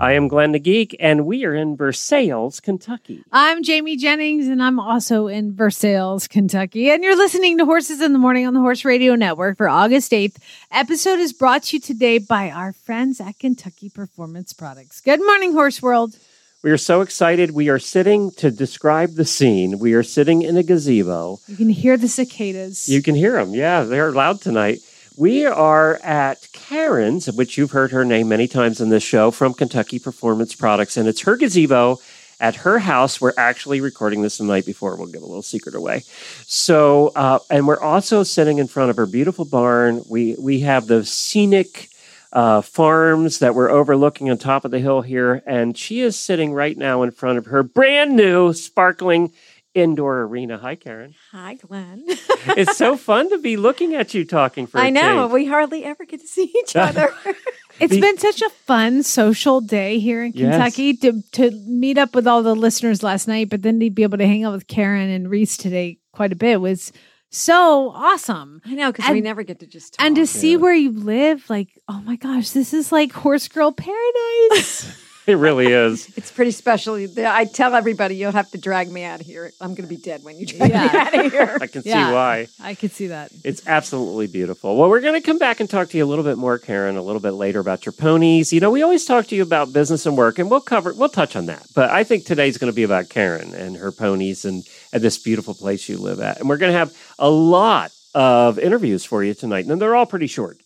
I 0.00 0.12
am 0.12 0.28
Glenn 0.28 0.52
the 0.52 0.58
Geek, 0.58 0.96
and 0.98 1.26
we 1.26 1.44
are 1.44 1.54
in 1.54 1.76
Versailles, 1.76 2.58
Kentucky. 2.62 3.22
I'm 3.32 3.62
Jamie 3.62 3.98
Jennings, 3.98 4.48
and 4.48 4.62
I'm 4.62 4.80
also 4.80 5.26
in 5.26 5.54
Versailles, 5.54 6.26
Kentucky. 6.26 6.90
And 6.90 7.04
you're 7.04 7.18
listening 7.18 7.58
to 7.58 7.66
Horses 7.66 8.00
in 8.00 8.14
the 8.14 8.18
Morning 8.18 8.46
on 8.46 8.54
the 8.54 8.60
Horse 8.60 8.82
Radio 8.86 9.14
Network 9.14 9.58
for 9.58 9.68
August 9.68 10.12
8th. 10.12 10.38
Episode 10.70 11.18
is 11.18 11.34
brought 11.34 11.64
to 11.64 11.76
you 11.76 11.82
today 11.82 12.16
by 12.16 12.48
our 12.50 12.72
friends 12.72 13.20
at 13.20 13.38
Kentucky 13.38 13.90
Performance 13.90 14.54
Products. 14.54 15.02
Good 15.02 15.20
morning, 15.20 15.52
Horse 15.52 15.82
World. 15.82 16.16
We 16.62 16.70
are 16.70 16.78
so 16.78 17.02
excited. 17.02 17.50
We 17.50 17.68
are 17.68 17.78
sitting 17.78 18.30
to 18.38 18.50
describe 18.50 19.16
the 19.16 19.26
scene. 19.26 19.78
We 19.78 19.92
are 19.92 20.02
sitting 20.02 20.40
in 20.40 20.56
a 20.56 20.62
gazebo. 20.62 21.40
You 21.46 21.56
can 21.56 21.68
hear 21.68 21.98
the 21.98 22.08
cicadas. 22.08 22.88
You 22.88 23.02
can 23.02 23.14
hear 23.14 23.32
them. 23.32 23.52
Yeah, 23.52 23.82
they're 23.82 24.12
loud 24.12 24.40
tonight. 24.40 24.78
We 25.20 25.44
are 25.44 25.96
at 26.02 26.48
Karen's, 26.54 27.30
which 27.30 27.58
you've 27.58 27.72
heard 27.72 27.90
her 27.90 28.06
name 28.06 28.30
many 28.30 28.48
times 28.48 28.80
in 28.80 28.88
this 28.88 29.02
show 29.02 29.30
from 29.30 29.52
Kentucky 29.52 29.98
Performance 29.98 30.54
Products, 30.54 30.96
and 30.96 31.06
it's 31.06 31.20
her 31.20 31.36
gazebo 31.36 31.98
at 32.40 32.56
her 32.56 32.78
house. 32.78 33.20
We're 33.20 33.34
actually 33.36 33.82
recording 33.82 34.22
this 34.22 34.38
the 34.38 34.44
night 34.44 34.64
before. 34.64 34.96
We'll 34.96 35.08
give 35.08 35.20
a 35.20 35.26
little 35.26 35.42
secret 35.42 35.74
away. 35.74 36.04
So, 36.46 37.12
uh, 37.14 37.40
and 37.50 37.68
we're 37.68 37.82
also 37.82 38.22
sitting 38.22 38.56
in 38.56 38.66
front 38.66 38.88
of 38.88 38.96
her 38.96 39.04
beautiful 39.04 39.44
barn. 39.44 40.02
We 40.08 40.36
we 40.38 40.60
have 40.60 40.86
the 40.86 41.04
scenic 41.04 41.90
uh, 42.32 42.62
farms 42.62 43.40
that 43.40 43.54
we're 43.54 43.68
overlooking 43.68 44.30
on 44.30 44.38
top 44.38 44.64
of 44.64 44.70
the 44.70 44.78
hill 44.78 45.02
here, 45.02 45.42
and 45.44 45.76
she 45.76 46.00
is 46.00 46.16
sitting 46.16 46.54
right 46.54 46.78
now 46.78 47.02
in 47.02 47.10
front 47.10 47.36
of 47.36 47.44
her 47.44 47.62
brand 47.62 48.16
new, 48.16 48.54
sparkling 48.54 49.34
indoor 49.74 50.22
arena. 50.22 50.58
Hi, 50.58 50.74
Karen. 50.74 51.14
Hi, 51.32 51.54
Glenn. 51.54 52.04
it's 52.06 52.76
so 52.76 52.96
fun 53.08 53.30
to 53.30 53.38
be 53.38 53.56
looking 53.56 53.94
at 53.94 54.14
you 54.14 54.24
talking 54.24 54.66
for. 54.66 54.78
a 54.78 54.82
I 54.82 54.90
know. 54.90 55.22
change. 55.22 55.32
We 55.32 55.46
hardly 55.46 55.84
ever 55.84 56.04
get 56.04 56.20
to 56.20 56.26
see 56.26 56.52
each 56.62 56.76
other. 56.76 57.14
It's 57.78 57.94
The- 57.94 58.00
been 58.02 58.18
such 58.18 58.42
a 58.42 58.50
fun 58.50 59.02
social 59.02 59.62
day 59.62 59.98
here 60.00 60.22
in 60.22 60.32
Yes. 60.34 60.52
Kentucky 60.52 60.94
to, 60.98 61.22
to 61.32 61.50
meet 61.66 61.96
up 61.96 62.14
with 62.14 62.26
all 62.26 62.42
the 62.42 62.54
listeners 62.54 63.02
last 63.02 63.26
night, 63.26 63.48
but 63.48 63.62
then 63.62 63.80
to 63.80 63.88
be 63.88 64.02
able 64.02 64.18
to 64.18 64.26
hang 64.26 64.44
out 64.44 64.52
with 64.52 64.66
Karen 64.66 65.08
and 65.08 65.30
Reese 65.30 65.56
today 65.56 65.96
quite 66.12 66.30
a 66.30 66.36
bit 66.36 66.60
was 66.60 66.92
so 67.30 67.90
awesome. 67.94 68.60
I 68.66 68.74
know, 68.74 68.92
because 68.92 69.08
we 69.10 69.22
never 69.22 69.44
get 69.44 69.60
to 69.60 69.66
just 69.66 69.94
talk. 69.94 70.04
And 70.04 70.14
to 70.16 70.26
see 70.26 70.58
where 70.58 70.74
you 70.74 70.90
live, 70.92 71.48
like, 71.48 71.68
oh 71.88 72.02
my 72.04 72.16
gosh, 72.16 72.50
this 72.50 72.74
is 72.74 72.92
like 72.92 73.12
horse 73.12 73.48
girl 73.48 73.72
paradise. 73.72 74.92
It 75.30 75.36
really 75.36 75.68
is. 75.68 76.08
it's 76.16 76.32
pretty 76.32 76.50
special. 76.50 76.96
I 76.96 77.44
tell 77.44 77.76
everybody, 77.76 78.16
you'll 78.16 78.32
have 78.32 78.50
to 78.50 78.58
drag 78.58 78.90
me 78.90 79.04
out 79.04 79.20
of 79.20 79.26
here. 79.26 79.52
I'm 79.60 79.74
going 79.76 79.88
to 79.88 79.94
be 79.94 79.96
dead 79.96 80.24
when 80.24 80.36
you 80.38 80.44
drag 80.46 80.70
Yeah. 80.70 80.82
me 80.92 80.98
out 80.98 81.26
of 81.26 81.32
here. 81.32 81.58
I 81.60 81.66
can 81.68 81.82
Yeah. 81.84 82.08
see 82.08 82.12
why. 82.12 82.46
I 82.60 82.74
can 82.74 82.90
see 82.90 83.06
that. 83.06 83.30
It's 83.44 83.64
absolutely 83.64 84.26
beautiful. 84.26 84.76
Well, 84.76 84.88
we're 84.90 85.00
going 85.00 85.14
to 85.14 85.24
come 85.24 85.38
back 85.38 85.60
and 85.60 85.70
talk 85.70 85.88
to 85.90 85.96
you 85.96 86.04
a 86.04 86.10
little 86.10 86.24
bit 86.24 86.36
more, 86.36 86.58
Karen, 86.58 86.96
a 86.96 87.02
little 87.02 87.20
bit 87.20 87.30
later 87.34 87.60
about 87.60 87.86
your 87.86 87.92
ponies. 87.92 88.52
You 88.52 88.58
know, 88.58 88.72
we 88.72 88.82
always 88.82 89.04
talk 89.04 89.28
to 89.28 89.36
you 89.36 89.42
about 89.42 89.72
business 89.72 90.04
and 90.04 90.16
work, 90.16 90.40
and 90.40 90.50
we'll 90.50 90.60
cover, 90.60 90.92
we'll 90.94 91.08
touch 91.08 91.36
on 91.36 91.46
that. 91.46 91.64
But 91.76 91.90
I 91.90 92.02
think 92.02 92.24
today's 92.24 92.58
going 92.58 92.72
to 92.72 92.76
be 92.76 92.82
about 92.82 93.08
Karen 93.08 93.54
and 93.54 93.76
her 93.76 93.92
ponies 93.92 94.44
and, 94.44 94.64
and 94.92 95.00
this 95.00 95.16
beautiful 95.16 95.54
place 95.54 95.88
you 95.88 95.96
live 95.98 96.18
at. 96.20 96.40
And 96.40 96.48
we're 96.48 96.56
going 96.56 96.72
to 96.72 96.78
have 96.78 96.92
a 97.20 97.30
lot 97.30 97.92
of 98.16 98.58
interviews 98.58 99.04
for 99.04 99.22
you 99.22 99.34
tonight, 99.34 99.66
and 99.66 99.80
they're 99.80 99.94
all 99.94 100.06
pretty 100.06 100.26
short. 100.26 100.58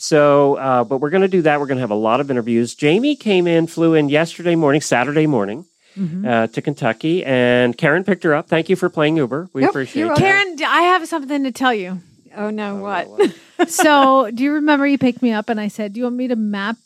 So, 0.00 0.54
uh, 0.54 0.84
but 0.84 0.98
we're 0.98 1.10
going 1.10 1.22
to 1.22 1.28
do 1.28 1.42
that. 1.42 1.60
We're 1.60 1.66
going 1.66 1.76
to 1.76 1.82
have 1.82 1.90
a 1.90 1.94
lot 1.94 2.20
of 2.20 2.30
interviews. 2.30 2.74
Jamie 2.74 3.16
came 3.16 3.46
in, 3.46 3.66
flew 3.66 3.92
in 3.92 4.08
yesterday 4.08 4.56
morning, 4.56 4.80
Saturday 4.80 5.26
morning. 5.26 5.66
Mm-hmm. 5.96 6.26
Uh, 6.26 6.46
to 6.46 6.62
Kentucky, 6.62 7.24
and 7.24 7.76
Karen 7.76 8.04
picked 8.04 8.22
her 8.22 8.32
up. 8.32 8.48
Thank 8.48 8.68
you 8.68 8.76
for 8.76 8.88
playing 8.88 9.16
Uber. 9.16 9.50
We 9.52 9.62
Yep, 9.62 9.70
appreciate 9.70 10.06
you're. 10.06 10.14
Karen, 10.14 10.56
I 10.64 10.82
have 10.82 11.06
something 11.08 11.42
to 11.42 11.50
tell 11.50 11.74
you. 11.74 12.00
Oh, 12.36 12.48
no, 12.50 12.76
what? 12.76 13.34
so, 13.68 14.30
do 14.32 14.44
you 14.44 14.52
remember 14.52 14.86
you 14.86 14.98
picked 14.98 15.20
me 15.20 15.32
up 15.32 15.48
and 15.48 15.60
I 15.60 15.66
said, 15.66 15.92
Do 15.92 15.98
you 15.98 16.04
want 16.04 16.14
me 16.14 16.28
to 16.28 16.36
map 16.36 16.76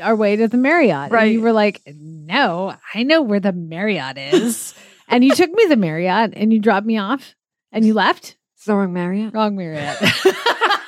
our 0.00 0.14
way 0.14 0.36
to 0.36 0.46
the 0.46 0.56
Marriott? 0.56 1.10
Right. 1.10 1.24
And 1.24 1.32
you 1.32 1.40
were 1.42 1.52
like, 1.52 1.82
No, 1.84 2.76
I 2.94 3.02
know 3.02 3.22
where 3.22 3.40
the 3.40 3.52
Marriott 3.52 4.16
is. 4.16 4.72
and 5.08 5.24
you 5.24 5.34
took 5.34 5.50
me 5.50 5.64
to 5.64 5.70
the 5.70 5.76
Marriott 5.76 6.32
and 6.36 6.52
you 6.52 6.60
dropped 6.60 6.86
me 6.86 6.98
off 6.98 7.34
and 7.72 7.84
you 7.84 7.92
left. 7.92 8.36
It's 8.54 8.66
the 8.66 8.76
wrong 8.76 8.92
Marriott. 8.92 9.34
Wrong 9.34 9.56
Marriott. 9.56 9.98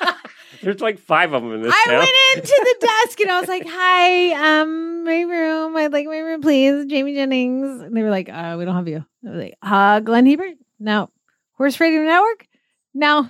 There's 0.65 0.81
like 0.81 0.99
five 0.99 1.31
of 1.31 1.41
them 1.43 1.53
in 1.53 1.61
this 1.61 1.73
I 1.73 1.83
town. 1.85 1.99
went 1.99 2.09
into 2.37 2.75
the 2.79 2.87
desk 3.05 3.19
and 3.21 3.31
I 3.31 3.39
was 3.39 3.47
like, 3.47 3.63
"Hi, 3.67 4.59
um, 4.61 5.03
my 5.05 5.21
room. 5.21 5.77
I'd 5.77 5.93
like 5.93 6.07
my 6.07 6.17
room, 6.17 6.41
please, 6.41 6.85
Jamie 6.87 7.13
Jennings." 7.13 7.81
And 7.81 7.95
they 7.95 8.01
were 8.03 8.09
like, 8.09 8.27
"Uh, 8.29 8.55
we 8.57 8.65
don't 8.65 8.75
have 8.75 8.87
you." 8.87 9.05
I 9.25 9.29
was 9.29 9.41
like, 9.43 9.53
"Uh, 9.61 9.99
Glenn 10.01 10.25
Hebert? 10.25 10.55
No. 10.79 11.09
Horse 11.53 11.79
Radio 11.79 12.01
Network? 12.01 12.47
No." 12.93 13.29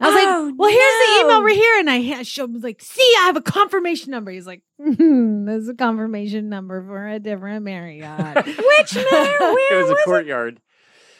I 0.00 0.06
was 0.06 0.14
Oh, 0.14 0.44
like, 0.46 0.54
"Well, 0.56 0.70
here's 0.70 1.08
the 1.08 1.24
email 1.24 1.42
We're 1.42 1.48
here," 1.54 1.78
and 1.80 1.90
I 1.90 2.22
showed 2.22 2.50
him 2.54 2.60
like, 2.60 2.80
"See, 2.80 3.14
I 3.18 3.22
have 3.26 3.36
a 3.36 3.42
confirmation 3.42 4.12
number." 4.12 4.30
He's 4.30 4.46
like, 4.46 4.62
hmm, 4.80 5.44
"This 5.46 5.62
is 5.64 5.68
a 5.68 5.74
confirmation 5.74 6.48
number 6.48 6.80
for 6.84 7.08
a 7.08 7.18
different 7.18 7.64
Marriott." 7.64 8.36
Which 8.46 8.94
Marriott? 8.94 9.40
Where 9.40 9.72
it 9.80 9.82
was 9.82 9.90
a 9.90 9.94
was 9.94 10.02
courtyard. 10.04 10.60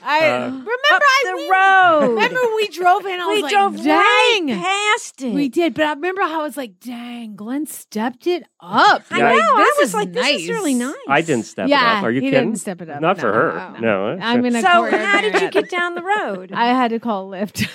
I 0.05 0.29
Uh, 0.31 0.45
remember 0.47 0.71
Up 0.91 1.03
I 1.03 1.23
the 1.27 1.37
we- 1.37 1.51
road. 1.51 2.15
Remember 2.15 2.41
we 2.57 2.69
drove 2.69 3.05
in. 3.07 3.21
I 3.21 3.27
was 3.27 3.37
we 3.37 3.43
like, 3.43 3.85
"Dang." 3.85 4.47
right 4.49 4.59
past 4.95 5.23
it. 5.23 5.35
We 5.35 5.49
did, 5.49 5.75
but 5.75 5.85
I 5.87 5.93
remember 5.93 6.23
how 6.23 6.41
I 6.41 6.43
was 6.45 6.57
like, 6.57 6.79
dang, 6.81 7.35
Glenn 7.37 7.67
stepped 7.67 8.27
it 8.27 8.45
up. 8.61 9.03
I 9.11 9.19
Yeah. 9.19 9.29
know. 9.35 9.41
I 9.57 9.75
was 9.79 9.89
is 9.89 9.95
like, 9.95 10.13
this 10.13 10.27
is 10.43 10.49
really 10.49 10.75
nice. 10.75 10.95
I 11.09 11.21
didn't 11.23 11.45
step 11.47 11.69
yeah, 11.69 11.97
it 11.97 11.99
up. 11.99 12.05
Are 12.05 12.11
you 12.11 12.21
he 12.21 12.31
kidding? 12.31 12.49
didn't 12.51 12.61
step 12.61 12.81
it 12.81 12.89
up. 12.91 13.01
Not 13.01 13.19
for 13.19 13.33
her. 13.33 13.73
no. 13.81 14.15
No. 14.15 14.19
I'm 14.25 14.45
in 14.45 14.55
a 14.57 14.61
So, 14.63 14.69
how 14.69 15.21
did 15.21 15.41
you 15.41 15.51
get 15.51 15.71
down 15.71 15.95
the 15.95 16.03
road? 16.03 16.53
I 16.55 16.67
had 16.67 16.89
to 16.91 17.01
call 17.01 17.33
a 17.33 17.37
Lyft. 17.37 17.67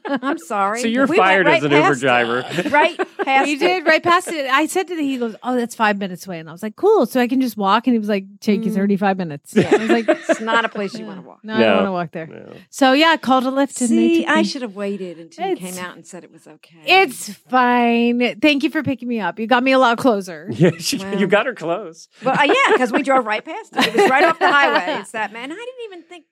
I'm 0.22 0.38
sorry. 0.38 0.80
So 0.80 0.88
you're 0.88 1.06
We 1.06 1.16
fired 1.16 1.46
right 1.46 1.58
as 1.58 1.64
an 1.64 1.70
Uber 1.72 1.82
past 1.82 1.98
it. 1.98 2.06
driver. 2.06 2.44
right 2.70 2.96
past 3.24 3.46
he 3.46 3.54
it. 3.54 3.58
did 3.58 3.86
right 3.86 4.02
past 4.02 4.28
it. 4.28 4.46
I 4.50 4.66
said 4.66 4.88
to 4.88 4.96
the 4.96 5.02
he 5.02 5.16
goes, 5.18 5.34
"Oh, 5.42 5.54
that's 5.56 5.74
five 5.74 5.98
minutes 5.98 6.26
away," 6.26 6.38
and 6.38 6.48
I 6.48 6.52
was 6.52 6.62
like, 6.62 6.76
"Cool." 6.76 7.06
So 7.06 7.20
I 7.20 7.26
can 7.28 7.40
just 7.40 7.56
walk, 7.56 7.86
and 7.86 7.94
he 7.94 7.98
was 7.98 8.08
like, 8.08 8.24
"Take 8.40 8.64
you 8.64 8.70
Mm. 8.70 8.74
thirty 8.74 8.96
five 8.96 9.16
minutes." 9.18 9.56
I 9.56 9.76
was 9.76 9.90
like, 9.90 10.08
It's 10.08 10.40
not 10.40 10.64
a 10.64 10.68
place 10.68 10.93
you 10.98 11.06
want 11.06 11.20
to 11.22 11.26
walk. 11.26 11.40
"No, 11.44 11.54
I 11.54 11.58
No. 11.58 11.64
don't 11.64 11.76
want 11.76 11.86
to 11.86 11.92
walk 11.92 12.10
there." 12.12 12.26
No. 12.26 12.52
So 12.70 12.92
yeah, 12.92 13.08
I 13.08 13.16
called 13.16 13.44
a 13.44 13.50
Lyft. 13.50 13.80
and 13.80 13.90
they 13.90 14.08
See, 14.08 14.20
took 14.24 14.30
I 14.34 14.36
me. 14.38 14.44
should 14.44 14.62
have 14.62 14.74
waited 14.76 15.18
until 15.18 15.46
you 15.46 15.52
It's- 15.52 15.74
came 15.74 15.84
out 15.84 15.96
and 15.96 16.06
said 16.06 16.24
it 16.24 16.32
was 16.32 16.46
okay. 16.46 16.78
It's 16.86 17.30
fine. 17.32 18.38
Thank 18.40 18.62
you 18.62 18.70
for 18.70 18.82
picking 18.82 19.08
me 19.08 19.20
up. 19.20 19.38
You 19.38 19.46
got 19.46 19.62
me 19.62 19.72
a 19.72 19.78
lot 19.78 19.98
closer. 19.98 20.48
Yeah, 20.54 20.70
she, 20.78 20.98
Wow. 20.98 21.12
you 21.18 21.26
got 21.26 21.46
her 21.46 21.54
close. 21.54 22.08
well, 22.24 22.38
uh, 22.38 22.44
yeah, 22.44 22.54
because 22.72 22.92
we 22.92 23.02
drove 23.08 23.26
right 23.26 23.44
past 23.44 23.76
it. 23.76 23.86
It 23.88 23.94
was 23.94 24.10
right 24.10 24.24
off 24.24 24.38
the 24.38 24.50
highway. 24.50 25.00
It's 25.00 25.10
that 25.12 25.32
man. 25.32 25.50
I 25.50 25.54
didn't 25.54 25.84
even 25.86 26.02
think. 26.02 26.24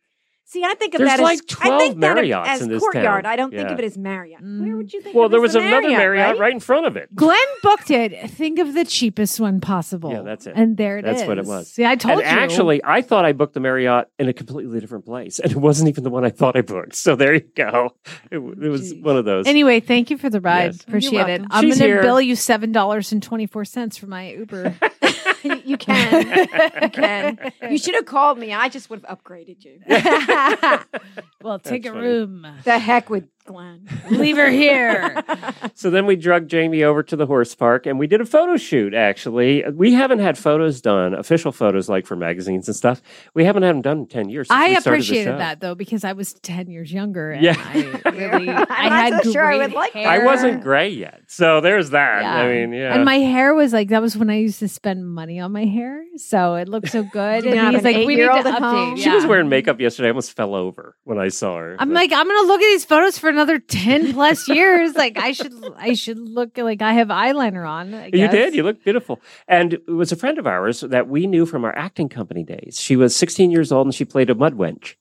See, 0.44 0.62
I 0.64 0.74
think 0.74 0.94
of 0.94 0.98
There's 0.98 1.10
that 1.10 1.20
like 1.20 1.38
as 1.38 1.56
I 1.60 1.68
12 1.68 1.80
think 1.80 2.00
that 2.00 2.16
Marriotts 2.16 2.46
as 2.46 2.62
in 2.62 2.68
this 2.68 2.80
courtyard. 2.80 3.24
town. 3.24 3.32
I 3.32 3.36
don't 3.36 3.50
think 3.50 3.70
of 3.70 3.78
it 3.78 3.84
as 3.84 3.96
Marriott. 3.96 4.42
Mm. 4.42 4.60
Where 4.66 4.76
would 4.76 4.92
you 4.92 5.00
think? 5.00 5.16
Well, 5.16 5.26
of 5.26 5.30
there 5.30 5.40
was 5.40 5.56
as 5.56 5.62
another 5.62 5.88
Marriott 5.88 6.32
right? 6.32 6.38
right 6.38 6.52
in 6.52 6.60
front 6.60 6.86
of 6.86 6.96
it. 6.96 7.14
Glenn 7.14 7.38
booked 7.62 7.90
it. 7.90 8.30
Think 8.30 8.58
of 8.58 8.74
the 8.74 8.84
cheapest 8.84 9.40
one 9.40 9.60
possible. 9.60 10.12
Yeah, 10.12 10.22
that's 10.22 10.46
it. 10.46 10.52
And 10.54 10.76
there 10.76 10.98
it 10.98 11.06
is. 11.06 11.16
That's 11.16 11.28
what 11.28 11.38
it 11.38 11.46
was. 11.46 11.72
See, 11.72 11.86
I 11.86 11.96
told 11.96 12.20
and 12.20 12.36
you. 12.36 12.42
actually, 12.42 12.84
I 12.84 13.00
thought 13.00 13.24
I 13.24 13.32
booked 13.32 13.54
the 13.54 13.60
Marriott 13.60 14.08
in 14.18 14.28
a 14.28 14.32
completely 14.32 14.78
different 14.78 15.06
place, 15.06 15.38
and 15.38 15.50
it 15.50 15.58
wasn't 15.58 15.88
even 15.88 16.04
the 16.04 16.10
one 16.10 16.24
I 16.24 16.30
thought 16.30 16.56
I 16.56 16.60
booked. 16.62 16.96
So 16.96 17.16
there 17.16 17.34
you 17.34 17.48
go. 17.56 17.96
It, 18.30 18.36
it 18.36 18.68
was 18.68 18.92
Jeez. 18.92 19.02
one 19.02 19.16
of 19.16 19.24
those. 19.24 19.46
Anyway, 19.46 19.80
thank 19.80 20.10
you 20.10 20.18
for 20.18 20.28
the 20.28 20.40
ride. 20.40 20.72
Yes. 20.72 20.82
Appreciate 20.82 21.12
You're 21.12 21.28
it. 21.28 21.42
I'm 21.50 21.64
going 21.64 21.78
to 21.78 22.02
bill 22.02 22.20
you 22.20 22.36
seven 22.36 22.72
dollars 22.72 23.12
and 23.12 23.22
twenty 23.22 23.46
four 23.46 23.64
cents 23.64 23.96
for 23.96 24.06
my 24.06 24.32
Uber. 24.32 24.74
you, 25.42 25.62
you 25.64 25.76
can. 25.76 26.48
you 26.82 26.88
can. 26.90 27.52
You 27.70 27.78
should 27.78 27.94
have 27.94 28.06
called 28.06 28.38
me. 28.38 28.52
I 28.52 28.68
just 28.68 28.90
would 28.90 29.04
have 29.04 29.18
upgraded 29.18 29.64
you. 29.64 29.80
well, 31.42 31.58
take 31.58 31.82
That's 31.84 31.92
a 31.92 31.94
funny. 31.94 32.06
room. 32.06 32.46
the 32.64 32.78
heck 32.78 33.10
with 33.10 33.24
Glenn. 33.44 33.88
Leave 34.10 34.36
her 34.36 34.50
here. 34.50 35.22
So 35.74 35.90
then 35.90 36.06
we 36.06 36.14
drug 36.16 36.48
Jamie 36.48 36.84
over 36.84 37.02
to 37.02 37.16
the 37.16 37.26
horse 37.26 37.54
park 37.54 37.86
and 37.86 37.98
we 37.98 38.06
did 38.06 38.20
a 38.20 38.24
photo 38.26 38.56
shoot, 38.56 38.94
actually. 38.94 39.64
We 39.72 39.92
haven't 39.94 40.20
had 40.20 40.38
photos 40.38 40.80
done, 40.80 41.14
official 41.14 41.50
photos 41.50 41.88
like 41.88 42.06
for 42.06 42.14
magazines 42.14 42.68
and 42.68 42.76
stuff. 42.76 43.02
We 43.34 43.44
haven't 43.44 43.62
had 43.64 43.74
them 43.76 43.82
done 43.82 43.98
in 44.00 44.06
10 44.06 44.28
years. 44.28 44.48
Since 44.48 44.56
I 44.60 44.68
we 44.68 44.74
started 44.76 44.88
appreciated 45.00 45.38
that 45.38 45.60
though 45.60 45.74
because 45.74 46.04
I 46.04 46.12
was 46.12 46.34
ten 46.34 46.68
years 46.70 46.92
younger. 46.92 47.32
And 47.32 47.42
Yeah. 47.42 47.56
I 47.58 48.10
really, 48.10 48.48
I 48.50 48.88
not 48.88 49.12
had 49.12 49.24
so 49.24 49.32
sure 49.32 49.50
I 49.50 49.56
would 49.56 49.72
like 49.72 49.94
that. 49.94 50.06
I 50.06 50.24
wasn't 50.24 50.62
gray 50.62 50.90
yet. 50.90 51.22
So 51.26 51.60
there's 51.60 51.90
that. 51.90 52.24
I 52.24 52.46
mean, 52.52 52.72
yeah. 52.72 52.94
And 52.94 53.04
my 53.04 53.16
hair 53.18 53.54
was 53.54 53.72
like 53.72 53.88
that 53.88 54.02
was 54.02 54.16
when 54.16 54.30
I 54.30 54.38
used 54.38 54.60
to 54.60 54.68
spend 54.68 55.08
money 55.08 55.40
on 55.40 55.50
my 55.52 55.64
hair, 55.64 56.04
so 56.16 56.54
it 56.54 56.68
looked 56.68 56.90
so 56.90 57.02
good. 57.02 57.44
You 57.44 57.52
and 57.52 57.74
he's 57.74 57.84
an 57.84 57.92
like, 57.92 58.06
"We 58.06 58.16
need 58.16 58.22
to 58.26 58.30
eight-year-old 58.38 58.44
update." 58.46 58.58
home? 58.60 58.96
she 58.96 59.10
was 59.10 59.26
wearing 59.26 59.48
makeup 59.48 59.80
yesterday. 59.80 60.08
I 60.08 60.10
almost 60.10 60.36
fell 60.36 60.54
over 60.54 60.96
when 61.04 61.18
I 61.18 61.28
saw 61.28 61.56
her. 61.58 61.76
I'm 61.78 61.88
But- 61.88 61.94
like, 61.94 62.12
I'm 62.12 62.26
gonna 62.28 62.46
look 62.46 62.60
at 62.60 62.66
these 62.66 62.84
photos 62.84 63.18
for 63.18 63.31
another 63.32 63.58
10 63.58 64.12
plus 64.12 64.48
years. 64.48 64.94
Like 64.94 65.18
I 65.18 65.32
should 65.32 65.52
I 65.76 65.94
should 65.94 66.18
look 66.18 66.56
like 66.58 66.82
I 66.82 66.92
have 66.94 67.08
eyeliner 67.08 67.68
on. 67.68 67.90
You 68.12 68.28
did. 68.28 68.54
You 68.54 68.62
look 68.62 68.82
beautiful. 68.84 69.20
And 69.48 69.74
it 69.74 69.88
was 69.88 70.12
a 70.12 70.16
friend 70.16 70.38
of 70.38 70.46
ours 70.46 70.80
that 70.80 71.08
we 71.08 71.26
knew 71.26 71.46
from 71.46 71.64
our 71.64 71.76
acting 71.76 72.08
company 72.08 72.44
days. 72.44 72.78
She 72.80 72.96
was 72.96 73.16
16 73.16 73.50
years 73.50 73.72
old 73.72 73.86
and 73.86 73.94
she 73.94 74.04
played 74.04 74.30
a 74.30 74.34
mud 74.34 74.54
wench. 74.56 74.94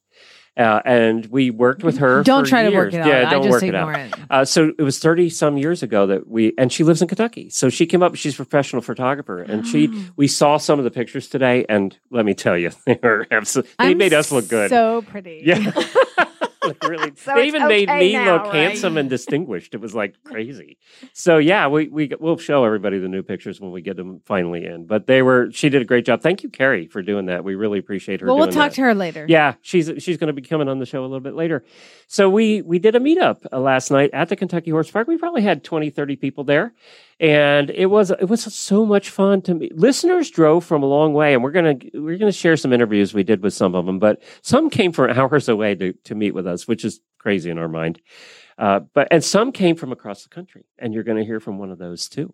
Uh, 0.57 0.81
and 0.83 1.28
we 1.28 1.50
worked 1.50 1.81
with 1.81 2.00
her. 2.00 2.24
Don't 2.24 2.45
try 2.45 2.69
to 2.69 2.75
work 2.75 2.94
it 2.94 3.00
out. 3.00 3.07
Yeah, 3.07 3.30
don't 3.30 3.44
just 3.44 3.54
work 3.54 3.63
it 3.63 3.74
out. 3.74 3.95
it. 3.98 4.13
Uh, 4.30 4.44
so 4.44 4.74
it 4.77 4.81
was 4.84 5.00
30 5.00 5.30
some 5.30 5.57
years 5.57 5.81
ago 5.81 6.06
that 6.07 6.27
we, 6.27 6.54
and 6.57 6.74
she 6.74 6.84
lives 6.84 7.01
in 7.01 7.07
Kentucky. 7.07 7.50
So 7.50 7.69
she 7.69 7.86
came 7.86 8.04
up, 8.04 8.16
she's 8.16 8.34
a 8.34 8.36
professional 8.36 8.81
photographer. 8.81 9.42
And 9.42 9.66
she, 9.66 9.88
Oh. 9.89 10.06
we 10.18 10.27
saw 10.27 10.57
some 10.57 10.77
of 10.77 10.84
the 10.84 10.92
pictures 10.92 11.30
today. 11.30 11.66
And 11.69 11.98
let 12.12 12.25
me 12.25 12.34
tell 12.34 12.57
you, 12.57 12.72
they 12.86 13.00
were 13.01 13.25
absolutely, 13.31 13.72
they 13.80 13.86
I'm 13.92 13.98
made 13.98 14.13
us 14.13 14.30
look 14.30 14.50
good. 14.50 14.69
So 14.69 15.04
pretty. 15.04 15.42
yeah. 15.45 15.72
Like, 16.72 16.84
really, 16.84 17.12
So 17.16 17.34
they 17.34 17.48
even 17.48 17.68
made 17.68 17.90
me 17.90 18.13
now, 18.13 18.34
look 18.34 18.44
right? 18.44 18.56
handsome 18.56 18.96
and 18.98 19.10
distinguished. 19.10 19.74
It 19.74 19.81
was 19.81 19.96
like 19.96 20.16
crazy. 20.24 20.78
So 21.13 21.38
yeah, 21.38 21.68
we 21.68 21.88
we 21.88 22.12
we'll 22.19 22.38
show 22.38 22.63
everybody 22.63 23.00
the 23.00 23.08
new 23.08 23.24
pictures 23.24 23.60
when 23.60 23.72
we 23.72 23.81
get 23.81 23.98
them 23.98 24.22
finally 24.25 24.66
in. 24.66 24.86
But 24.86 25.08
they 25.08 25.24
were 25.24 25.52
she 25.52 25.69
did 25.69 25.81
a 25.81 25.86
great 25.86 26.06
job. 26.06 26.22
Thank 26.22 26.44
you, 26.44 26.50
Carri, 26.50 26.90
for 26.90 27.02
doing 27.02 27.25
that. 27.25 27.44
We 27.44 27.56
really 27.56 27.80
appreciate 27.80 28.22
her. 28.22 28.28
Well, 28.28 28.38
we'll 28.38 28.48
talk 28.48 28.72
that. 28.72 28.75
to 28.75 28.81
her 28.81 28.94
later. 28.94 29.25
Yeah, 29.28 29.56
she's 29.62 29.92
she's 29.98 30.18
going 30.18 30.28
to 30.28 30.34
be 30.34 30.44
coming 30.44 30.69
on 30.69 30.78
the 30.78 30.86
show 30.86 31.02
a 31.02 31.08
little 31.08 31.19
bit 31.19 31.34
later. 31.34 31.63
So 32.08 32.30
we 32.30 32.62
we 32.62 32.78
did 32.78 32.96
a 32.96 33.00
meetup 33.00 33.46
uh, 33.52 33.60
last 33.60 33.90
night 33.90 34.12
at 34.13 34.30
the 34.30 34.36
Kentucky 34.36 34.69
Horse 34.69 34.92
Park. 34.92 35.08
We 35.08 35.18
probably 35.18 35.42
had 35.42 35.63
20, 35.63 35.90
30 35.90 36.16
people 36.16 36.44
there. 36.44 36.74
And 37.21 37.69
it 37.69 37.85
was 37.85 38.09
it 38.09 38.27
was 38.27 38.41
so 38.41 38.83
much 38.83 39.12
fun 39.12 39.44
to 39.44 39.53
meet. 39.53 39.77
Listeners 39.77 40.31
drove 40.31 40.65
from 40.65 40.81
a 40.81 40.88
long 40.88 41.13
way, 41.13 41.35
and 41.35 41.44
we're 41.44 41.51
gonna 41.51 41.75
we're 41.94 42.18
gonna 42.18 42.31
share 42.31 42.57
some 42.57 42.73
interviews 42.73 43.13
we 43.13 43.21
did 43.21 43.44
with 43.44 43.53
some 43.53 43.75
of 43.75 43.85
them. 43.85 44.00
But 44.00 44.23
some 44.41 44.71
came 44.71 44.91
from 44.91 45.12
hours 45.18 45.47
away 45.47 45.75
to 45.75 45.94
to 45.94 46.15
meet 46.15 46.33
with 46.33 46.47
us, 46.47 46.68
which 46.68 46.83
is 46.83 47.00
crazy 47.19 47.51
in 47.51 47.59
our 47.59 47.68
mind. 47.68 48.01
Uh, 48.57 48.79
but 48.95 49.07
and 49.12 49.23
some 49.23 49.51
came 49.51 49.75
from 49.75 49.91
across 49.91 50.23
the 50.23 50.29
country, 50.29 50.65
and 50.79 50.95
you're 50.95 51.03
going 51.03 51.18
to 51.18 51.25
hear 51.25 51.39
from 51.39 51.59
one 51.59 51.69
of 51.69 51.77
those 51.77 52.09
too. 52.09 52.33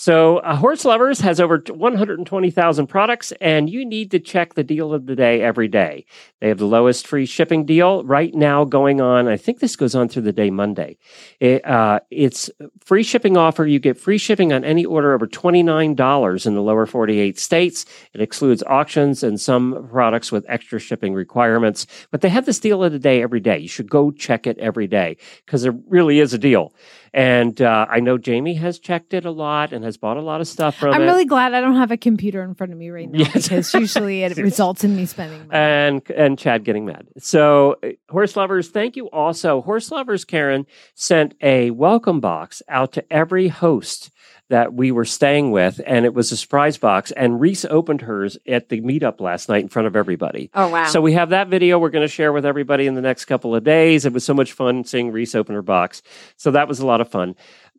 So, 0.00 0.38
uh, 0.38 0.56
Horseloverz 0.56 1.20
has 1.20 1.40
over 1.40 1.62
120,000 1.68 2.86
products, 2.86 3.32
and 3.40 3.68
you 3.68 3.84
need 3.84 4.10
to 4.12 4.18
check 4.18 4.54
the 4.54 4.64
deal 4.64 4.94
of 4.94 5.04
the 5.04 5.14
day 5.14 5.42
every 5.42 5.68
day. 5.68 6.06
They 6.40 6.48
have 6.48 6.56
the 6.56 6.64
lowest 6.64 7.06
free 7.06 7.26
shipping 7.26 7.66
deal 7.66 8.02
right 8.04 8.34
now 8.34 8.64
going 8.64 9.02
on. 9.02 9.28
I 9.28 9.36
think 9.36 9.58
this 9.60 9.76
goes 9.76 9.94
on 9.94 10.08
through 10.08 10.22
the 10.22 10.32
day 10.32 10.48
Monday. 10.48 10.96
It, 11.38 11.66
uh, 11.66 12.00
it's 12.10 12.48
free 12.82 13.02
shipping 13.02 13.36
offer. 13.36 13.66
You 13.66 13.78
get 13.78 13.98
free 13.98 14.16
shipping 14.16 14.54
on 14.54 14.64
any 14.64 14.86
order 14.86 15.12
over 15.12 15.26
$29 15.26 16.46
in 16.46 16.54
the 16.54 16.62
lower 16.62 16.86
48 16.86 17.38
states. 17.38 17.84
It 18.14 18.22
excludes 18.22 18.62
auctions 18.62 19.22
and 19.22 19.38
some 19.38 19.86
products 19.90 20.32
with 20.32 20.46
extra 20.48 20.78
shipping 20.78 21.12
requirements. 21.12 21.86
But 22.10 22.22
they 22.22 22.30
have 22.30 22.46
this 22.46 22.58
deal 22.58 22.82
of 22.82 22.92
the 22.92 22.98
day 22.98 23.22
every 23.22 23.40
day. 23.40 23.58
You 23.58 23.68
should 23.68 23.90
go 23.90 24.12
check 24.12 24.46
it 24.46 24.56
every 24.56 24.86
day 24.86 25.18
because 25.44 25.64
it 25.64 25.74
really 25.88 26.20
is 26.20 26.32
a 26.32 26.38
deal. 26.38 26.72
And 27.12 27.60
uh, 27.60 27.86
I 27.90 28.00
know 28.00 28.18
Jamie 28.18 28.54
has 28.54 28.78
checked 28.78 29.12
it 29.14 29.24
a 29.24 29.30
lot 29.32 29.72
and 29.72 29.84
has 29.84 29.96
bought 29.96 30.16
a 30.16 30.20
lot 30.22 30.40
of 30.40 30.46
stuff 30.48 30.76
from 30.76 30.94
I'm 30.94 31.02
it. 31.02 31.06
really 31.06 31.24
glad 31.24 31.54
I 31.54 31.60
don't 31.60 31.74
have 31.76 31.90
a 31.90 31.96
computer 31.96 32.42
in 32.42 32.54
front 32.54 32.72
of 32.72 32.78
me 32.78 32.90
right 32.90 33.10
now 33.10 33.18
Yes. 33.18 33.48
because 33.48 33.74
usually 33.74 34.22
it 34.22 34.36
results 34.38 34.84
in 34.84 34.94
me 34.96 35.06
spending 35.06 35.38
money. 35.48 35.50
and 35.52 36.10
and 36.10 36.38
Chad 36.38 36.64
getting 36.64 36.86
mad. 36.86 37.08
So, 37.18 37.76
uh, 37.82 37.88
Horseloverz, 38.10 38.70
thank 38.70 38.94
you. 38.96 39.10
Also, 39.10 39.62
Horseloverz, 39.62 40.26
Karen 40.26 40.66
sent 40.94 41.34
a 41.42 41.70
welcome 41.72 42.20
box 42.20 42.62
out 42.68 42.92
to 42.92 43.12
every 43.12 43.48
host 43.48 44.10
that 44.50 44.74
we 44.74 44.90
were 44.92 45.04
staying 45.04 45.52
with, 45.52 45.80
and 45.86 46.04
it 46.04 46.12
was 46.12 46.30
a 46.32 46.36
surprise 46.36 46.76
box. 46.76 47.10
And 47.12 47.40
Reese 47.40 47.64
opened 47.64 48.02
hers 48.02 48.36
at 48.46 48.68
the 48.68 48.80
meetup 48.82 49.20
last 49.20 49.48
night 49.48 49.62
in 49.62 49.68
front 49.68 49.86
of 49.86 49.96
everybody. 49.96 50.50
Oh 50.54 50.68
wow. 50.68 50.86
So 50.86 51.00
we 51.00 51.14
have 51.14 51.30
that 51.30 51.48
video 51.48 51.78
we're 51.78 51.90
going 51.90 52.06
to 52.06 52.08
share 52.08 52.32
with 52.32 52.44
everybody 52.44 52.86
in 52.86 52.94
the 52.94 53.00
next 53.00 53.24
couple 53.24 53.54
of 53.54 53.64
days. 53.64 54.04
It 54.04 54.12
was 54.12 54.24
so 54.24 54.34
much 54.34 54.52
fun 54.52 54.84
seeing 54.84 55.10
Reese 55.12 55.34
open 55.34 55.54
her 55.54 55.62
box. 55.62 56.02
So 56.36 56.50
that 56.50 56.68
was 56.68 56.80
a 56.80 56.86
lot 56.86 57.00
of 57.00 57.08
fun. 57.08 57.36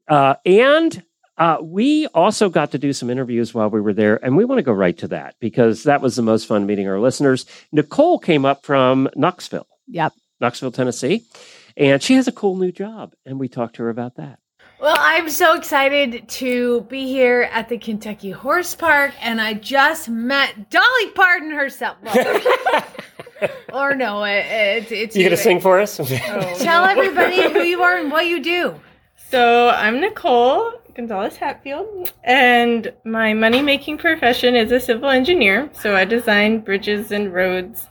Uh, 0.08 0.36
and 0.46 1.04
uh, 1.38 1.58
we 1.62 2.08
also 2.08 2.50
got 2.50 2.72
to 2.72 2.78
do 2.78 2.94
some 2.94 3.10
interviews 3.10 3.54
while 3.54 3.70
we 3.70 3.82
were 3.82 3.94
there, 3.94 4.24
and 4.24 4.38
we 4.38 4.46
want 4.46 4.60
to 4.60 4.64
go 4.64 4.74
right 4.74 4.98
to 4.98 5.08
that 5.10 5.36
because 5.40 5.84
that 5.84 6.02
was 6.02 6.16
the 6.16 6.22
most 6.22 6.46
fun 6.46 6.66
meeting 6.66 6.88
our 6.88 7.00
listeners. 7.00 7.46
Nicole 7.72 8.20
came 8.20 8.46
up 8.46 8.64
from 8.64 9.10
Knoxville, 9.16 9.68
yep. 9.88 10.14
Knoxville, 10.40 10.72
Tennessee, 10.72 11.26
and 11.76 12.02
she 12.02 12.16
has 12.16 12.28
a 12.28 12.32
cool 12.32 12.56
new 12.56 12.72
job, 12.72 13.14
and 13.26 13.40
we 13.40 13.48
talked 13.48 13.78
to 13.78 13.84
her 13.84 13.90
about 13.90 14.16
that. 14.16 14.40
Well, 14.82 14.98
I'm 14.98 15.30
so 15.30 15.54
excited 15.54 16.28
to 16.28 16.82
be 16.90 17.06
here 17.06 17.48
at 17.52 17.70
the 17.70 17.78
Kentucky 17.78 18.32
Horse 18.32 18.74
Park, 18.74 19.14
and 19.22 19.40
I 19.40 19.54
just 19.54 20.10
met 20.10 20.72
Dolly 20.72 21.12
Parton 21.14 21.52
herself. 21.52 21.98
Well, 22.02 22.84
or 23.74 23.94
no, 23.94 24.24
it, 24.24 24.44
it's 24.44 24.92
it's 24.92 25.16
You 25.16 25.24
gonna 25.26 25.38
sing 25.38 25.62
for 25.62 25.80
us? 25.80 26.00
Oh, 26.00 26.06
Tell 26.60 26.84
everybody 26.86 27.44
who 27.54 27.62
you 27.62 27.84
are 27.84 27.98
and 27.98 28.12
what 28.12 28.26
you 28.26 28.42
do. 28.42 28.74
So 29.30 29.70
I'm 29.70 30.02
Nicole 30.02 30.72
Gonzalez 30.96 31.38
Hatfield, 31.38 32.12
and 32.24 32.92
my 33.04 33.36
money 33.36 33.62
making 33.62 34.00
profession 34.00 34.56
is 34.56 34.72
a 34.72 34.80
civil 34.80 35.10
engineer. 35.10 35.70
So 35.74 35.96
I 35.96 36.06
design 36.06 36.60
bridges 36.60 37.12
and 37.12 37.32
roads. 37.32 37.88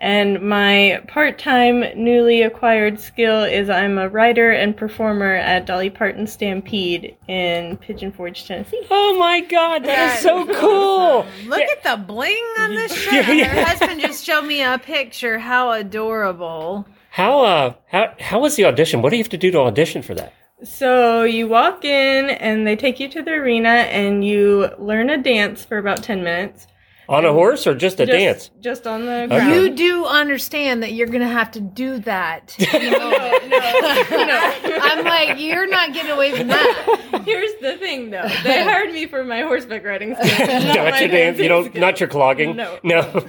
And 0.00 0.40
my 0.40 1.02
part 1.08 1.38
time 1.38 1.84
newly 1.94 2.40
acquired 2.40 2.98
skill 2.98 3.42
is 3.44 3.68
I'm 3.68 3.98
a 3.98 4.08
writer 4.08 4.50
and 4.50 4.74
performer 4.74 5.34
at 5.34 5.66
Dolly 5.66 5.90
Parton 5.90 6.26
Stampede 6.26 7.16
in 7.28 7.76
Pigeon 7.76 8.10
Forge, 8.10 8.46
Tennessee. 8.46 8.80
oh 8.90 9.18
my 9.18 9.40
God, 9.40 9.84
that 9.84 10.16
is 10.16 10.22
so 10.22 10.46
cool! 10.54 11.26
Look 11.46 11.60
at 11.60 11.82
the 11.82 12.02
bling 12.02 12.42
on 12.60 12.74
this 12.74 12.92
shirt. 12.96 13.12
Yeah, 13.12 13.30
yeah. 13.32 13.48
Her 13.48 13.64
husband 13.64 14.00
just 14.00 14.24
showed 14.24 14.46
me 14.46 14.62
a 14.62 14.78
picture. 14.78 15.38
How 15.38 15.72
adorable. 15.72 16.86
How 17.10 17.40
uh 17.44 17.74
how 17.88 18.14
how 18.20 18.40
was 18.40 18.56
the 18.56 18.64
audition? 18.64 19.02
What 19.02 19.10
do 19.10 19.16
you 19.16 19.22
have 19.22 19.30
to 19.30 19.36
do 19.38 19.50
to 19.50 19.58
audition 19.58 20.00
for 20.00 20.14
that? 20.14 20.32
So 20.64 21.24
you 21.24 21.46
walk 21.48 21.84
in 21.84 22.30
and 22.30 22.66
they 22.66 22.76
take 22.76 23.00
you 23.00 23.08
to 23.08 23.22
the 23.22 23.32
arena 23.32 23.68
and 23.68 24.24
you 24.24 24.70
learn 24.78 25.10
a 25.10 25.16
dance 25.16 25.64
for 25.64 25.78
about 25.78 26.02
10 26.02 26.22
minutes. 26.22 26.66
On 27.10 27.24
a 27.26 27.32
horse 27.32 27.66
or 27.66 27.74
just 27.74 27.98
a 27.98 28.06
just, 28.06 28.16
dance? 28.18 28.50
Just 28.60 28.86
on 28.86 29.04
the 29.04 29.26
ground. 29.28 29.52
You 29.52 29.70
do 29.74 30.04
understand 30.06 30.84
that 30.84 30.92
you're 30.92 31.08
going 31.08 31.22
to 31.22 31.26
have 31.28 31.50
to 31.52 31.60
do 31.60 31.98
that. 32.00 32.56
No, 32.72 33.10
no, 33.10 34.26
no. 34.26 34.78
I'm 34.80 35.04
like, 35.04 35.40
you're 35.40 35.66
not 35.68 35.92
getting 35.92 36.12
away 36.12 36.36
from 36.36 36.46
that. 36.48 37.22
Here's 37.26 37.52
the 37.60 37.76
thing, 37.78 38.10
though. 38.10 38.28
They 38.44 38.62
hired 38.62 38.92
me 38.92 39.06
for 39.06 39.24
my 39.24 39.40
horseback 39.42 39.84
riding 39.84 40.14
skills. 40.14 40.38
not 40.38 40.48
Not 40.76 41.00
your 41.00 41.08
dance. 41.08 41.10
dancing 41.10 41.42
You 41.42 41.48
don't. 41.48 41.64
skills. 41.64 41.80
Not 41.80 41.98
your 42.00 42.08
clogging. 42.08 42.54
No. 42.54 42.78
No. 42.84 43.26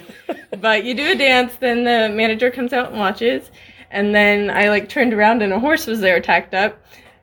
But 0.59 0.83
you 0.85 0.93
do 0.93 1.11
a 1.11 1.15
dance, 1.15 1.55
then 1.59 1.83
the 1.83 2.13
manager 2.15 2.51
comes 2.51 2.73
out 2.73 2.89
and 2.91 2.99
watches, 2.99 3.49
and 3.89 4.13
then 4.13 4.51
I 4.51 4.69
like 4.69 4.89
turned 4.89 5.11
around 5.13 5.41
and 5.41 5.51
a 5.53 5.59
horse 5.59 5.87
was 5.87 6.01
there 6.01 6.19
tacked 6.21 6.53
up, 6.53 6.79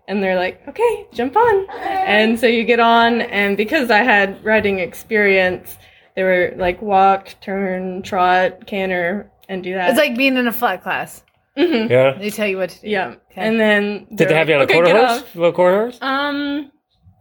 and 0.09 0.21
they're 0.23 0.37
like, 0.37 0.67
"Okay, 0.69 1.07
jump 1.13 1.37
on," 1.37 1.67
and 1.71 2.39
so 2.41 2.47
you 2.47 2.65
get 2.65 2.81
on, 2.81 3.21
and 3.21 3.57
because 3.57 3.91
I 3.91 3.99
had 3.99 4.43
riding 4.45 4.79
experience, 4.81 5.77
they 6.19 6.25
were 6.25 6.53
like 6.57 6.83
walk, 6.83 7.33
turn, 7.41 8.03
trot, 8.03 8.67
canter, 8.67 9.31
and 9.49 9.63
do 9.63 9.75
that. 9.75 9.91
It's 9.91 9.99
like 10.01 10.17
being 10.17 10.37
in 10.37 10.49
a 10.49 10.53
flat 10.53 10.83
class. 10.83 11.23
Yeah. 11.55 12.19
They 12.19 12.31
tell 12.31 12.49
you 12.49 12.57
what 12.57 12.71
to 12.71 12.81
do. 12.81 12.89
yeah, 12.89 13.15
and 13.37 13.61
then 13.61 14.09
Did 14.13 14.27
they're 14.27 14.37
have 14.37 14.49
you 14.49 14.57
on 14.57 14.63
a 14.63 14.65
like, 14.65 14.73
quarter 14.73 14.89
"Okay, 14.89 14.99
horse? 14.99 15.23
off." 15.23 15.35
Little 15.37 15.53
quarter 15.53 15.77
horse? 15.79 15.99
Um, 16.03 16.73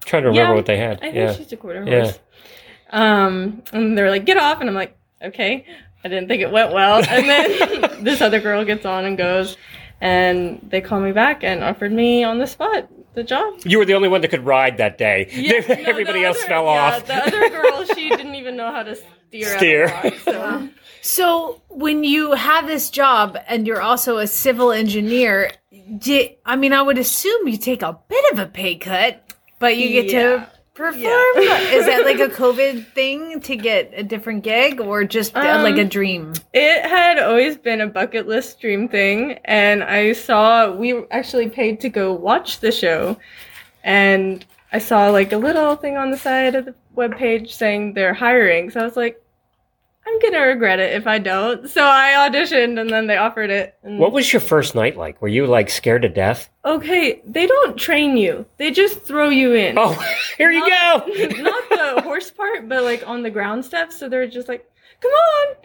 trying 0.04 0.24
to 0.24 0.30
remember 0.30 0.54
yeah, 0.54 0.56
what 0.56 0.66
they 0.66 0.78
had. 0.78 0.98
I 0.98 1.12
think 1.12 1.16
yeah. 1.16 1.34
she's 1.34 1.52
a 1.54 1.58
quarter 1.58 1.84
Yeah. 1.88 2.12
Um, 2.90 3.62
and 3.72 3.96
they're 3.96 4.10
like, 4.10 4.26
get 4.26 4.38
off. 4.38 4.62
And 4.62 4.68
I'm 4.70 4.76
like, 4.76 4.98
okay. 5.22 5.64
I 6.04 6.08
didn't 6.08 6.28
think 6.28 6.42
it 6.42 6.50
went 6.52 6.74
well. 6.74 7.04
And 7.08 7.30
then 7.30 8.04
this 8.04 8.20
other 8.22 8.40
girl 8.40 8.66
gets 8.66 8.84
on 8.84 9.06
and 9.06 9.16
goes. 9.16 9.58
And 10.02 10.60
they 10.72 10.82
call 10.82 11.02
me 11.02 11.12
back 11.12 11.44
and 11.44 11.64
offered 11.64 11.92
me 11.92 12.24
on 12.24 12.40
the 12.40 12.48
spot 12.48 12.90
the 13.18 13.24
job. 13.24 13.56
You 13.66 13.80
were 13.80 13.86
the 13.86 13.96
only 13.96 14.08
one 14.08 14.22
that 14.22 14.28
could 14.30 14.46
ride 14.46 14.78
that 14.78 14.98
day. 14.98 15.28
Yeah, 15.32 15.60
no, 15.68 15.74
Everybody 15.90 16.20
the 16.22 16.26
else 16.28 16.38
other- 16.38 16.48
fell 16.48 16.66
yeah, 16.66 16.96
off. 16.96 17.06
The 17.08 17.16
other 17.16 17.50
girl, 17.50 17.84
she 17.96 18.10
didn't 18.10 18.36
even 18.36 18.56
know 18.56 18.72
how 18.72 18.84
to 18.84 18.96
steer. 18.96 19.58
Steer. 19.58 19.88
Out 19.90 20.06
of 20.06 20.12
the 20.26 20.32
box, 20.32 20.38
so. 20.38 20.70
So 21.02 21.62
when 21.70 22.04
you 22.04 22.34
have 22.34 22.68
this 22.68 22.90
job 22.90 23.38
and 23.48 23.66
you're 23.66 23.82
also 23.82 24.18
a 24.18 24.28
civil 24.28 24.72
engineer, 24.74 25.52
di- 26.00 26.38
I 26.46 26.58
mean, 26.58 26.74
I 26.74 26.82
would 26.82 26.98
assume 26.98 27.48
you 27.48 27.56
take 27.58 27.82
a 27.82 27.98
bit 28.10 28.34
of 28.34 28.40
a 28.40 28.46
pay 28.46 28.76
cut, 28.76 29.24
but 29.58 29.78
you 29.78 29.90
get 29.90 30.12
Yeah. 30.12 30.22
to 30.38 30.50
perform. 30.78 31.02
Is 31.38 31.86
that 31.88 32.04
like 32.06 32.20
a 32.20 32.28
COVID 32.44 32.94
thing 32.94 33.42
to 33.42 33.56
get 33.56 33.92
a 33.96 34.04
different 34.04 34.44
gig, 34.44 34.80
or 34.80 35.04
just 35.04 35.36
Um, 35.36 35.64
like 35.64 35.78
a 35.78 35.84
dream? 35.84 36.34
It 36.54 36.86
had 36.86 37.20
always 37.20 37.58
been 37.58 37.82
a 37.82 37.88
bucket 37.88 38.28
list 38.28 38.62
dream 38.62 38.88
thing, 38.88 39.40
and 39.46 39.84
I 39.84 40.14
saw 40.14 40.72
we 40.72 41.04
actually 41.12 41.50
paid 41.50 41.82
to 41.82 41.90
go 41.90 42.14
watch 42.14 42.60
the 42.60 42.72
show, 42.72 43.18
and 43.84 44.46
I 44.72 44.80
saw 44.80 45.10
like 45.10 45.34
a 45.34 45.38
little 45.38 45.76
thing 45.76 45.98
on 45.98 46.12
the 46.12 46.18
side 46.18 46.56
of 46.56 46.66
the 46.66 46.76
webpage 46.96 47.50
saying 47.50 47.94
they're 47.94 48.14
hiring. 48.14 48.70
So 48.70 48.80
I 48.80 48.84
was 48.84 48.96
like, 48.96 49.22
I'm 50.08 50.20
gonna 50.20 50.40
regret 50.48 50.80
it 50.80 50.94
if 50.94 51.06
I 51.06 51.20
don't. 51.20 51.70
So 51.70 51.84
I 51.84 52.30
auditioned, 52.30 52.80
and 52.80 52.90
then 52.90 53.08
they 53.08 53.18
offered 53.18 53.50
it. 53.50 53.76
And 53.84 54.00
What 54.00 54.14
was 54.14 54.32
your 54.32 54.40
first 54.40 54.74
night 54.74 54.96
like? 54.96 55.22
Were 55.22 55.28
you 55.28 55.46
like 55.46 55.70
scared 55.70 56.04
to 56.04 56.10
death? 56.10 56.50
okay, 56.64 57.22
they 57.26 57.46
don't 57.46 57.78
train 57.78 58.16
you; 58.18 58.46
they 58.58 58.72
just 58.72 59.02
throw 59.04 59.30
you 59.30 59.54
in. 59.54 59.78
Oh, 59.78 59.92
here 60.38 60.52
you 60.52 60.62
go. 60.62 61.04
not 61.42 61.70
the 61.70 62.02
horse 62.04 62.32
part, 62.32 62.70
but 62.70 62.84
like 62.84 63.06
on 63.08 63.22
the 63.24 63.30
ground 63.30 63.66
stuff. 63.66 63.92
So 63.92 64.08
they're 64.08 64.28
just 64.28 64.48
like, 64.48 64.70
"Come 65.02 65.12
on, 65.12 65.56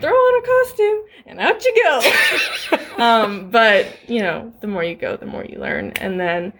throw 0.00 0.10
on 0.10 0.42
a 0.42 0.46
costume 0.46 1.02
and 1.26 1.40
out 1.40 1.64
you 1.64 1.74
go. 1.84 2.82
um, 3.02 3.50
but 3.50 3.86
you 4.08 4.20
know, 4.20 4.52
the 4.60 4.66
more 4.66 4.82
you 4.84 4.96
go, 4.96 5.16
the 5.16 5.26
more 5.26 5.44
you 5.44 5.58
learn. 5.60 5.92
And 5.92 6.18
then 6.18 6.52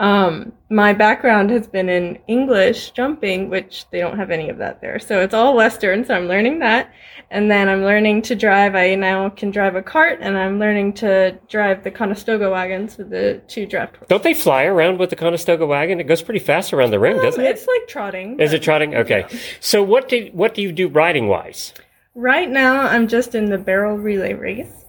um, 0.00 0.52
my 0.70 0.94
background 0.94 1.50
has 1.50 1.66
been 1.66 1.90
in 1.90 2.18
English 2.26 2.92
jumping, 2.92 3.50
which 3.50 3.84
they 3.90 4.00
don't 4.00 4.16
have 4.16 4.30
any 4.30 4.48
of 4.48 4.56
that 4.56 4.80
there. 4.80 4.98
So 4.98 5.20
it's 5.20 5.34
all 5.34 5.54
Western. 5.54 6.06
So 6.06 6.14
I'm 6.14 6.26
learning 6.26 6.60
that. 6.60 6.90
And 7.30 7.50
then 7.50 7.68
I'm 7.68 7.82
learning 7.82 8.22
to 8.22 8.34
drive. 8.34 8.74
I 8.74 8.94
now 8.94 9.28
can 9.28 9.50
drive 9.50 9.76
a 9.76 9.82
cart 9.82 10.18
and 10.22 10.38
I'm 10.38 10.58
learning 10.58 10.94
to 10.94 11.38
drive 11.48 11.84
the 11.84 11.90
Conestoga 11.90 12.48
wagons 12.48 12.96
with 12.96 13.10
the 13.10 13.42
two 13.46 13.66
draft 13.66 13.96
horses. 13.96 14.08
Don't 14.08 14.22
they 14.22 14.32
fly 14.32 14.64
around 14.64 14.98
with 14.98 15.10
the 15.10 15.16
Conestoga 15.16 15.66
wagon? 15.66 16.00
It 16.00 16.04
goes 16.04 16.22
pretty 16.22 16.40
fast 16.40 16.72
around 16.72 16.92
the 16.92 16.98
ring, 16.98 17.18
doesn't 17.18 17.44
it? 17.44 17.50
It's 17.50 17.66
like 17.66 17.86
trotting. 17.86 18.40
Is 18.40 18.54
it 18.54 18.62
trotting? 18.62 18.94
Okay. 18.94 19.26
So 19.60 19.82
what 19.82 20.08
do 20.08 20.30
what 20.32 20.54
do 20.54 20.62
you 20.62 20.72
do 20.72 20.88
riding 20.88 21.28
wise? 21.28 21.74
Right 22.14 22.48
now, 22.48 22.86
I'm 22.86 23.06
just 23.06 23.34
in 23.34 23.50
the 23.50 23.58
barrel 23.58 23.98
relay 23.98 24.32
race. 24.32 24.79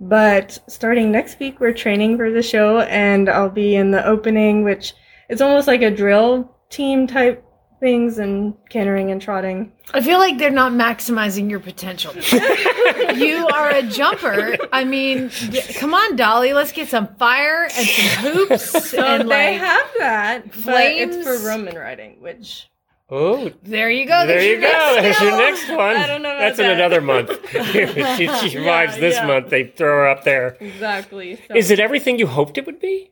But 0.00 0.58
starting 0.68 1.10
next 1.10 1.40
week, 1.40 1.58
we're 1.60 1.72
training 1.72 2.16
for 2.16 2.30
the 2.30 2.42
show, 2.42 2.80
and 2.80 3.28
I'll 3.28 3.50
be 3.50 3.74
in 3.74 3.90
the 3.90 4.06
opening, 4.06 4.62
which 4.64 4.94
it's 5.28 5.40
almost 5.40 5.66
like 5.66 5.82
a 5.82 5.90
drill 5.90 6.54
team 6.70 7.06
type 7.06 7.44
things, 7.80 8.18
and 8.18 8.54
cantering 8.70 9.10
and 9.10 9.22
trotting. 9.22 9.72
I 9.94 10.00
feel 10.00 10.18
like 10.18 10.38
they're 10.38 10.50
not 10.50 10.72
maximizing 10.72 11.48
your 11.48 11.60
potential. 11.60 12.12
you 13.16 13.46
are 13.48 13.70
a 13.70 13.82
jumper. 13.82 14.56
I 14.72 14.84
mean, 14.84 15.30
come 15.76 15.94
on, 15.94 16.16
Dolly. 16.16 16.52
Let's 16.52 16.72
get 16.72 16.88
some 16.88 17.14
fire 17.16 17.68
and 17.76 17.86
some 17.88 18.32
hoops 18.32 18.70
So 18.90 19.02
and 19.04 19.30
they 19.30 19.58
like. 19.58 19.60
have 19.60 19.90
that, 19.98 20.64
but 20.64 20.86
it's 20.86 21.22
for. 21.22 21.38
Roman 21.46 21.76
riding, 21.76 22.20
which 22.20 22.68
Oh, 23.10 23.50
there 23.62 23.90
you 23.90 24.06
go. 24.06 24.26
there 24.26 24.42
you 24.42 24.60
go. 24.60 24.98
There's 25.00 25.20
your 25.20 25.36
next 25.36 25.68
one. 25.70 25.96
I 25.96 26.06
don't 26.06 26.20
know 26.20 26.30
about 26.30 26.40
That's 26.40 26.58
in 26.58 26.66
another 26.66 27.00
month. 27.00 27.30
she, 27.50 28.28
she 28.28 28.48
survives 28.50 28.94
Yeah, 28.96 29.00
this 29.00 29.14
yeah. 29.16 29.26
month. 29.26 29.48
They 29.48 29.64
throw 29.64 29.88
her 29.88 30.08
up 30.08 30.24
there. 30.24 30.56
exactly. 30.60 31.36
So. 31.48 31.54
Is 31.54 31.70
it 31.70 31.80
everything 31.80 32.18
you 32.18 32.26
hoped 32.26 32.58
it 32.58 32.66
would 32.66 32.80
be? 32.80 33.10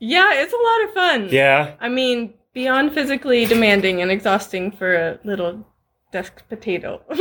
Yeah, 0.00 0.32
it's 0.34 0.52
a 0.52 0.56
lot 0.56 0.88
of 0.88 0.94
fun. 0.94 1.28
Yeah. 1.32 1.74
I 1.80 1.88
mean, 1.88 2.34
beyond 2.52 2.92
physically 2.92 3.46
demanding 3.46 4.02
and 4.02 4.10
exhausting 4.10 4.72
for 4.72 4.94
a 4.94 5.18
little 5.24 5.64
desk 6.10 6.42
potato. 6.48 7.00
but, 7.08 7.18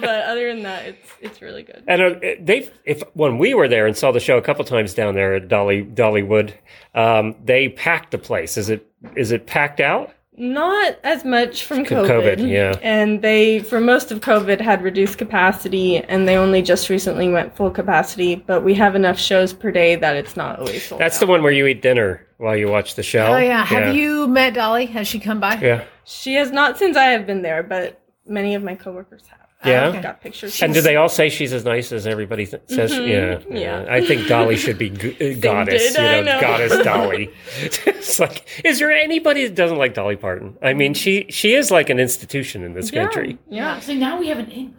but 0.00 0.24
other 0.24 0.52
than 0.52 0.62
that, 0.62 0.86
it's 0.86 1.08
it's 1.20 1.42
really 1.42 1.62
good. 1.62 1.82
And 1.88 2.02
uh, 2.02 2.14
they, 2.40 2.70
if 2.84 3.02
when 3.14 3.38
we 3.38 3.54
were 3.54 3.68
there 3.68 3.86
and 3.86 3.96
saw 3.96 4.12
the 4.12 4.20
show 4.20 4.36
a 4.38 4.42
couple 4.42 4.64
times 4.64 4.94
down 4.94 5.14
there 5.14 5.34
at 5.34 5.48
Dolly 5.48 5.82
Dollywood, 5.84 6.52
um, 6.94 7.34
they 7.44 7.68
packed 7.68 8.10
the 8.12 8.18
place. 8.18 8.56
Is 8.56 8.70
it 8.70 8.86
is 9.16 9.32
it 9.32 9.46
packed 9.46 9.80
out? 9.80 10.12
Not 10.36 10.98
as 11.04 11.24
much 11.24 11.64
from 11.64 11.84
From 11.84 11.98
COVID. 11.98 12.38
COVID, 12.38 12.50
yeah. 12.50 12.76
And 12.82 13.22
they, 13.22 13.60
for 13.60 13.80
most 13.80 14.10
of 14.10 14.20
COVID, 14.20 14.60
had 14.60 14.82
reduced 14.82 15.16
capacity, 15.16 15.98
and 15.98 16.26
they 16.26 16.36
only 16.36 16.60
just 16.60 16.88
recently 16.88 17.28
went 17.28 17.54
full 17.56 17.70
capacity. 17.70 18.34
But 18.34 18.64
we 18.64 18.74
have 18.74 18.96
enough 18.96 19.18
shows 19.18 19.52
per 19.52 19.70
day 19.70 19.94
that 19.94 20.16
it's 20.16 20.36
not 20.36 20.58
always 20.58 20.84
sold. 20.84 21.00
That's 21.00 21.16
out. 21.16 21.20
the 21.20 21.26
one 21.26 21.42
where 21.44 21.52
you 21.52 21.66
eat 21.66 21.82
dinner 21.82 22.26
while 22.38 22.56
you 22.56 22.68
watch 22.68 22.96
the 22.96 23.02
show. 23.04 23.26
Oh 23.26 23.38
yeah. 23.38 23.64
Have 23.64 23.94
you 23.94 24.26
met 24.26 24.54
Dolly? 24.54 24.86
Has 24.86 25.06
she 25.06 25.20
come 25.20 25.38
by? 25.38 25.54
Yeah. 25.60 25.84
She 26.04 26.34
has 26.34 26.50
not 26.50 26.78
since 26.78 26.96
I 26.96 27.04
have 27.04 27.26
been 27.26 27.42
there, 27.42 27.62
but 27.62 28.00
many 28.26 28.56
of 28.56 28.62
my 28.64 28.74
coworkers 28.74 29.26
have. 29.28 29.43
Yeah? 29.66 29.88
I've 29.90 30.02
got 30.02 30.20
pictures. 30.20 30.62
And 30.62 30.72
do 30.74 30.80
they 30.80 30.96
all 30.96 31.08
say 31.08 31.28
she's 31.28 31.52
as 31.52 31.64
nice 31.64 31.92
as 31.92 32.06
everybody 32.06 32.46
th- 32.46 32.62
says? 32.66 32.92
Yeah, 32.92 32.98
yeah. 33.00 33.34
Mm-hmm. 33.36 33.56
Yeah. 33.56 33.86
I 33.88 34.04
think 34.06 34.26
Dolly 34.28 34.56
should 34.56 34.78
be 34.78 34.90
g- 34.90 35.16
uh, 35.36 35.36
goddess. 35.40 35.94
did, 35.94 36.18
You 36.18 36.24
know, 36.24 36.34
know. 36.34 36.40
goddess 36.40 36.76
Dolly. 36.84 37.30
it's 37.86 38.18
like, 38.20 38.46
is 38.64 38.78
there 38.78 38.92
anybody 38.92 39.46
that 39.46 39.54
doesn't 39.54 39.78
like 39.78 39.94
Dolly 39.94 40.16
Parton? 40.16 40.56
I 40.62 40.74
mean, 40.74 40.94
she 40.94 41.26
she 41.30 41.54
is 41.54 41.70
like 41.70 41.90
an 41.90 41.98
institution 42.00 42.62
in 42.64 42.74
this 42.74 42.92
Yeah, 42.92 43.04
country. 43.04 43.38
Yeah. 43.48 43.80
So 43.80 43.94
now 43.94 44.18
we 44.18 44.28
have 44.28 44.38
an 44.38 44.50
in. 44.50 44.74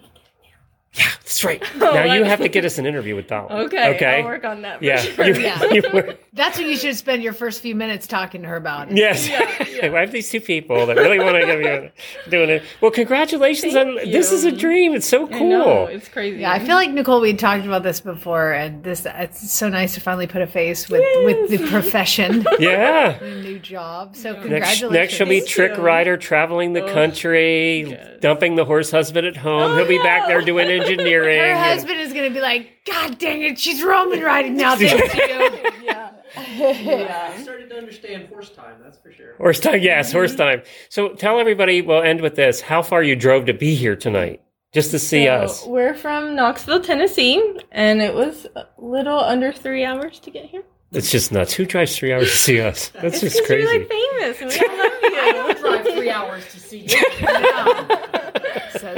Yeah, 0.93 1.09
that's 1.35 1.43
right. 1.43 1.63
Oh 1.85 1.93
now 1.93 2.13
you 2.13 2.23
have 2.23 2.39
to 2.39 2.49
get 2.49 2.65
us 2.65 2.77
an 2.77 2.85
interview 2.85 3.15
with 3.15 3.27
Dolly. 3.27 3.51
Okay. 3.65 3.95
Okay. 3.95 4.19
I'll 4.21 4.25
work 4.25 4.43
on 4.43 4.61
that. 4.63 4.79
For 4.79 4.85
yeah. 4.85 4.97
Sure. 4.97 5.25
You, 5.27 5.33
Yeah. 5.41 5.63
you 5.71 5.83
were- 5.93 6.17
That's 6.33 6.57
what 6.57 6.67
you 6.67 6.77
should 6.77 6.95
spend 6.95 7.21
your 7.21 7.33
first 7.33 7.61
few 7.61 7.75
minutes 7.75 8.07
talking 8.07 8.41
to 8.41 8.47
her 8.47 8.55
about. 8.55 8.91
yes. 8.95 9.29
I 9.83 9.87
have 9.99 10.11
these 10.11 10.29
two 10.29 10.41
people 10.41 10.85
that 10.87 10.95
really 10.97 11.19
want 11.19 11.35
to 11.35 11.45
get 11.45 11.59
me 11.59 11.91
doing 12.29 12.49
it. 12.49 12.63
Well, 12.81 12.91
congratulations 12.91 13.75
on 13.75 13.97
Thank 13.97 14.11
this. 14.11 14.31
Is 14.31 14.45
a 14.45 14.51
dream. 14.51 14.95
It's 14.95 15.07
so 15.07 15.27
I 15.27 15.37
cool. 15.37 15.49
know. 15.49 15.85
It's 15.85 16.07
crazy. 16.07 16.39
Yeah, 16.41 16.51
I 16.51 16.59
feel 16.59 16.75
like 16.75 16.89
Nicole. 16.91 17.21
We 17.21 17.33
talked 17.35 17.65
about 17.65 17.83
this 17.83 17.99
before, 18.01 18.51
and 18.51 18.83
this 18.83 19.05
it's 19.05 19.51
so 19.51 19.69
nice 19.69 19.93
to 19.93 20.01
finally 20.01 20.27
put 20.27 20.41
a 20.41 20.47
face 20.47 20.89
with 20.89 21.03
with 21.25 21.49
the 21.49 21.67
profession, 21.67 22.45
yeah. 22.59 23.19
new 23.21 23.59
job. 23.59 24.15
So 24.15 24.31
Next, 24.31 24.41
congratulations. 24.41 24.91
next 24.91 25.13
she'll 25.13 25.27
be 25.27 25.41
trick 25.41 25.77
rider 25.77 26.17
traveling 26.17 26.73
the 26.73 26.83
oh, 26.83 26.93
country, 26.93 27.89
yes. 27.89 28.19
dumping 28.21 28.55
the 28.55 28.65
horse 28.65 28.91
husband 28.91 29.27
at 29.27 29.37
home. 29.37 29.71
Oh, 29.71 29.75
He'll 29.77 29.87
be 29.87 29.99
back 29.99 30.27
there 30.27 30.41
doing 30.41 30.67
engineering. 30.69 31.24
Her 31.25 31.51
and- 31.51 31.59
husband 31.59 31.99
is 31.99 32.13
going 32.13 32.27
to 32.29 32.33
be 32.33 32.41
like, 32.41 32.69
God 32.85 33.17
dang 33.17 33.41
it, 33.43 33.59
she's 33.59 33.83
Roman 33.83 34.21
riding 34.21 34.55
now. 34.55 34.75
Thank 36.35 36.83
you. 36.83 37.05
I 37.07 37.41
started 37.41 37.69
to 37.69 37.77
understand 37.77 38.27
horse 38.27 38.49
time, 38.49 38.75
that's 38.83 38.97
for 38.97 39.11
sure. 39.11 39.35
Horse 39.37 39.59
time, 39.59 39.81
yes, 39.81 40.11
horse 40.11 40.31
mm-hmm. 40.31 40.39
time. 40.59 40.61
So 40.89 41.09
tell 41.09 41.39
everybody, 41.39 41.81
we'll 41.81 42.01
end 42.03 42.21
with 42.21 42.35
this, 42.35 42.61
how 42.61 42.81
far 42.81 43.03
you 43.03 43.15
drove 43.15 43.45
to 43.45 43.53
be 43.53 43.73
here 43.75 43.95
tonight, 43.95 44.41
just 44.73 44.91
to 44.91 44.99
see 44.99 45.25
So, 45.25 45.31
us. 45.33 45.65
We're 45.65 45.93
from 45.95 46.35
Knoxville, 46.35 46.81
Tennessee, 46.81 47.59
and 47.71 48.01
it 48.01 48.13
was 48.13 48.45
a 48.55 48.65
little 48.77 49.19
under 49.19 49.51
three 49.53 49.85
hours 49.85 50.19
to 50.21 50.31
get 50.31 50.45
here. 50.45 50.63
It's 50.91 51.11
just 51.11 51.31
nuts. 51.31 51.53
Who 51.53 51.65
drives 51.65 51.95
three 51.97 52.13
hours 52.13 52.29
to 52.31 52.37
see 52.37 52.61
us? 52.61 52.89
That's 53.01 53.15
It's 53.15 53.21
just 53.21 53.37
'cause 53.39 53.47
crazy. 53.47 53.63
you're 53.63 53.79
like 53.79 53.89
famous, 53.89 54.41
and 54.41 54.49
we 54.49 54.59
all 54.69 55.47
love 55.47 55.57
you. 55.57 55.61
Drive 55.83 55.87
three 55.95 56.09
hours 56.09 56.45
to 56.53 56.59
see 56.59 56.79
you. 56.79 56.87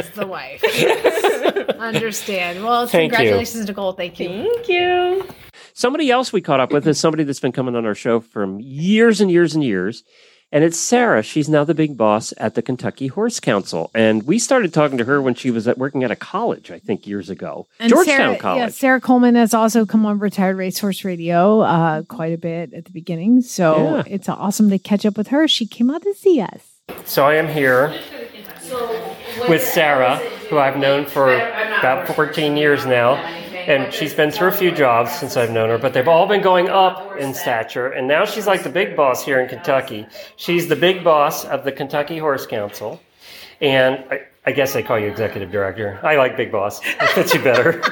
Says 0.03 0.09
the 0.15 0.27
wife. 0.27 0.61
Yes. 0.63 1.69
Understand. 1.79 2.63
Well, 2.63 2.87
Thank 2.87 3.11
you. 3.11 3.17
congratulations, 3.17 3.67
Nicole. 3.67 3.93
Thank 3.93 4.19
you. 4.19 4.29
Thank 4.29 4.69
you. 4.69 5.27
Somebody 5.73 6.09
else 6.11 6.33
we 6.33 6.41
caught 6.41 6.59
up 6.59 6.71
with 6.71 6.87
is 6.87 6.99
somebody 6.99 7.23
that's 7.23 7.39
been 7.39 7.51
coming 7.51 7.75
on 7.75 7.85
our 7.85 7.95
show 7.95 8.19
for 8.19 8.59
years 8.59 9.21
and 9.21 9.29
years 9.29 9.53
and 9.55 9.63
years. 9.63 10.03
And 10.49 10.63
it's 10.63 10.79
Sarah. 10.79 11.23
She's 11.23 11.49
now 11.49 11.65
the 11.65 11.73
big 11.73 11.97
boss 11.97 12.33
at 12.37 12.55
the 12.55 12.61
Kentucky 12.61 13.07
Horse 13.07 13.41
Council. 13.41 13.91
And 13.93 14.23
we 14.23 14.39
started 14.39 14.73
talking 14.73 14.97
to 14.97 15.03
her 15.03 15.21
when 15.21 15.35
she 15.35 15.51
was 15.51 15.67
at 15.67 15.77
working 15.77 16.05
at 16.05 16.11
a 16.11 16.15
college, 16.15 16.71
I 16.71 16.79
think, 16.79 17.05
years 17.05 17.29
ago. 17.29 17.67
And 17.81 17.89
Georgetown 17.89 18.15
Sarah, 18.17 18.37
College. 18.37 18.59
Yeah, 18.61 18.67
Sarah 18.69 19.01
Coleman 19.01 19.35
has 19.35 19.53
also 19.53 19.85
come 19.85 20.05
on 20.05 20.19
Retired 20.19 20.55
Racehorse 20.55 21.03
Radio 21.03 21.59
uh, 21.61 22.03
quite 22.03 22.31
a 22.31 22.37
bit 22.37 22.73
at 22.73 22.85
the 22.85 22.91
beginning. 22.91 23.41
So 23.41 23.97
Yeah. 23.97 24.03
it's 24.07 24.29
awesome 24.29 24.69
to 24.69 24.79
catch 24.79 25.05
up 25.05 25.17
with 25.17 25.27
her. 25.27 25.49
She 25.49 25.67
came 25.67 25.91
out 25.91 26.01
to 26.03 26.13
see 26.13 26.39
us. 26.39 26.61
So 27.03 27.25
I 27.25 27.35
am 27.35 27.49
here 27.49 27.93
with 29.49 29.63
Sarah, 29.63 30.17
who 30.49 30.57
I've 30.57 30.77
known 30.77 31.05
for 31.05 31.33
about 31.33 32.07
14 32.15 32.57
years 32.57 32.85
now. 32.85 33.15
And 33.15 33.93
she's 33.93 34.13
been 34.13 34.31
through 34.31 34.47
a 34.47 34.53
few 34.53 34.71
jobs 34.71 35.11
since 35.11 35.35
I've 35.35 35.51
known 35.51 35.69
her, 35.69 35.77
but 35.77 35.93
they've 35.93 36.07
all 36.07 36.25
been 36.25 36.41
going 36.41 36.69
up 36.69 37.17
in 37.17 37.33
stature. 37.33 37.87
And 37.87 38.07
now 38.07 38.23
she's 38.23 38.47
like 38.47 38.63
the 38.63 38.69
big 38.69 38.95
boss 38.95 39.25
here 39.25 39.41
in 39.41 39.49
Kentucky. 39.49 40.07
She's 40.37 40.69
the 40.69 40.77
big 40.77 41.03
boss 41.03 41.43
of 41.43 41.65
the 41.65 41.73
Kentucky 41.73 42.17
Horse 42.17 42.47
Council. 42.47 43.01
And 43.59 44.05
I, 44.09 44.21
I 44.47 44.53
guess 44.53 44.77
I 44.77 44.81
call 44.81 44.97
you 44.97 45.07
executive 45.09 45.51
director. 45.51 45.99
I 46.03 46.15
like 46.15 46.37
big 46.37 46.53
boss. 46.53 46.79
That 46.79 47.09
fits 47.09 47.33
you 47.33 47.43
better. 47.43 47.83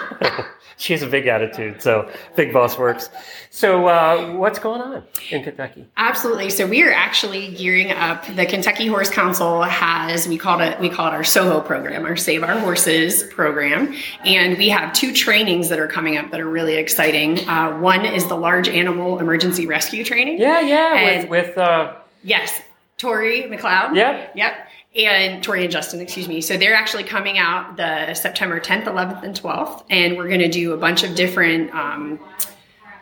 she 0.78 0.94
has 0.94 1.02
a 1.02 1.08
big 1.08 1.28
attitude, 1.28 1.82
so 1.82 2.10
big 2.38 2.54
boss 2.54 2.78
works. 2.78 3.10
So, 3.50 3.88
uh, 3.88 4.32
what's 4.36 4.58
going 4.60 4.80
on 4.80 5.04
in 5.32 5.44
Kentucky? 5.44 5.86
Absolutely. 5.98 6.50
So 6.50 6.66
we 6.66 6.82
are 6.84 6.94
actually 6.94 7.54
gearing 7.56 7.92
up. 7.92 8.26
The 8.38 8.46
Kentucky 8.46 8.88
Horse 8.88 9.10
Council 9.10 9.64
has 9.64 10.30
we 10.30 10.38
call 10.38 10.62
it 10.62 10.80
we 10.80 10.88
call 10.90 11.08
it 11.10 11.14
our 11.14 11.26
SOHO 11.26 11.60
program, 11.60 12.06
our 12.06 12.16
Save 12.16 12.42
Our 12.44 12.58
Horses 12.58 13.24
program, 13.24 13.94
and 14.24 14.58
we 14.58 14.70
have 14.70 14.94
two 14.94 15.12
trainings 15.14 15.68
that 15.68 15.80
are 15.80 15.90
coming 15.90 16.16
up 16.16 16.32
that 16.32 16.40
are 16.40 16.50
really 16.50 16.76
exciting. 16.76 17.38
Uh, 17.50 17.78
one 17.80 18.06
is 18.06 18.28
the 18.28 18.38
large 18.38 18.70
animal 18.70 19.20
emergency 19.20 19.68
rescue 19.68 20.06
training. 20.06 20.40
Yeah, 20.40 20.62
yeah, 20.62 20.96
And- 20.96 21.30
with, 21.30 21.48
with 21.48 21.58
uh, 21.58 21.96
Yes, 22.24 22.62
Tori 22.98 23.44
McLeod. 23.44 23.94
Yep. 23.96 24.32
Yep. 24.36 24.65
And 24.96 25.44
Tori 25.44 25.64
and 25.64 25.72
Justin, 25.72 26.00
excuse 26.00 26.28
me. 26.28 26.40
So 26.40 26.58
they're 26.58 26.74
actually 26.74 27.04
coming 27.04 27.38
out 27.38 27.76
the 27.76 28.14
September 28.14 28.62
10th, 28.62 28.86
11th, 28.86 29.24
and 29.24 29.36
12th, 29.36 29.84
and 29.90 30.16
we're 30.16 30.30
going 30.30 30.40
to 30.40 30.50
do 30.50 30.72
a 30.72 30.78
bunch 30.78 31.04
of 31.04 31.16
different 31.16 31.74
um, 31.74 32.20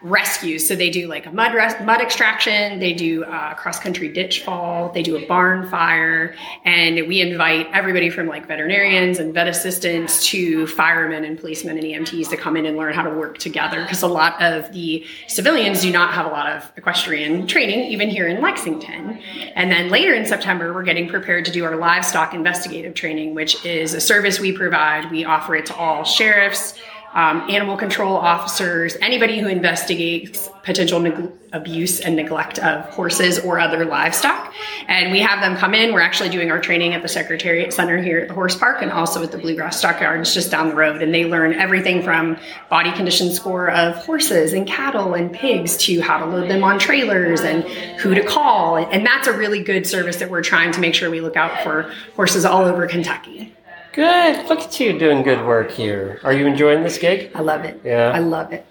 rescues. 0.03 0.67
So 0.67 0.75
they 0.75 0.89
do 0.89 1.07
like 1.07 1.25
a 1.25 1.31
mud 1.31 1.53
res- 1.53 1.79
mud 1.81 2.01
extraction, 2.01 2.79
they 2.79 2.93
do 2.93 3.24
uh, 3.24 3.50
a 3.53 3.55
cross 3.55 3.79
country 3.79 4.10
ditch 4.10 4.43
fall, 4.43 4.91
they 4.91 5.01
do 5.01 5.15
a 5.15 5.25
barn 5.25 5.69
fire, 5.69 6.36
and 6.65 7.07
we 7.07 7.22
invite 7.22 7.67
everybody 7.74 8.10
from 8.10 8.27
like 8.27 8.45
veterinarians 8.45 9.17
and 9.19 9.33
vet 9.33 9.48
assistants 9.48 10.27
to 10.27 10.67
firemen 10.67 11.24
and 11.24 11.39
policemen 11.39 11.77
and 11.77 11.86
EMTs 11.86 12.29
to 12.29 12.38
come 12.38 12.57
in 12.57 12.65
and 12.65 12.77
learn 12.77 12.93
how 12.93 13.03
to 13.03 13.10
work 13.10 13.38
together 13.38 13.81
because 13.81 14.01
a 14.01 14.07
lot 14.07 14.39
of 14.41 14.72
the 14.74 15.05
civilians 15.27 15.81
do 15.81 15.91
not 15.91 16.13
have 16.13 16.25
a 16.25 16.29
lot 16.29 16.51
of 16.51 16.69
equestrian 16.75 17.48
training, 17.48 17.79
even 17.91 18.10
here 18.10 18.27
in 18.27 18.41
Lexington. 18.41 19.19
And 19.55 19.72
then 19.72 19.89
later 19.89 20.13
in 20.13 20.25
September, 20.25 20.74
we're 20.74 20.83
getting 20.83 21.07
prepared 21.07 21.45
to 21.45 21.51
do 21.51 21.63
our 21.63 21.77
livestock 21.77 22.33
investigative 22.33 22.93
training, 22.93 23.36
which 23.36 23.63
is 23.65 23.93
a 23.93 24.01
service 24.01 24.39
we 24.39 24.51
provide. 24.51 25.10
We 25.12 25.24
offer 25.24 25.55
it 25.55 25.65
to 25.67 25.75
all 25.75 26.03
sheriffs 26.03 26.77
um, 27.13 27.50
animal 27.50 27.77
control 27.77 28.15
officers, 28.15 28.98
anybody 29.01 29.39
who 29.39 29.48
investigates 29.48 30.50
potential 30.63 31.00
neg- 31.00 31.32
abuse 31.51 32.00
and 32.00 32.15
neglect 32.15 32.58
of 32.60 32.86
horses 32.86 33.38
or 33.39 33.60
other 33.60 33.86
livestock. 33.86 34.53
And 34.88 35.12
we 35.12 35.20
have 35.20 35.39
them 35.41 35.55
come 35.55 35.74
in. 35.74 35.93
We're 35.93 36.01
actually 36.01 36.29
doing 36.29 36.50
our 36.50 36.60
training 36.60 36.93
at 36.93 37.01
the 37.01 37.08
Secretariat 37.08 37.72
Center 37.72 38.01
here 38.01 38.20
at 38.20 38.29
the 38.29 38.34
Horse 38.34 38.55
Park 38.55 38.82
and 38.82 38.91
also 38.91 39.22
at 39.22 39.32
the 39.32 39.38
Bluegrass 39.38 39.77
Stockyards 39.77 40.34
just 40.34 40.50
down 40.50 40.70
the 40.70 40.75
road. 40.75 41.03
And 41.03 41.13
they 41.13 41.25
learn 41.25 41.53
everything 41.53 42.01
from 42.01 42.38
body 42.70 42.91
condition 42.93 43.32
score 43.32 43.70
of 43.70 43.96
horses 43.98 44.53
and 44.53 44.65
cattle 44.65 45.13
and 45.13 45.32
pigs 45.32 45.77
to 45.77 46.01
how 46.01 46.17
to 46.17 46.25
load 46.25 46.50
them 46.50 46.63
on 46.63 46.79
trailers 46.79 47.41
and 47.41 47.63
who 48.00 48.15
to 48.15 48.24
call. 48.24 48.77
And 48.77 49.05
that's 49.05 49.27
a 49.27 49.34
really 49.34 49.62
good 49.63 49.86
service 49.86 50.17
that 50.17 50.29
we're 50.32 50.43
trying 50.43 50.72
to 50.72 50.79
make 50.79 50.96
sure 50.96 51.12
we 51.12 51.22
look 51.22 51.36
out 51.36 51.63
for 51.63 51.91
horses 52.15 52.46
all 52.46 52.63
over 52.63 52.88
Kentucky. 52.88 53.53
Good. 53.93 54.50
Look 54.50 54.59
at 54.59 54.79
you 54.79 54.97
doing 54.97 55.21
good 55.21 55.45
work 55.45 55.71
here. 55.71 56.19
Are 56.23 56.33
you 56.33 56.47
enjoying 56.47 56.81
this 56.83 56.97
gig? 56.97 57.31
I 57.35 57.41
love 57.41 57.63
it. 57.63 57.79
Yeah. 57.83 58.12
I 58.13 58.19
love 58.19 58.51
it. 58.51 58.65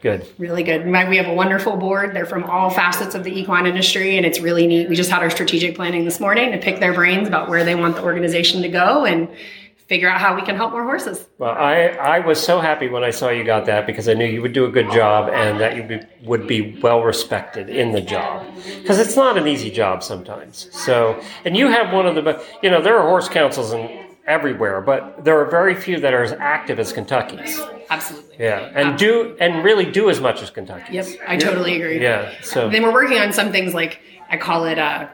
Good. 0.00 0.26
Really 0.38 0.62
good. 0.62 0.84
We 0.84 1.16
have 1.18 1.28
a 1.28 1.34
wonderful 1.34 1.76
board. 1.76 2.14
They're 2.14 2.26
from 2.26 2.44
all 2.44 2.70
facets 2.70 3.14
of 3.14 3.22
the 3.22 3.38
equine 3.38 3.66
industry, 3.66 4.16
and 4.16 4.26
it's 4.26 4.40
really 4.40 4.66
neat. 4.66 4.88
We 4.88 4.96
just 4.96 5.10
had 5.10 5.22
our 5.22 5.30
strategic 5.30 5.76
planning 5.76 6.04
this 6.04 6.18
morning 6.18 6.50
to 6.52 6.58
pick 6.58 6.80
their 6.80 6.92
brains 6.92 7.28
about 7.28 7.48
where 7.48 7.64
they 7.64 7.74
want 7.76 7.96
the 7.96 8.02
organization 8.02 8.62
to 8.62 8.68
go 8.68 9.04
and 9.04 9.28
figure 9.86 10.08
out 10.08 10.20
how 10.20 10.34
we 10.34 10.40
can 10.42 10.56
help 10.56 10.72
more 10.72 10.84
horses. 10.84 11.26
Well, 11.38 11.50
I, 11.50 11.88
I 11.88 12.18
was 12.20 12.42
so 12.42 12.60
happy 12.60 12.88
when 12.88 13.04
I 13.04 13.10
saw 13.10 13.28
you 13.28 13.44
got 13.44 13.66
that 13.66 13.86
because 13.86 14.08
I 14.08 14.14
knew 14.14 14.24
you 14.24 14.40
would 14.40 14.54
do 14.54 14.64
a 14.64 14.70
good 14.70 14.90
job 14.90 15.28
and 15.28 15.60
that 15.60 15.76
you 15.76 15.82
be, 15.82 16.00
would 16.22 16.46
be 16.46 16.80
well 16.80 17.02
respected 17.02 17.68
in 17.68 17.92
the 17.92 18.00
job. 18.00 18.46
Because 18.80 18.98
it's 18.98 19.16
not 19.16 19.36
an 19.36 19.46
easy 19.46 19.70
job 19.70 20.02
sometimes. 20.02 20.68
So, 20.72 21.22
and 21.44 21.56
you 21.56 21.68
have 21.68 21.92
one 21.92 22.06
of 22.06 22.14
the, 22.14 22.42
you 22.62 22.70
know, 22.70 22.80
there 22.80 22.98
are 22.98 23.06
horse 23.06 23.28
councils 23.28 23.72
in 23.72 24.01
everywhere, 24.26 24.80
but 24.80 25.24
there 25.24 25.38
are 25.40 25.44
very 25.46 25.74
few 25.74 25.98
that 26.00 26.14
are 26.14 26.22
as 26.22 26.32
active 26.32 26.78
as 26.78 26.92
Kentucky's. 26.92 27.60
Absolutely. 27.90 28.36
Yeah, 28.38 28.70
and 28.74 28.98
do 28.98 29.36
and 29.40 29.64
really 29.64 29.84
do 29.90 30.08
as 30.08 30.20
much 30.20 30.42
as 30.42 30.50
Kentucky. 30.50 30.94
Yep, 30.94 31.06
I 31.26 31.36
totally 31.36 31.80
agree. 31.80 32.00
Yeah. 32.00 32.32
So 32.42 32.70
Then 32.70 32.82
we're 32.82 32.92
working 32.92 33.18
on 33.18 33.32
some 33.32 33.52
things 33.52 33.74
like 33.74 34.00
I 34.30 34.36
call 34.36 34.64
it 34.64 34.78
uh, 34.78 35.08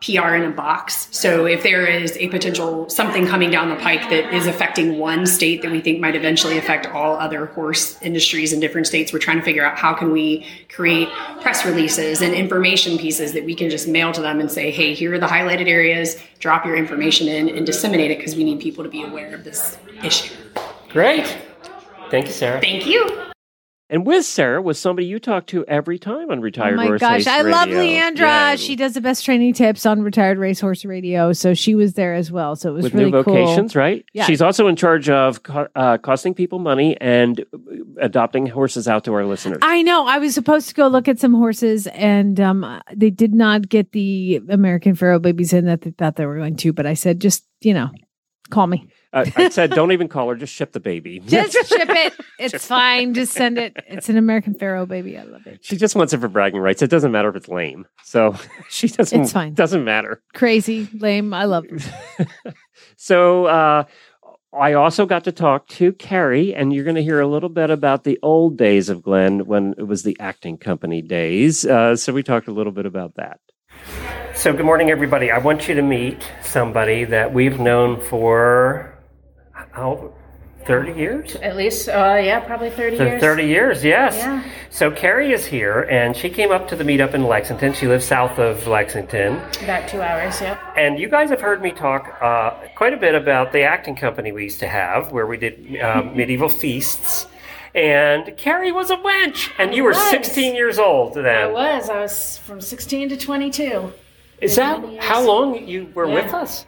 PR 0.00 0.34
in 0.34 0.44
a 0.44 0.50
box. 0.50 1.08
So 1.10 1.44
if 1.44 1.62
there 1.62 1.86
is 1.86 2.16
a 2.16 2.28
potential 2.28 2.88
something 2.88 3.26
coming 3.26 3.50
down 3.50 3.68
the 3.68 3.76
pike 3.76 4.08
that 4.08 4.32
is 4.32 4.46
affecting 4.46 4.98
one 4.98 5.26
state 5.26 5.60
that 5.62 5.70
we 5.70 5.80
think 5.80 6.00
might 6.00 6.16
eventually 6.16 6.56
affect 6.56 6.86
all 6.86 7.16
other 7.16 7.46
horse 7.46 8.00
industries 8.00 8.52
in 8.52 8.60
different 8.60 8.86
states, 8.86 9.12
we're 9.12 9.18
trying 9.18 9.38
to 9.38 9.44
figure 9.44 9.64
out 9.64 9.76
how 9.76 9.92
can 9.92 10.10
we 10.10 10.46
create 10.70 11.08
press 11.42 11.66
releases 11.66 12.22
and 12.22 12.34
information 12.34 12.96
pieces 12.96 13.32
that 13.34 13.44
we 13.44 13.54
can 13.54 13.68
just 13.68 13.86
mail 13.86 14.10
to 14.12 14.22
them 14.22 14.40
and 14.40 14.50
say, 14.50 14.70
hey, 14.70 14.94
here 14.94 15.12
are 15.14 15.18
the 15.18 15.26
highlighted 15.26 15.68
areas. 15.68 16.16
Drop 16.38 16.64
your 16.64 16.76
information 16.76 17.28
in 17.28 17.48
and 17.50 17.66
disseminate 17.66 18.10
it 18.10 18.18
because 18.18 18.36
we 18.36 18.44
need 18.44 18.60
people 18.60 18.82
to 18.82 18.90
be 18.90 19.02
aware 19.02 19.34
of 19.34 19.44
this 19.44 19.78
issue. 20.02 20.34
great. 20.88 21.26
Thank 22.10 22.26
you, 22.26 22.32
Sarah. 22.32 22.60
Thank 22.60 22.86
you. 22.86 23.29
And 23.92 24.06
with 24.06 24.24
Sarah 24.24 24.62
was 24.62 24.78
somebody 24.78 25.06
you 25.08 25.18
talk 25.18 25.46
to 25.46 25.64
every 25.66 25.98
time 25.98 26.30
on 26.30 26.38
Oh 26.38 26.42
Retired 26.42 26.76
my 26.76 26.86
Horse 26.86 27.00
gosh, 27.00 27.12
Race 27.18 27.26
I 27.26 27.42
love 27.42 27.68
Radio. 27.68 27.82
Leandra. 27.82 28.18
Yeah. 28.18 28.56
She 28.56 28.76
does 28.76 28.94
the 28.94 29.00
best 29.00 29.24
training 29.24 29.52
tips 29.54 29.84
on 29.84 30.02
retired 30.02 30.38
racehorse 30.38 30.84
radio. 30.84 31.32
So 31.32 31.54
she 31.54 31.74
was 31.74 31.94
there 31.94 32.14
as 32.14 32.30
well. 32.30 32.54
So 32.54 32.70
it 32.70 32.74
was 32.74 32.84
with 32.84 32.94
really 32.94 33.10
new 33.10 33.24
cool. 33.24 33.34
vocations, 33.34 33.74
right? 33.74 34.04
Yeah. 34.12 34.26
She's 34.26 34.40
also 34.40 34.68
in 34.68 34.76
charge 34.76 35.08
of 35.08 35.42
co- 35.42 35.66
uh, 35.74 35.98
costing 35.98 36.34
people 36.34 36.60
money 36.60 36.96
and 37.00 37.40
uh, 37.40 37.56
adopting 38.00 38.46
horses 38.46 38.86
out 38.86 39.02
to 39.04 39.12
our 39.12 39.24
listeners. 39.24 39.58
I 39.60 39.82
know. 39.82 40.06
I 40.06 40.18
was 40.18 40.34
supposed 40.34 40.68
to 40.68 40.74
go 40.74 40.86
look 40.86 41.08
at 41.08 41.18
some 41.18 41.34
horses, 41.34 41.88
and 41.88 42.38
um, 42.38 42.80
they 42.94 43.10
did 43.10 43.34
not 43.34 43.68
get 43.68 43.90
the 43.90 44.40
American 44.48 44.94
Pharoah 44.94 45.18
babies 45.18 45.52
in 45.52 45.64
that 45.66 45.80
they 45.80 45.90
thought 45.90 46.14
they 46.14 46.26
were 46.26 46.36
going 46.36 46.54
to. 46.56 46.72
But 46.72 46.86
I 46.86 46.94
said, 46.94 47.20
just 47.20 47.44
you 47.60 47.74
know, 47.74 47.90
call 48.50 48.68
me. 48.68 48.86
Uh, 49.12 49.26
I 49.34 49.48
said, 49.48 49.70
don't 49.70 49.90
even 49.92 50.06
call 50.08 50.28
her, 50.28 50.36
just 50.36 50.54
ship 50.54 50.72
the 50.72 50.80
baby. 50.80 51.18
Just 51.26 51.52
ship 51.68 51.88
it. 51.88 52.14
It's 52.38 52.66
fine. 52.66 53.12
Just 53.12 53.32
send 53.32 53.58
it. 53.58 53.76
It's 53.88 54.08
an 54.08 54.16
American 54.16 54.54
Pharoah 54.54 54.86
baby. 54.86 55.18
I 55.18 55.24
love 55.24 55.46
it. 55.46 55.58
she 55.62 55.76
just 55.76 55.96
wants 55.96 56.12
it 56.12 56.20
for 56.20 56.28
bragging 56.28 56.60
rights. 56.60 56.80
It 56.80 56.90
doesn't 56.90 57.10
matter 57.10 57.28
if 57.28 57.36
it's 57.36 57.48
lame. 57.48 57.86
So 58.04 58.36
she 58.68 58.86
doesn't. 58.88 59.20
It's 59.22 59.32
fine. 59.32 59.54
Doesn't 59.54 59.84
matter. 59.84 60.22
Crazy, 60.32 60.88
lame. 60.94 61.34
I 61.34 61.44
love 61.44 61.66
it. 61.68 62.28
So 62.96 63.46
uh, 63.46 63.84
I 64.52 64.72
also 64.74 65.06
got 65.06 65.24
to 65.24 65.32
talk 65.32 65.66
to 65.68 65.92
Carri, 65.92 66.54
and 66.56 66.72
you're 66.72 66.84
going 66.84 66.96
to 66.96 67.02
hear 67.02 67.20
a 67.20 67.26
little 67.26 67.48
bit 67.48 67.70
about 67.70 68.04
the 68.04 68.18
old 68.22 68.56
days 68.56 68.88
of 68.88 69.02
Glenn 69.02 69.46
when 69.46 69.74
it 69.78 69.84
was 69.86 70.02
the 70.02 70.16
acting 70.20 70.56
company 70.56 71.02
days. 71.02 71.64
Uh, 71.66 71.96
so 71.96 72.12
we 72.12 72.22
talked 72.22 72.48
a 72.48 72.52
little 72.52 72.72
bit 72.72 72.86
about 72.86 73.14
that. 73.16 73.40
So 74.34 74.52
good 74.52 74.64
morning, 74.64 74.90
everybody. 74.90 75.30
I 75.30 75.38
want 75.38 75.68
you 75.68 75.74
to 75.74 75.82
meet 75.82 76.22
somebody 76.42 77.04
that 77.04 77.32
we've 77.34 77.60
known 77.60 78.00
for 78.00 78.89
how 79.72 80.12
30 80.66 80.92
years. 80.92 81.36
At 81.36 81.56
least, 81.56 81.88
uh, 81.88 82.20
yeah, 82.22 82.38
probably 82.40 82.70
30 82.70 82.98
So 82.98 83.04
years. 83.04 83.20
30 83.20 83.44
years, 83.44 83.84
yes. 83.84 84.16
Yeah. 84.16 84.44
So 84.68 84.90
Carri 84.90 85.32
is 85.32 85.46
here, 85.46 85.82
and 85.90 86.14
she 86.14 86.28
came 86.28 86.52
up 86.52 86.68
to 86.68 86.76
the 86.76 86.84
meetup 86.84 87.14
in 87.14 87.24
Lexington. 87.24 87.72
She 87.72 87.86
lives 87.86 88.04
south 88.04 88.38
of 88.38 88.66
Lexington. 88.66 89.40
About 89.62 89.88
two 89.88 90.02
hours, 90.02 90.38
yeah. 90.40 90.58
And 90.76 90.98
you 90.98 91.08
guys 91.08 91.30
have 91.30 91.40
heard 91.40 91.62
me 91.62 91.70
talk 91.72 92.14
uh, 92.20 92.50
quite 92.76 92.92
a 92.92 92.98
bit 92.98 93.14
about 93.14 93.52
the 93.52 93.62
acting 93.62 93.96
company 93.96 94.32
we 94.32 94.44
used 94.44 94.60
to 94.60 94.68
have, 94.68 95.12
where 95.12 95.26
we 95.26 95.38
did 95.38 95.80
um, 95.80 96.14
medieval 96.16 96.48
feasts. 96.50 97.26
And 97.74 98.26
Carri 98.36 98.72
was 98.74 98.90
a 98.90 98.96
wench, 98.96 99.50
and 99.58 99.72
you 99.74 99.82
were 99.84 99.90
was. 99.90 100.10
16 100.10 100.54
years 100.54 100.78
old 100.78 101.14
then. 101.14 101.26
I 101.26 101.46
was. 101.46 101.88
I 101.88 102.00
was 102.00 102.36
from 102.38 102.60
16 102.60 103.08
to 103.10 103.16
22. 103.16 103.92
Is 104.42 104.56
that 104.56 104.82
how 105.02 105.22
long 105.24 105.66
you 105.66 105.88
were 105.94 106.06
Yeah. 106.06 106.14
with 106.14 106.34
us? 106.34 106.66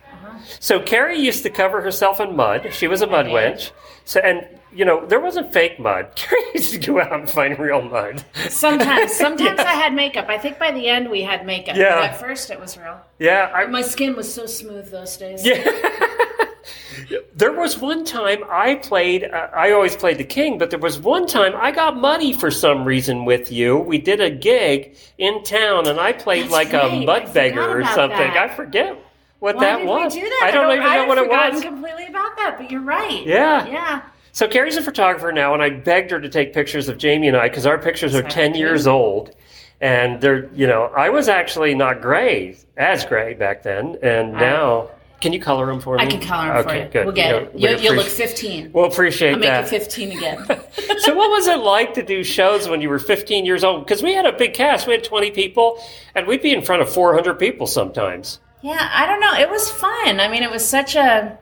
So 0.61 0.81
Carri 0.81 1.19
used 1.19 1.43
to 1.45 1.51
cover 1.51 1.81
herself 1.81 2.21
in 2.21 2.37
mud. 2.37 2.69
She 2.73 2.89
was 2.89 3.03
a 3.03 3.07
mud 3.07 3.27
wench. 3.27 3.73
So 4.05 4.21
and 4.21 4.47
you 4.75 4.85
know 4.85 5.07
there 5.07 5.21
wasn't 5.21 5.53
fake 5.53 5.79
mud. 5.79 6.13
Carri 6.17 6.55
used 6.55 6.73
to 6.73 6.79
go 6.79 7.01
out 7.01 7.13
and 7.13 7.29
find 7.29 7.59
real 7.59 7.83
mud. 7.83 8.25
Sometimes, 8.49 9.13
sometimes 9.25 9.61
I 9.61 9.73
had 9.73 9.95
makeup. 9.95 10.29
I 10.29 10.39
think 10.39 10.59
by 10.59 10.73
the 10.73 10.89
end 10.89 11.11
we 11.11 11.23
had 11.23 11.47
makeup. 11.47 11.77
Yeah. 11.77 11.97
But 11.97 12.05
at 12.11 12.21
first 12.21 12.51
it 12.51 12.61
was 12.61 12.77
real. 12.77 13.01
Yeah, 13.19 13.51
I, 13.55 13.67
My 13.67 13.83
skin 13.83 14.17
was 14.17 14.33
so 14.33 14.47
smooth 14.47 14.91
those 14.91 15.17
days. 15.17 15.45
Yeah. 15.45 15.63
there 17.35 17.53
was 17.53 17.79
one 17.79 18.05
time 18.05 18.39
I 18.49 18.77
played, 18.77 19.25
uh, 19.25 19.49
I 19.55 19.73
always 19.73 19.97
played 19.97 20.19
the 20.19 20.25
king, 20.25 20.59
but 20.59 20.71
there 20.71 20.79
was 20.79 20.99
one 20.99 21.27
time 21.27 21.53
I 21.57 21.71
got 21.71 21.97
muddy 21.97 22.33
for 22.33 22.51
some 22.51 22.85
reason 22.85 23.25
with 23.25 23.51
you. 23.51 23.79
We 23.79 23.99
did 23.99 24.21
a 24.21 24.31
gig 24.31 24.97
in 25.19 25.43
town 25.43 25.87
and 25.87 25.99
I 25.99 26.13
played 26.13 26.45
That's 26.45 26.53
like 26.53 26.73
right. 26.73 27.03
a 27.03 27.05
mud 27.07 27.33
beggar 27.33 27.81
or 27.81 27.85
something. 27.87 28.19
that. 28.19 28.37
I 28.51 28.55
forget 28.55 28.97
what 29.43 29.57
Why 29.57 29.65
that 29.65 29.79
did 29.79 29.89
was. 29.89 30.15
we 30.15 30.21
do 30.21 30.29
that? 30.29 30.41
I 30.45 30.51
don't 30.53 30.67
oh, 30.67 30.73
even 30.73 30.85
know 30.85 31.07
what 31.07 31.19
it 31.19 31.29
was. 31.29 31.63
completely 31.63 32.07
about 32.07 32.37
that, 32.37 32.55
but 32.59 32.71
you're 32.71 32.81
right. 32.81 33.27
Yeah. 33.27 33.67
Yeah. 33.67 34.03
So 34.31 34.47
Carri's 34.47 34.77
a 34.77 34.83
photographer 34.83 35.33
now, 35.33 35.53
and 35.53 35.61
I 35.61 35.69
begged 35.69 36.13
her 36.13 36.21
to 36.21 36.29
take 36.29 36.53
pictures 36.53 36.89
of 36.89 36.97
Jamie 36.97 37.27
and 37.27 37.37
I 37.37 37.49
because 37.49 37.67
our 37.67 37.77
pictures 37.77 38.15
are 38.15 38.23
ten 38.23 38.55
years 38.55 38.87
old, 38.87 39.35
and 39.81 40.21
they're 40.21 40.49
you 40.55 40.69
know 40.69 40.85
I 40.97 41.09
was 41.09 41.29
actually 41.29 41.75
not 41.75 42.01
gray 42.01 42.57
as 42.77 43.05
gray 43.05 43.35
back 43.35 43.65
then, 43.65 43.99
and 44.01 44.33
now 44.33 44.91
can 45.21 45.33
you 45.33 45.41
color 45.41 45.67
them 45.67 45.81
for 45.81 45.97
me? 45.97 46.05
I 46.05 46.07
can 46.07 46.21
color 46.21 46.47
them 46.47 46.57
okay, 46.59 46.69
for 46.69 46.85
you. 46.85 46.91
Good. 46.91 47.05
We'll 47.07 47.15
get 47.15 47.31
You 47.31 47.37
it. 47.37 47.43
know, 47.43 47.51
we 47.53 47.61
You'll, 47.63 47.81
you'll 47.81 47.95
look 47.95 48.07
15. 48.07 48.73
We'll 48.73 48.85
appreciate 48.85 49.41
that. 49.41 49.55
I'll 49.55 49.63
make 49.63 49.73
you 49.73 49.79
15 49.79 50.13
again. 50.19 50.47
so 50.99 51.15
what 51.15 51.31
was 51.31 51.49
it 51.49 51.59
like 51.59 51.95
to 51.95 52.03
do 52.05 52.23
shows 52.23 52.69
when 52.69 52.81
you 52.81 52.89
were 52.89 53.01
15 53.01 53.45
years 53.45 53.65
old? 53.65 53.85
Because 53.85 54.05
we 54.05 54.15
had 54.15 54.25
a 54.25 54.33
big 54.33 54.55
cast. 54.55 54.87
We 54.87 54.93
had 54.93 55.03
20 55.03 55.33
people, 55.33 55.83
and 56.15 56.29
we'd 56.29 56.43
be 56.43 56.53
in 56.53 56.63
front 56.63 56.83
of 56.83 56.93
400 56.93 57.41
people 57.41 57.67
sometimes. 57.67 58.39
Yeah, 58.63 58.89
I 58.93 59.07
don't 59.07 59.21
know. 59.21 59.35
It 59.35 59.51
was 59.51 59.71
fun. 59.71 60.21
I 60.21 60.29
mean, 60.29 60.43
it 60.43 60.51
was 60.51 60.67
such 60.67 60.95
a 60.95 61.39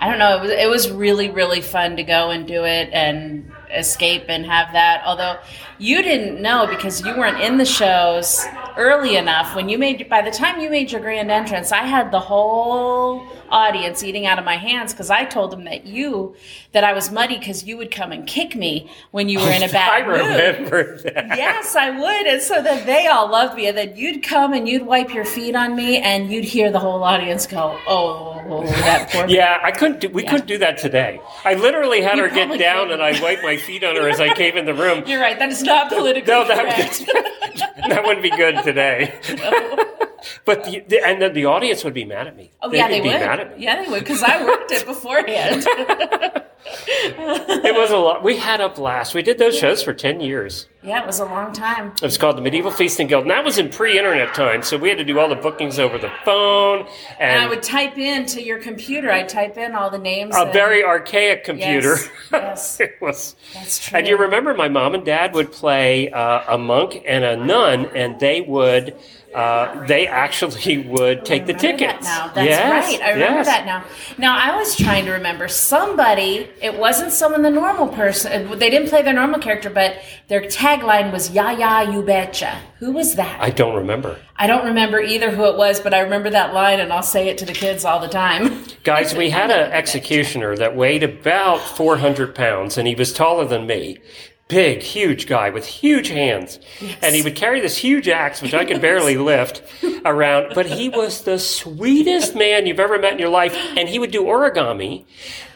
I 0.00 0.08
don't 0.08 0.18
know. 0.18 0.36
It 0.36 0.40
was 0.42 0.50
it 0.50 0.68
was 0.68 0.90
really 0.90 1.30
really 1.30 1.60
fun 1.60 1.96
to 1.96 2.02
go 2.02 2.30
and 2.30 2.46
do 2.46 2.64
it 2.64 2.90
and 2.92 3.52
escape 3.78 4.24
and 4.28 4.44
have 4.46 4.72
that. 4.72 5.02
Although 5.04 5.38
you 5.78 6.02
didn't 6.02 6.40
know 6.40 6.66
because 6.66 7.00
you 7.04 7.16
weren't 7.16 7.40
in 7.40 7.58
the 7.58 7.64
shows 7.64 8.44
early 8.76 9.16
enough 9.16 9.54
when 9.54 9.68
you 9.68 9.76
made 9.78 10.08
by 10.08 10.22
the 10.22 10.30
time 10.30 10.60
you 10.60 10.70
made 10.70 10.90
your 10.92 11.00
grand 11.00 11.30
entrance, 11.30 11.72
I 11.72 11.82
had 11.84 12.10
the 12.10 12.20
whole 12.20 13.26
audience 13.50 14.02
eating 14.02 14.24
out 14.26 14.38
of 14.38 14.44
my 14.46 14.56
hands 14.56 14.92
because 14.94 15.10
I 15.10 15.24
told 15.26 15.50
them 15.50 15.64
that 15.64 15.84
you 15.86 16.34
that 16.72 16.84
I 16.84 16.94
was 16.94 17.10
muddy 17.12 17.36
because 17.38 17.64
you 17.64 17.76
would 17.76 17.90
come 17.90 18.10
and 18.12 18.26
kick 18.26 18.56
me 18.56 18.90
when 19.10 19.28
you 19.28 19.38
were 19.40 19.50
in 19.50 19.62
a 19.62 19.68
bad 19.72 20.02
I 20.02 20.06
mood. 20.06 20.16
remember 20.20 20.96
that. 21.02 21.36
Yes, 21.36 21.76
I 21.76 21.90
would. 21.90 22.26
And 22.26 22.40
so 22.40 22.62
that 22.62 22.86
they 22.86 23.06
all 23.08 23.30
loved 23.30 23.56
me. 23.56 23.66
And 23.66 23.76
then 23.76 23.94
you'd 23.94 24.22
come 24.22 24.54
and 24.54 24.66
you'd 24.66 24.86
wipe 24.86 25.12
your 25.12 25.26
feet 25.26 25.54
on 25.54 25.76
me 25.76 25.98
and 25.98 26.30
you'd 26.32 26.44
hear 26.46 26.70
the 26.70 26.78
whole 26.78 27.02
audience 27.02 27.46
go, 27.46 27.78
Oh, 27.86 28.64
that 28.64 29.10
poor 29.10 29.26
Yeah, 29.26 29.60
I 29.62 29.70
couldn't. 29.70 30.00
Do, 30.00 30.08
we 30.08 30.22
couldn't 30.22 30.46
do 30.46 30.56
that 30.58 30.78
today. 30.78 31.20
I 31.44 31.54
literally 31.54 32.00
had 32.00 32.16
You 32.16 32.22
her 32.24 32.28
get 32.30 32.58
down, 32.58 32.88
couldn't. 32.88 33.00
and 33.00 33.02
I 33.02 33.20
wiped 33.22 33.42
my 33.42 33.56
feet 33.62 33.84
on 33.84 33.96
her 33.96 34.08
as 34.08 34.20
I 34.20 34.34
came 34.34 34.56
in 34.56 34.64
the 34.66 34.74
room. 34.74 35.04
You're 35.06 35.20
right. 35.20 35.38
That 35.38 35.50
is 35.50 35.62
not 35.62 35.88
politically 35.88 36.32
No, 36.32 36.46
that, 36.46 36.76
correct. 36.76 37.06
that 37.88 38.04
wouldn't 38.04 38.22
be 38.22 38.30
good 38.30 38.62
today. 38.62 39.18
but 40.44 40.64
the, 40.64 40.80
the, 40.88 41.04
and 41.06 41.20
then 41.20 41.32
the 41.34 41.46
audience 41.46 41.84
would 41.84 41.94
be 41.94 42.04
mad 42.04 42.26
at 42.26 42.36
me. 42.36 42.50
Oh, 42.62 42.72
yeah, 42.72 42.88
they 42.88 43.00
be 43.00 43.08
would. 43.08 43.20
mad 43.20 43.40
at 43.40 43.58
me. 43.58 43.64
Yeah, 43.64 43.82
they 43.82 43.90
would 43.90 44.00
because 44.00 44.22
I 44.22 44.44
worked 44.44 44.70
it 44.72 44.86
beforehand. 44.86 45.66
it 46.64 47.74
was 47.74 47.90
a 47.90 47.96
lot. 47.96 48.22
We 48.22 48.36
had 48.36 48.60
a 48.60 48.68
blast. 48.68 49.14
We 49.14 49.22
did 49.22 49.38
those 49.38 49.58
shows 49.58 49.82
for 49.82 49.92
10 49.92 50.20
years. 50.20 50.68
Yeah, 50.82 51.00
it 51.00 51.06
was 51.06 51.18
a 51.18 51.24
long 51.24 51.52
time. 51.52 51.92
It 51.96 52.02
was 52.02 52.18
called 52.18 52.36
the 52.36 52.40
Medieval 52.40 52.70
Feasting 52.70 53.06
Guild, 53.08 53.22
and 53.22 53.30
that 53.30 53.44
was 53.44 53.58
in 53.58 53.68
pre-internet 53.68 54.34
time, 54.34 54.62
so 54.62 54.76
we 54.76 54.88
had 54.88 54.98
to 54.98 55.04
do 55.04 55.18
all 55.18 55.28
the 55.28 55.36
bookings 55.36 55.78
over 55.78 55.98
the 55.98 56.10
phone. 56.24 56.80
And, 57.18 57.30
And 57.30 57.40
I 57.40 57.48
would 57.48 57.62
type 57.62 57.98
into 57.98 58.42
your 58.42 58.58
computer. 58.58 59.10
I'd 59.10 59.28
type 59.28 59.56
in 59.56 59.74
all 59.74 59.90
the 59.90 59.98
names. 59.98 60.36
a 60.36 60.40
and- 60.42 60.52
very 60.52 60.84
archaic 60.84 61.44
computer. 61.44 61.96
Yes, 61.96 62.10
yes. 62.32 62.80
it 62.80 62.96
was. 63.00 63.36
That's 63.54 63.78
true. 63.88 63.98
And 63.98 64.06
you 64.06 64.16
remember 64.16 64.54
my 64.54 64.68
mom 64.68 64.94
and 64.94 65.04
dad 65.04 65.34
would 65.34 65.52
play 65.52 66.10
uh, 66.10 66.54
a 66.54 66.58
monk 66.58 67.02
and 67.06 67.24
a 67.24 67.36
nun, 67.36 67.86
and 67.94 68.18
they 68.20 68.40
would, 68.40 68.96
uh, 69.34 69.86
they 69.86 70.06
actually 70.06 70.78
would 70.88 71.24
take 71.24 71.46
the 71.46 71.54
tickets. 71.54 72.06
That 72.06 72.26
now. 72.28 72.34
That's 72.34 72.48
Yes, 72.48 72.86
right. 72.86 73.02
I 73.02 73.10
remember 73.12 73.38
yes. 73.38 73.46
that 73.46 73.66
now. 73.66 73.84
Now 74.18 74.36
I 74.38 74.56
was 74.56 74.76
trying 74.76 75.04
to 75.06 75.12
remember 75.12 75.48
somebody. 75.48 76.48
It 76.60 76.78
wasn't 76.78 77.12
someone 77.12 77.42
the 77.42 77.50
normal 77.50 77.88
person. 77.88 78.58
They 78.58 78.70
didn't 78.70 78.88
play 78.88 79.02
their 79.02 79.14
normal 79.14 79.40
character, 79.40 79.70
but 79.70 79.96
their 80.28 80.42
tagline 80.42 81.12
was 81.12 81.30
"Ya 81.30 81.50
ya, 81.50 81.80
you 81.80 82.02
betcha." 82.02 82.60
Who 82.78 82.92
was 82.92 83.14
that? 83.14 83.40
I 83.40 83.50
don't 83.50 83.74
remember. 83.76 84.18
I 84.36 84.46
don't 84.46 84.64
remember 84.64 85.00
either 85.00 85.30
who 85.30 85.44
it 85.44 85.56
was, 85.56 85.78
but 85.80 85.94
I 85.94 86.00
remember 86.00 86.30
that 86.30 86.52
line, 86.52 86.80
and 86.80 86.92
I'll 86.92 87.02
say 87.02 87.28
it 87.28 87.38
to 87.38 87.44
the 87.44 87.52
kids 87.52 87.84
all 87.84 88.00
the 88.00 88.08
time. 88.08 88.64
Guys, 88.84 89.14
we 89.14 89.30
had 89.30 89.50
an 89.50 89.70
executioner 89.70 90.56
that 90.56 90.74
weighed 90.74 91.04
about 91.04 91.60
400 91.60 92.34
pounds, 92.34 92.76
and 92.76 92.88
he 92.88 92.94
was 92.94 93.12
taller 93.12 93.44
than 93.44 93.66
me. 93.66 93.98
Big, 94.48 94.82
huge 94.82 95.26
guy 95.26 95.48
with 95.48 95.64
huge 95.64 96.08
hands. 96.08 96.58
And 97.00 97.14
he 97.16 97.22
would 97.22 97.36
carry 97.36 97.60
this 97.60 97.76
huge 97.78 98.06
axe, 98.06 98.42
which 98.42 98.52
I 98.52 98.66
could 98.66 98.82
barely 98.82 99.16
lift 99.16 99.62
around, 100.04 100.52
but 100.54 100.66
he 100.66 100.90
was 100.90 101.22
the 101.22 101.38
sweetest 101.38 102.34
man 102.34 102.66
you've 102.66 102.80
ever 102.80 102.98
met 102.98 103.14
in 103.14 103.18
your 103.18 103.30
life. 103.30 103.54
And 103.78 103.88
he 103.88 103.98
would 103.98 104.10
do 104.10 104.24
origami, 104.24 105.06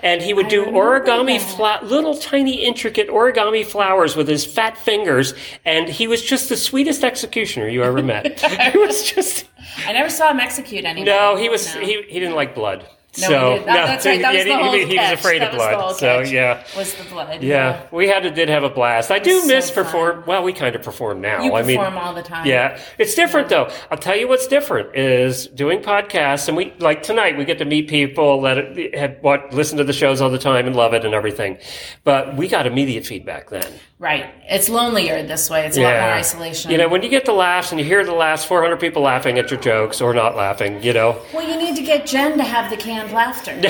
and 0.02 0.22
he 0.22 0.32
would 0.32 0.48
do 0.48 0.64
origami, 0.64 1.38
fla- 1.38 1.80
little 1.82 2.16
tiny 2.16 2.64
intricate 2.64 3.08
origami 3.08 3.66
flowers 3.66 4.16
with 4.16 4.28
his 4.28 4.46
fat 4.46 4.78
fingers. 4.78 5.34
And 5.66 5.88
he 5.88 6.06
was 6.08 6.22
just 6.22 6.48
the 6.48 6.56
sweetest 6.56 7.04
executioner 7.04 7.68
you 7.68 7.82
ever 7.82 8.02
met. 8.02 8.40
he 8.72 8.78
was 8.78 9.02
just, 9.02 9.44
I 9.86 9.92
never 9.92 10.08
saw 10.08 10.30
him 10.30 10.40
execute 10.40 10.86
anybody. 10.86 11.10
no, 11.10 11.36
he 11.36 11.50
was, 11.50 11.70
he, 11.74 12.02
he 12.08 12.18
didn't 12.18 12.36
like 12.36 12.54
blood. 12.54 12.88
No, 13.18 13.28
so, 13.28 13.54
did. 13.58 13.66
That- 13.66 13.86
that's 13.86 14.06
right. 14.06 14.20
That 14.20 14.34
was 14.34 14.42
he, 14.42 14.48
the 14.48 14.56
whole 14.56 14.72
he, 14.72 14.84
he 14.86 14.96
was 14.98 15.12
afraid 15.12 15.42
That 15.42 15.52
of 15.52 15.56
blood. 15.56 15.96
So, 15.96 16.20
yeah. 16.20 16.64
Was 16.76 16.94
the 16.94 17.04
blood? 17.04 17.42
Yeah, 17.42 17.86
we 17.90 18.08
had 18.08 18.22
to 18.24 18.30
did 18.30 18.48
have 18.48 18.64
a 18.64 18.70
blast. 18.70 19.10
I 19.10 19.18
do 19.18 19.46
miss 19.46 19.70
perform. 19.70 20.24
Well, 20.26 20.42
we 20.42 20.52
kind 20.52 20.74
of 20.76 20.82
perform 20.82 21.20
now. 21.20 21.42
You 21.42 21.54
I 21.54 21.62
mean, 21.62 21.78
perform 21.78 21.96
all 21.98 22.14
the 22.14 22.22
time. 22.22 22.46
Yeah, 22.46 22.80
it's 22.98 23.14
different 23.14 23.48
though. 23.48 23.70
I'll 23.90 23.98
tell 23.98 24.16
you 24.16 24.28
what's 24.28 24.46
different 24.46 24.94
is 24.96 25.46
doing 25.48 25.80
podcasts, 25.80 26.48
and 26.48 26.56
we 26.56 26.72
like 26.78 27.02
tonight 27.02 27.36
we 27.36 27.44
get 27.44 27.58
to 27.58 27.64
meet 27.64 27.88
people 27.88 28.42
that 28.42 28.76
have 28.94 29.16
what 29.20 29.52
listen 29.52 29.78
to 29.78 29.84
the 29.84 29.92
shows 29.92 30.20
all 30.20 30.30
the 30.30 30.38
time 30.38 30.66
and 30.66 30.76
love 30.76 30.94
it 30.94 31.04
and 31.04 31.14
everything. 31.14 31.58
But 32.04 32.36
we 32.36 32.48
got 32.48 32.66
immediate 32.66 33.06
feedback 33.06 33.50
then. 33.50 33.72
Right. 33.98 34.26
It's 34.46 34.68
lonelier 34.68 35.22
this 35.22 35.48
way. 35.48 35.64
It's 35.66 35.78
a 35.78 35.82
lot 35.82 36.00
more 36.00 36.10
isolation. 36.10 36.70
You 36.70 36.76
know, 36.76 36.88
when 36.88 37.02
you 37.02 37.08
get 37.08 37.24
the 37.24 37.32
laughs 37.32 37.72
and 37.72 37.80
you 37.80 37.86
hear 37.86 38.04
the 38.04 38.12
last 38.12 38.46
400 38.46 38.78
people 38.78 39.00
laughing 39.00 39.38
at 39.38 39.50
your 39.50 39.58
jokes 39.58 40.02
or 40.02 40.12
not 40.12 40.36
laughing, 40.36 40.82
you 40.82 40.92
know. 40.92 41.18
well, 41.32 41.48
you 41.48 41.56
need 41.56 41.76
to 41.76 41.82
get 41.82 42.04
Jen 42.04 42.36
to 42.36 42.44
have 42.44 42.68
the 42.68 42.76
canned 42.76 43.12
laughter. 43.12 43.58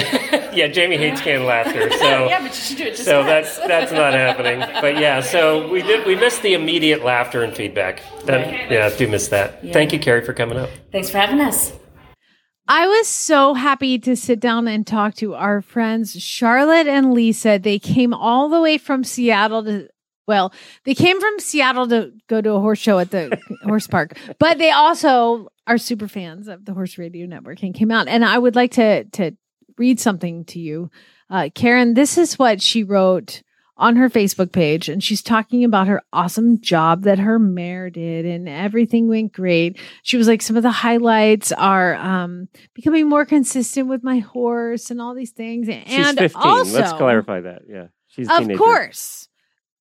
yeah, 0.52 0.66
Jamie 0.66 0.96
hates 0.96 1.20
canned 1.20 1.44
laughter, 1.44 1.90
so 1.98 2.26
yeah, 2.26 2.40
but 2.40 2.48
you 2.48 2.54
should 2.54 2.76
do 2.76 2.84
it 2.84 2.90
just 2.90 3.04
so 3.04 3.18
once. 3.20 3.28
that's 3.28 3.58
that's 3.68 3.92
not 3.92 4.14
happening. 4.14 4.58
But 4.80 4.98
yeah, 4.98 5.20
so 5.20 5.70
we 5.70 5.82
did 5.82 6.04
we 6.04 6.16
missed 6.16 6.42
the 6.42 6.54
immediate 6.54 7.04
laughter 7.04 7.44
and 7.44 7.54
feedback. 7.54 8.02
That, 8.24 8.70
Yeah, 8.70 8.86
I 8.92 8.96
do 8.96 9.06
miss 9.06 9.28
that. 9.28 9.62
Thank 9.72 9.92
you, 9.92 10.00
Carri, 10.00 10.26
for 10.26 10.32
coming 10.32 10.58
up. 10.58 10.70
Thanks 10.90 11.08
for 11.08 11.18
having 11.18 11.40
us. 11.40 11.72
I 12.68 12.88
was 12.88 13.06
so 13.06 13.54
happy 13.54 13.96
to 14.00 14.16
sit 14.16 14.40
down 14.40 14.66
and 14.66 14.84
talk 14.84 15.14
to 15.16 15.34
our 15.34 15.62
friends 15.62 16.20
Charlotte 16.20 16.88
and 16.88 17.14
Lisa. 17.14 17.60
They 17.60 17.78
came 17.78 18.12
all 18.12 18.48
the 18.48 18.60
way 18.60 18.76
from 18.76 19.04
Seattle 19.04 19.62
to 19.62 19.88
well, 20.26 20.52
they 20.84 20.94
came 20.94 21.20
from 21.20 21.38
Seattle 21.38 21.88
to 21.88 22.12
go 22.28 22.40
to 22.40 22.52
a 22.52 22.60
horse 22.60 22.78
show 22.78 22.98
at 22.98 23.10
the 23.10 23.38
horse 23.64 23.86
park, 23.86 24.18
but 24.38 24.58
they 24.58 24.70
also 24.70 25.48
are 25.66 25.78
super 25.78 26.08
fans 26.08 26.48
of 26.48 26.64
the 26.64 26.74
Horse 26.74 26.98
Radio 26.98 27.26
Network 27.26 27.62
and 27.62 27.74
came 27.74 27.90
out. 27.90 28.08
And 28.08 28.24
I 28.24 28.38
would 28.38 28.54
like 28.56 28.72
to 28.72 29.04
to 29.04 29.32
read 29.78 30.00
something 30.00 30.44
to 30.46 30.58
you, 30.58 30.90
uh, 31.30 31.50
Karen. 31.54 31.94
This 31.94 32.16
is 32.18 32.38
what 32.38 32.62
she 32.62 32.82
wrote 32.82 33.42
on 33.78 33.96
her 33.96 34.08
Facebook 34.08 34.52
page, 34.52 34.88
and 34.88 35.04
she's 35.04 35.20
talking 35.20 35.62
about 35.62 35.86
her 35.86 36.00
awesome 36.10 36.58
job 36.62 37.02
that 37.02 37.18
her 37.18 37.38
mare 37.38 37.90
did, 37.90 38.24
and 38.24 38.48
everything 38.48 39.06
went 39.06 39.34
great. 39.34 39.78
She 40.02 40.16
was 40.16 40.26
like, 40.26 40.40
some 40.40 40.56
of 40.56 40.62
the 40.62 40.70
highlights 40.70 41.52
are 41.52 41.94
um, 41.96 42.48
becoming 42.72 43.06
more 43.06 43.26
consistent 43.26 43.86
with 43.88 44.02
my 44.02 44.20
horse, 44.20 44.90
and 44.90 44.98
all 44.98 45.14
these 45.14 45.32
things. 45.32 45.68
And 45.68 45.86
She's 45.86 46.14
15. 46.14 46.30
also, 46.42 46.78
Let's 46.78 46.92
clarify 46.94 47.42
that. 47.42 47.62
Yeah. 47.68 47.88
She's 48.08 48.28
a 48.30 48.32
of 48.32 48.38
teenager. 48.38 48.58
course, 48.58 49.25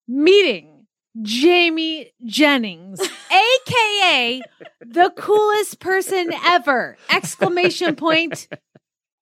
meeting 0.07 0.87
Jamie 1.21 2.11
Jennings, 2.25 2.99
aka 3.31 4.41
the 4.81 5.11
coolest 5.17 5.79
person 5.79 6.31
ever! 6.45 6.97
Exclamation 7.09 7.95
point. 7.95 8.47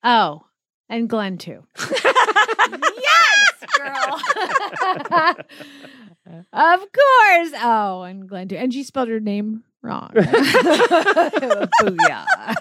Oh, 0.04 0.46
and 0.90 1.08
Glenn 1.08 1.38
too. 1.38 1.64
yes, 1.80 3.54
girl. 3.78 4.22
of 6.54 6.80
course. 6.80 7.52
Oh, 7.62 8.04
and 8.04 8.28
Glenn 8.28 8.48
too. 8.48 8.58
And 8.58 8.74
she 8.74 8.84
spelled 8.84 9.10
her 9.10 9.20
name 9.20 9.64
wrong. 9.84 10.12
Booyah. 10.16 11.68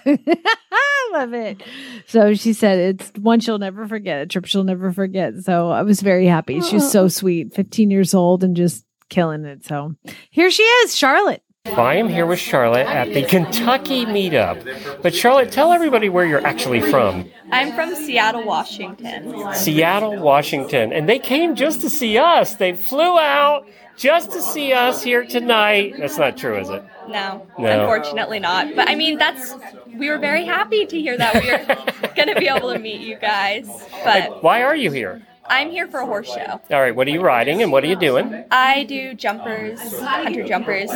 I 0.71 1.09
love 1.13 1.33
it. 1.33 1.63
So 2.07 2.33
she 2.33 2.53
said 2.53 2.79
it's 2.79 3.11
one 3.19 3.39
she'll 3.39 3.57
never 3.57 3.87
forget, 3.87 4.21
a 4.21 4.25
trip 4.25 4.45
she'll 4.45 4.63
never 4.63 4.91
forget. 4.91 5.35
So 5.43 5.71
I 5.71 5.83
was 5.83 6.01
very 6.01 6.27
happy. 6.27 6.61
She 6.61 6.75
was 6.75 6.91
so 6.91 7.07
sweet, 7.07 7.53
15 7.55 7.89
years 7.89 8.13
old 8.13 8.43
and 8.43 8.55
just 8.55 8.85
killing 9.09 9.45
it. 9.45 9.65
So 9.65 9.95
here 10.29 10.51
she 10.51 10.63
is, 10.63 10.95
Charlotte. 10.95 11.43
I 11.65 11.95
am 11.95 12.09
here 12.09 12.25
with 12.25 12.39
Charlotte 12.39 12.87
at 12.87 13.13
the 13.13 13.23
Kentucky 13.23 14.05
meetup. 14.05 15.01
But 15.01 15.15
Charlotte, 15.15 15.49
tell 15.49 15.71
everybody 15.71 16.09
where 16.09 16.25
you're 16.25 16.45
actually 16.45 16.81
from. 16.81 17.25
I'm 17.53 17.71
from 17.73 17.95
Seattle, 17.95 18.43
Washington. 18.43 19.53
Seattle, 19.55 20.17
Washington. 20.21 20.91
And 20.91 21.07
they 21.07 21.19
came 21.19 21.55
just 21.55 21.79
to 21.79 21.89
see 21.89 22.17
us. 22.17 22.55
They 22.55 22.73
flew 22.75 23.17
out 23.17 23.65
just 23.95 24.31
to 24.33 24.41
see 24.41 24.73
us 24.73 25.01
here 25.01 25.23
tonight. 25.25 25.95
That's 25.97 26.17
not 26.17 26.35
true, 26.35 26.59
is 26.59 26.69
it? 26.69 26.83
No, 27.07 27.47
No. 27.57 27.79
unfortunately 27.79 28.39
not. 28.39 28.75
But 28.75 28.89
I 28.89 28.95
mean, 28.95 29.17
that's 29.17 29.55
we 29.87 30.09
were 30.09 30.17
very 30.19 30.43
happy 30.43 30.85
to 30.85 30.99
hear 30.99 31.17
that 31.17 31.33
we 31.41 31.49
are 31.49 32.11
going 32.13 32.27
to 32.27 32.35
be 32.37 32.49
able 32.49 32.73
to 32.73 32.79
meet 32.79 32.99
you 32.99 33.15
guys. 33.15 33.69
But 34.03 34.43
Why 34.43 34.63
are 34.63 34.75
you 34.75 34.91
here? 34.91 35.21
I'm 35.45 35.69
here 35.71 35.87
for 35.87 35.99
a 35.99 36.05
horse 36.05 36.27
show. 36.27 36.61
All 36.71 36.81
right, 36.81 36.95
what 36.95 37.07
are 37.07 37.11
you 37.11 37.21
riding 37.21 37.61
and 37.61 37.71
what 37.71 37.83
are 37.83 37.87
you 37.87 37.95
doing? 37.95 38.43
I 38.51 38.83
do 38.83 39.13
jumpers, 39.13 39.79
hunter 39.99 40.45
jumpers, 40.45 40.89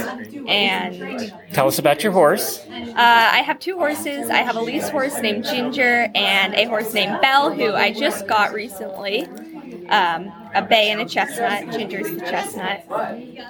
and 0.47 1.33
Tell 1.53 1.67
us 1.67 1.79
about 1.79 2.03
your 2.03 2.11
horse. 2.13 2.65
uh, 2.69 2.93
I 2.95 3.41
have 3.45 3.59
two 3.59 3.77
horses. 3.77 4.29
I 4.29 4.37
have 4.37 4.55
a 4.55 4.61
lease 4.61 4.89
horse 4.89 5.19
named 5.21 5.45
Ginger 5.45 6.09
and 6.15 6.53
a 6.53 6.65
horse 6.65 6.93
named 6.93 7.19
Belle, 7.21 7.53
who 7.53 7.73
I 7.73 7.91
just 7.91 8.27
got 8.27 8.53
recently. 8.53 9.25
Um, 9.89 10.31
a 10.53 10.61
bay 10.61 10.91
and 10.91 11.01
a 11.01 11.05
chestnut. 11.05 11.71
Ginger's 11.71 12.09
the 12.09 12.21
chestnut, 12.21 12.83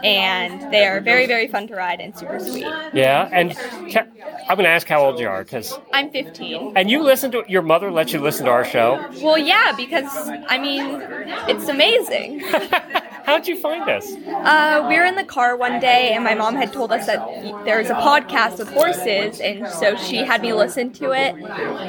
and 0.04 0.72
they 0.72 0.86
are 0.86 1.00
very, 1.02 1.26
very 1.28 1.48
fun 1.48 1.68
to 1.68 1.76
ride 1.76 2.00
and 2.00 2.18
super 2.18 2.40
sweet. 2.40 2.66
Yeah, 2.94 3.30
and 3.32 3.52
te- 3.52 4.00
I'm 4.50 4.56
going 4.56 4.64
to 4.64 4.70
ask 4.70 4.88
how 4.88 5.04
old 5.06 5.20
you 5.20 5.28
are 5.28 5.44
because. 5.44 5.80
I'm 5.94 6.10
15. 6.12 6.74
And 6.76 6.90
you 6.90 7.04
listen 7.04 7.32
to 7.32 7.44
your 7.48 7.62
mother 7.62 7.92
lets 7.92 8.14
you 8.14 8.20
listen 8.22 8.46
to 8.46 8.52
our 8.52 8.66
show. 8.66 9.04
Well, 9.22 9.38
yeah, 9.38 9.74
because 9.76 10.30
I 10.48 10.58
mean, 10.58 11.02
it's 11.48 11.68
amazing. 11.68 12.44
How'd 13.28 13.46
you 13.46 13.58
find 13.60 13.90
us? 13.90 14.10
Uh, 14.26 14.86
we 14.88 14.96
were 14.96 15.04
in 15.04 15.16
the 15.16 15.24
car 15.26 15.58
one 15.58 15.82
day, 15.82 16.14
and 16.14 16.24
my 16.24 16.34
mom 16.34 16.56
had 16.56 16.72
told 16.72 16.94
us 16.94 17.08
that 17.08 17.20
there's 17.66 17.90
a 17.90 17.94
podcast 17.96 18.58
with 18.58 18.70
horses, 18.70 19.42
and 19.42 19.68
so 19.68 19.98
she 19.98 20.20
had 20.24 20.42
me 20.42 20.54
listen 20.54 20.94
to 20.94 21.12
it, 21.12 21.36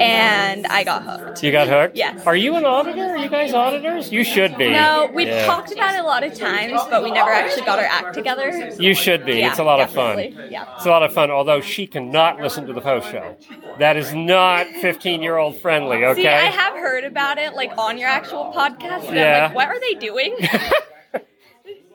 and 0.01 0.67
I 0.67 0.83
got 0.83 1.03
hooked. 1.03 1.41
You 1.41 1.53
got 1.53 1.69
hooked? 1.69 1.95
Yes. 1.95 2.27
Are 2.27 2.35
you 2.35 2.57
an 2.57 2.65
auditor? 2.65 3.01
Are 3.11 3.17
you 3.17 3.29
guys 3.29 3.53
auditors? 3.53 4.11
You 4.11 4.25
should 4.25 4.57
be. 4.57 4.69
No, 4.69 5.09
we've 5.13 5.29
Yeah. 5.29 5.45
talked 5.45 5.71
about 5.71 5.95
it 5.95 6.01
a 6.01 6.03
lot 6.03 6.23
of 6.25 6.33
times, 6.33 6.81
but 6.89 7.03
we 7.05 7.09
never 7.11 7.31
actually 7.31 7.63
got 7.65 7.79
our 7.79 7.85
act 7.85 8.13
together. 8.15 8.73
You 8.77 8.93
should 8.93 9.25
be. 9.25 9.35
Yeah, 9.39 9.51
it's 9.51 9.59
a 9.59 9.63
lot 9.63 9.79
of 9.79 9.89
fun. 9.91 10.19
Yeah. 10.49 10.65
It's 10.75 10.85
a 10.85 10.89
lot 10.89 11.03
of 11.03 11.13
fun, 11.13 11.31
although 11.31 11.61
she 11.61 11.87
cannot 11.87 12.41
listen 12.41 12.67
to 12.67 12.73
the 12.73 12.81
post 12.81 13.09
show. 13.11 13.37
That 13.79 13.95
is 13.95 14.13
not 14.13 14.67
15 14.81 15.21
year 15.23 15.37
old 15.37 15.55
friendly, 15.55 16.03
okay? 16.03 16.21
See, 16.21 16.27
I 16.27 16.47
have 16.51 16.73
heard 16.73 17.05
about 17.05 17.37
it, 17.37 17.53
like 17.55 17.71
on 17.77 17.97
your 17.97 18.09
actual 18.09 18.51
podcast. 18.53 19.07
And 19.07 19.15
Yeah. 19.15 19.35
I'm 19.37 19.43
like, 19.43 19.55
what 19.55 19.67
are 19.69 19.79
they 19.79 19.93
doing? 19.93 20.35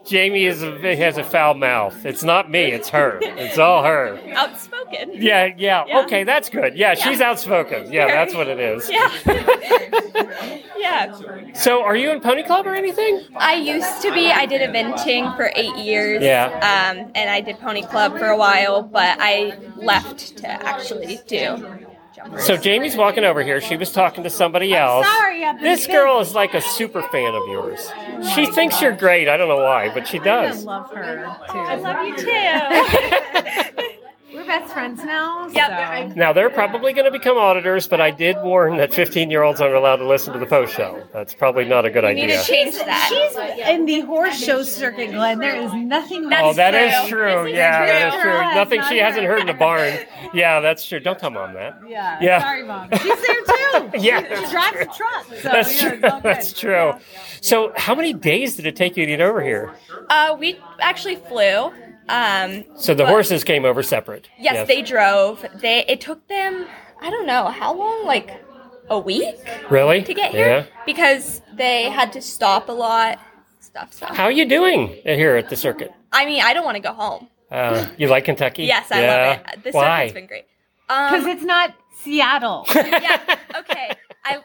Jamie 0.05 0.45
is 0.45 0.63
a, 0.63 0.97
has 0.97 1.17
a 1.17 1.25
foul 1.25 1.55
mouth. 1.55 2.05
It's 2.05 2.23
not 2.23 2.51
me, 2.51 2.65
it's 2.65 2.91
her. 2.91 3.19
It's 3.23 3.59
all 3.59 3.83
her. 3.83 4.21
Outspoken. 4.35 5.13
Yeah, 5.15 5.47
yeah, 5.57 5.85
Yeah. 5.87 6.01
Okay, 6.03 6.25
that's 6.25 6.51
good. 6.51 6.77
Yeah, 6.77 6.95
she's 6.95 7.21
outspoken. 7.21 7.93
Yeah, 7.93 8.09
that's 8.09 8.35
what 8.35 8.49
it 8.49 8.61
is. 8.61 8.91
Yeah. 8.91 9.11
yeah. 10.77 11.53
So, 11.55 11.83
are 11.83 11.97
you 11.97 12.11
in 12.11 12.21
Pony 12.21 12.43
Club 12.43 12.67
or 12.67 12.75
anything? 12.75 13.27
I 13.37 13.55
used 13.55 14.03
to 14.03 14.13
be. 14.13 14.31
I 14.31 14.47
did 14.47 14.61
eventing 14.61 15.35
for 15.37 15.51
eight 15.57 15.77
years. 15.77 16.23
Yeah. 16.23 16.47
Um, 16.47 17.11
and 17.15 17.31
I 17.31 17.41
did 17.41 17.59
Pony 17.59 17.83
Club 17.83 18.19
for 18.19 18.27
a 18.27 18.37
while, 18.37 18.83
but 18.83 19.17
I 19.21 19.59
left 19.77 20.37
to 20.39 20.49
actually 20.49 21.21
do. 21.27 21.87
So 22.39 22.57
Jamie's 22.57 22.97
walking 22.97 23.25
over 23.25 23.43
here. 23.43 23.61
She 23.61 23.77
was 23.77 23.93
talking 23.93 24.25
to 24.25 24.31
somebody 24.31 24.75
else. 24.75 25.07
sorry, 25.07 25.45
I've 25.45 25.57
been 25.57 25.65
This 25.65 25.87
girl 25.87 26.21
is 26.21 26.35
like 26.35 26.55
a 26.55 26.61
super 26.61 27.03
fan 27.03 27.35
of 27.35 27.43
yours. 27.49 27.91
She 28.35 28.47
thinks 28.47 28.81
you're 28.81 28.93
great. 28.93 29.29
I 29.29 29.37
don't 29.37 29.49
know 29.49 29.57
why, 29.63 29.93
but 29.93 30.07
she 30.07 30.19
does. 30.19 30.67
I 30.67 30.71
love 30.71 30.91
her 30.93 31.37
too. 31.51 31.59
I 31.59 31.75
love 31.77 32.07
you 32.07 32.17
too. 32.17 33.61
We're 34.47 34.61
best 34.61 34.73
friends 34.75 35.03
now. 35.05 35.49
Yep. 35.49 36.11
So. 36.13 36.15
Now 36.17 36.33
they're 36.33 36.51
probably 36.51 36.93
going 36.93 37.07
to 37.07 37.11
become 37.11 37.37
auditors, 37.39 37.87
but 37.89 38.01
I 38.01 38.11
did 38.11 38.37
warn 38.43 38.77
that 38.77 38.93
15 38.93 39.31
year 39.31 39.43
olds 39.43 39.61
aren't 39.61 39.75
allowed 39.75 39.97
to 39.97 40.07
listen 40.07 40.33
to 40.35 40.39
the 40.39 40.47
post 40.47 40.75
show. 40.75 41.03
That's 41.13 41.33
probably 41.35 41.65
not 41.65 41.85
a 41.87 41.91
good 41.91 42.05
We 42.05 42.15
need 42.15 42.25
idea. 42.25 42.41
to 42.43 42.45
change 42.47 42.75
that. 42.77 43.07
She's 43.09 43.69
in 43.69 43.87
the 43.87 44.01
horse 44.01 44.39
show 44.43 44.63
circuit, 44.63 45.13
Glenn. 45.13 45.39
There 45.39 45.57
is 45.57 45.73
nothing. 45.73 46.29
That's 46.29 46.43
Oh, 46.45 46.53
that 46.55 46.71
true. 46.73 46.81
is 46.81 47.09
true. 47.09 47.43
This 47.45 47.53
is 47.53 47.57
Yeah, 47.59 47.79
true. 47.79 47.87
that 47.87 48.09
is 48.15 48.23
true. 48.23 48.33
That's 48.33 48.55
Nothing 48.57 48.81
not 48.81 48.89
she 48.91 48.99
hasn't 48.99 49.27
heard 49.27 49.41
in 49.41 49.47
the 49.47 49.55
barn. 49.55 49.99
Yeah, 50.35 50.61
that's 50.61 50.87
true. 50.87 51.01
Don't 51.01 51.19
tell 51.19 51.31
mom 51.31 51.55
that. 51.55 51.81
Yeah. 51.89 52.19
Yeah. 52.21 52.41
Sorry, 52.41 52.65
mom. 52.65 52.89
She's 52.93 53.03
there 53.03 53.35
too. 53.37 53.91
Yeah, 53.99 54.21
She, 54.21 54.45
she 54.47 54.51
drives 54.53 54.77
a 54.77 54.85
truck. 54.85 55.27
So, 55.27 55.49
That's 55.49 55.83
yeah, 55.83 55.89
true. 55.89 55.99
it's. 56.03 56.23
That's 56.23 56.53
true. 56.53 56.93
So, 57.41 57.73
how 57.77 57.95
many 57.95 58.13
days 58.13 58.57
did 58.57 58.67
it 58.67 58.77
take 58.77 58.97
you 58.97 59.05
to 59.05 59.11
get 59.13 59.21
over 59.21 59.43
here? 59.43 59.75
Uh, 60.09 60.37
we 60.39 60.59
actually 60.81 61.17
flew. 61.17 61.73
Um, 62.09 62.65
So 62.77 62.95
the 62.95 63.05
but- 63.05 63.11
horses 63.11 63.45
came 63.45 63.65
over 63.65 63.83
separate. 63.83 64.29
Yes, 64.39 64.67
they 64.69 64.83
drove. 64.83 65.45
They 65.55 65.85
it 65.89 66.01
took 66.01 66.27
them 66.29 66.67
I 67.01 67.11
don't 67.11 67.27
know 67.27 67.47
how 67.47 67.75
long, 67.75 68.05
like 68.07 68.31
a 68.91 68.99
week 68.99 69.37
really 69.71 70.03
to 70.03 70.15
get 70.15 70.33
here 70.33 70.49
Yeah. 70.49 70.65
because 70.87 71.41
they 71.55 71.85
had 71.91 72.13
to 72.15 72.21
stop 72.23 72.69
a 72.69 72.73
lot. 72.73 73.19
Stuff. 73.61 73.93
So 73.95 74.07
How 74.07 74.25
are 74.25 74.31
you 74.31 74.47
doing 74.49 74.89
here 75.05 75.37
at 75.37 75.49
the 75.49 75.57
circuit? 75.57 75.93
I 76.13 76.27
mean, 76.27 76.43
I 76.43 76.53
don't 76.55 76.65
want 76.65 76.77
to 76.77 76.83
go 76.83 76.93
home. 76.93 77.29
Uh, 77.51 77.87
you 77.97 78.09
like 78.09 78.25
Kentucky? 78.25 78.65
Yes, 78.75 78.91
I 78.93 79.01
yeah. 79.03 79.27
love 79.27 79.55
it. 79.55 79.65
The 79.65 79.71
Why? 79.73 79.99
circuit's 80.09 80.15
been 80.15 80.27
great. 80.27 80.45
Because 80.87 81.25
Um, 81.25 81.29
it's 81.31 81.43
not 81.43 81.75
Seattle. 82.03 82.67
yeah. 82.75 83.37
Okay. 83.59 83.91
I 84.25 84.39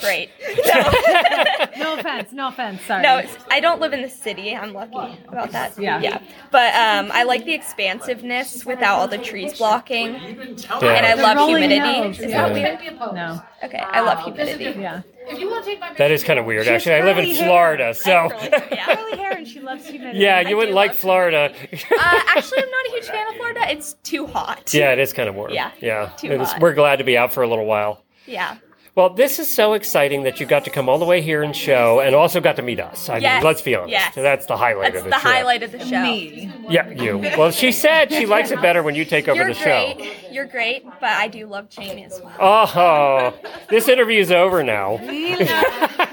great. 0.00 0.30
no 1.78 1.98
offense. 1.98 2.32
No 2.32 2.48
offense. 2.48 2.82
Sorry. 2.82 3.02
No, 3.02 3.22
I 3.50 3.60
don't 3.60 3.80
live 3.80 3.92
in 3.92 4.02
the 4.02 4.08
city. 4.08 4.54
I'm 4.54 4.72
lucky 4.72 5.18
about 5.28 5.50
that. 5.52 5.78
Yeah. 5.78 6.00
Yeah. 6.00 6.22
But 6.50 6.74
um, 6.74 7.10
I 7.12 7.24
like 7.24 7.44
the 7.44 7.54
expansiveness 7.54 8.64
without 8.64 8.98
all 8.98 9.08
the 9.08 9.18
trees 9.18 9.58
blocking. 9.58 10.14
And 10.16 10.66
I 10.70 11.14
love 11.14 11.48
humidity. 11.48 12.24
Is 12.24 12.32
that 12.32 12.52
weird? 12.52 12.80
No. 13.14 13.42
Okay, 13.62 13.78
I 13.78 14.00
love 14.00 14.22
humidity. 14.22 14.78
Yeah. 14.80 15.02
If 15.30 15.38
you 15.38 15.50
want 15.50 15.62
to 15.64 15.70
take 15.70 15.80
my 15.80 15.92
That 15.94 16.10
is 16.10 16.24
kind 16.24 16.38
of 16.38 16.46
weird, 16.46 16.66
actually. 16.68 16.94
I 16.94 17.02
live 17.04 17.18
in 17.18 17.24
curly 17.24 17.34
hair. 17.36 17.46
Florida, 17.46 17.94
so 17.94 18.28
Curly 18.30 19.18
hair 19.18 19.32
and 19.32 19.46
she 19.46 19.60
loves 19.60 19.86
humidity. 19.86 20.20
yeah, 20.20 20.40
you 20.40 20.56
wouldn't 20.56 20.74
like 20.74 20.94
Florida. 20.94 21.52
Uh, 21.72 22.20
actually, 22.28 22.62
I'm 22.62 22.70
not 22.70 22.86
a 22.86 22.90
huge 22.92 23.04
fan 23.08 23.28
of 23.28 23.34
Florida. 23.36 23.60
It's 23.70 23.92
too 24.04 24.26
hot. 24.26 24.72
yeah, 24.72 24.92
it 24.92 24.98
is 24.98 25.12
kind 25.12 25.28
of 25.28 25.34
warm. 25.34 25.52
Yeah, 25.52 25.70
yeah. 25.80 26.10
too 26.16 26.28
It 26.32 26.40
is- 26.40 26.52
hot. 26.52 26.62
we're 26.62 26.72
glad 26.72 26.96
to 26.96 27.04
be 27.04 27.18
out 27.18 27.30
for 27.32 27.42
a 27.42 27.48
little 27.48 27.66
while. 27.66 28.04
Yeah. 28.26 28.56
Well, 28.98 29.10
this 29.10 29.38
is 29.38 29.48
so 29.54 29.74
exciting 29.74 30.24
that 30.24 30.40
you 30.40 30.46
got 30.46 30.64
to 30.64 30.70
come 30.70 30.88
all 30.88 30.98
the 30.98 31.04
way 31.04 31.22
here 31.22 31.44
and 31.44 31.54
show, 31.54 32.00
and 32.00 32.16
also 32.16 32.40
got 32.40 32.56
to 32.56 32.62
meet 32.62 32.80
us. 32.80 33.08
I 33.08 33.18
Yes, 33.18 33.36
mean, 33.36 33.46
let's 33.46 33.62
be 33.62 33.76
honest. 33.76 33.92
yes. 33.92 34.12
That's 34.16 34.46
the 34.46 34.56
highlight 34.56 34.94
That's 34.94 35.04
of 35.04 35.10
the, 35.10 35.10
the 35.10 35.20
trip. 35.20 35.32
highlight 35.34 35.62
of 35.62 35.70
the 35.70 35.78
show. 35.78 36.02
Me. 36.02 36.50
Yeah, 36.68 36.88
you. 36.90 37.18
Well, 37.38 37.52
she 37.52 37.70
said 37.70 38.10
she 38.12 38.26
likes 38.34 38.50
it 38.50 38.60
better 38.60 38.82
when 38.82 38.96
you 38.96 39.04
take 39.04 39.28
over 39.28 39.36
You're 39.36 39.46
the 39.46 39.54
show. 39.54 39.94
great. 39.94 40.32
You're 40.32 40.46
great, 40.46 40.84
but 40.84 41.10
I 41.10 41.28
do 41.28 41.46
love 41.46 41.68
Jamie 41.68 42.06
as 42.06 42.20
well. 42.24 42.34
Oh, 42.40 43.34
this 43.70 43.86
interview 43.86 44.18
is 44.18 44.32
over 44.32 44.64
now. 44.64 44.96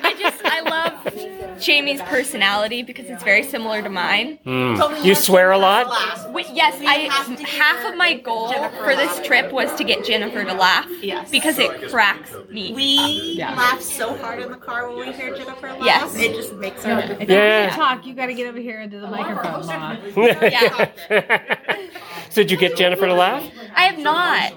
Jamie's 1.60 2.02
personality 2.04 2.84
because 2.84 3.06
it's 3.08 3.24
very 3.24 3.44
similar 3.44 3.82
to 3.82 3.90
mine. 3.90 4.38
Hmm. 4.44 4.76
You 5.04 5.16
swear 5.16 5.52
a 5.52 5.58
lot? 5.58 6.34
Wait, 6.34 6.48
yes, 6.54 6.76
I 6.86 7.10
half 7.46 7.86
of 7.92 7.98
my 7.98 8.14
goal 8.14 8.54
for 8.84 8.96
this 8.96 9.26
trip 9.26 9.52
was 9.52 9.74
to 9.76 9.84
get 9.84 10.06
Jennifer 10.06 10.44
to 10.44 10.54
laugh. 10.54 10.88
Yes. 11.02 11.30
Because 11.30 11.60
it 11.60 11.90
cracks 11.90 12.32
me. 12.50 12.74
We 12.74 13.42
up. 13.42 13.56
laugh 13.58 13.82
so 13.82 14.16
hard 14.18 14.42
in 14.42 14.52
the 14.52 14.58
car 14.58 14.88
when 14.90 15.08
we 15.08 15.14
hear 15.14 15.36
Jennifer 15.36 15.70
laugh. 15.70 15.82
Yes. 15.84 16.16
It 16.16 16.36
just 16.36 16.54
makes 16.54 16.86
our 16.86 17.00
If 17.02 17.30
Yeah. 17.30 17.70
you 17.70 17.76
talk, 17.76 18.06
you 18.06 18.14
got 18.14 18.28
to 18.28 18.34
get 18.34 18.48
over 18.48 18.60
here 18.60 18.82
into 18.82 19.00
the 19.00 19.08
microphone, 19.08 19.66
Mama. 19.66 20.00
so 22.30 22.42
did 22.42 22.52
you 22.52 22.58
get 22.58 22.76
Jennifer 22.78 23.06
to 23.06 23.14
laugh? 23.14 23.44
I 23.76 23.84
have 23.84 24.00
not. 24.00 24.54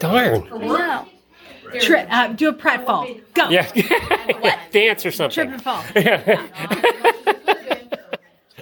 Darn. 0.00 0.48
No. 0.60 1.06
Tri- 1.80 2.06
uh, 2.10 2.28
do 2.28 2.48
a 2.48 2.52
pratfall. 2.54 3.20
Go. 3.34 3.48
Yeah. 3.48 3.70
Dance 4.70 5.06
or 5.06 5.10
something. 5.10 5.34
Trip 5.34 5.52
and 5.54 5.62
fall. 5.62 5.82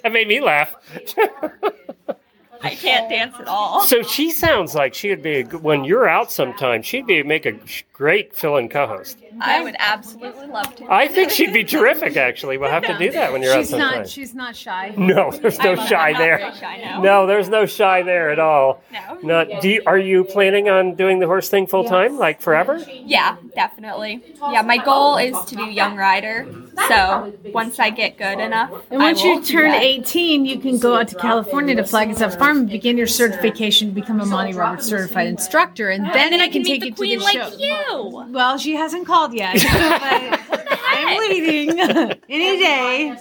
that 0.03 0.13
made 0.13 0.29
me 0.29 0.41
laugh. 0.41 0.75
I 2.65 2.75
can't 2.75 3.09
dance 3.09 3.35
at 3.39 3.47
all. 3.49 3.83
So 3.83 4.03
she 4.03 4.31
sounds 4.31 4.75
like 4.75 4.95
she'd 4.95 5.23
be 5.23 5.37
a 5.37 5.43
good, 5.45 5.63
when 5.63 5.85
you're 5.85 6.09
out 6.09 6.33
sometime. 6.33 6.83
She'd 6.83 7.07
be 7.07 7.23
make 7.23 7.47
a 7.47 7.55
great 7.93 8.35
fill-in 8.35 8.69
co-host. 8.69 9.19
I 9.41 9.61
would 9.63 9.75
absolutely 9.81 10.47
love 10.47 10.75
to. 10.77 10.87
I 10.93 11.09
think 11.09 11.31
she'd 11.31 11.53
be 11.53 11.65
terrific. 11.65 12.17
Actually, 12.17 12.57
we'll 12.57 12.71
have 12.71 12.85
to 12.85 12.97
do 12.99 13.11
that 13.13 13.33
when 13.33 13.43
you're 13.43 13.55
She's 13.57 13.73
out 13.73 13.79
sometime. 13.81 13.99
not. 14.03 14.09
She's 14.09 14.35
not 14.35 14.55
shy. 14.57 14.95
No, 14.97 15.31
there's 15.33 15.59
no 15.59 15.75
I'm- 15.75 15.87
shy 15.89 16.07
I'm 16.09 16.13
not 16.13 16.19
there. 16.19 16.39
very 16.39 16.55
shy, 16.55 16.77
no. 16.85 17.03
No, 17.03 17.27
there's 17.27 17.49
no 17.49 17.67
shy 17.67 18.03
there 18.03 18.31
at 18.31 18.39
all. 18.39 18.83
No. 18.93 19.19
Not. 19.23 19.61
Do 19.61 19.69
you, 19.69 19.83
are 19.87 19.99
you 19.99 20.23
planning 20.25 20.69
on 20.69 20.95
doing 20.95 21.19
the 21.19 21.27
horse 21.27 21.49
thing 21.49 21.67
full 21.67 21.85
time, 21.85 22.17
like 22.17 22.41
forever? 22.41 22.79
Yeah, 22.89 23.37
definitely. 23.57 24.23
Yeah, 24.53 24.63
my 24.63 24.79
goal 24.79 25.17
is 25.17 25.37
to 25.47 25.57
do 25.57 25.65
young 25.65 25.97
rider. 25.97 26.47
So 26.89 27.33
once 27.53 27.79
I 27.81 27.91
get 27.91 28.17
good 28.17 28.39
enough, 28.39 28.71
And 28.91 29.01
once 29.01 29.21
I 29.21 29.25
will 29.27 29.35
you 29.41 29.45
turn 29.45 29.73
18, 29.73 30.45
you 30.47 30.59
can 30.61 30.79
go 30.79 30.95
out 30.97 31.09
to 31.09 31.17
California 31.17 31.75
to 31.77 31.85
Flag 31.85 32.11
Is 32.11 32.23
Up 32.23 32.33
Farm 32.35 32.54
and 32.59 32.69
begin 32.69 32.97
your 32.99 33.07
certification 33.07 33.89
to 33.89 33.95
become 33.95 34.21
a 34.21 34.27
Monty 34.27 34.53
Roberts 34.55 34.87
certified 34.87 35.27
instructor, 35.29 35.91
and 35.91 36.05
then, 36.07 36.31
then 36.31 36.41
I 36.41 36.45
I 36.45 36.49
can 36.49 36.63
can 36.63 36.65
take 36.65 36.83
meet 36.99 36.99
you 37.11 37.19
to 37.19 37.19
the 37.19 37.25
like 37.25 37.53
show. 37.53 37.59
you. 38.27 38.33
Well, 38.33 38.59
she 38.59 38.75
hasn't 38.75 39.07
called 39.07 39.35
yet, 39.35 39.57
I'm 40.87 41.19
waiting 41.19 41.81
any 42.29 42.59
day. 42.59 43.17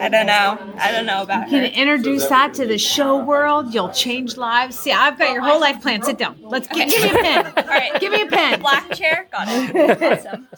I 0.00 0.08
don't 0.08 0.26
know. 0.26 0.58
I 0.78 0.90
don't 0.90 1.06
know 1.06 1.22
about 1.22 1.44
You 1.50 1.60
can 1.60 1.72
her. 1.72 1.80
introduce 1.80 2.26
that 2.28 2.52
to 2.54 2.66
the 2.66 2.78
show 2.78 3.22
world. 3.22 3.72
You'll 3.72 3.90
change 3.92 4.36
lives. 4.36 4.78
See, 4.78 4.90
I've 4.92 5.18
got 5.18 5.32
your 5.32 5.42
whole 5.42 5.60
life 5.60 5.80
plan. 5.80 6.02
Sit 6.02 6.18
down. 6.18 6.36
Let's 6.42 6.66
get, 6.68 6.88
give 6.90 7.02
me 7.02 7.10
a 7.10 7.22
pen. 7.22 7.46
All 7.56 7.64
right, 7.64 8.00
Give 8.00 8.12
me 8.12 8.22
a 8.22 8.26
pen. 8.26 8.60
black 8.60 8.90
chair. 8.92 9.28
Got 9.30 9.46
it. 9.48 10.02
Awesome. 10.02 10.48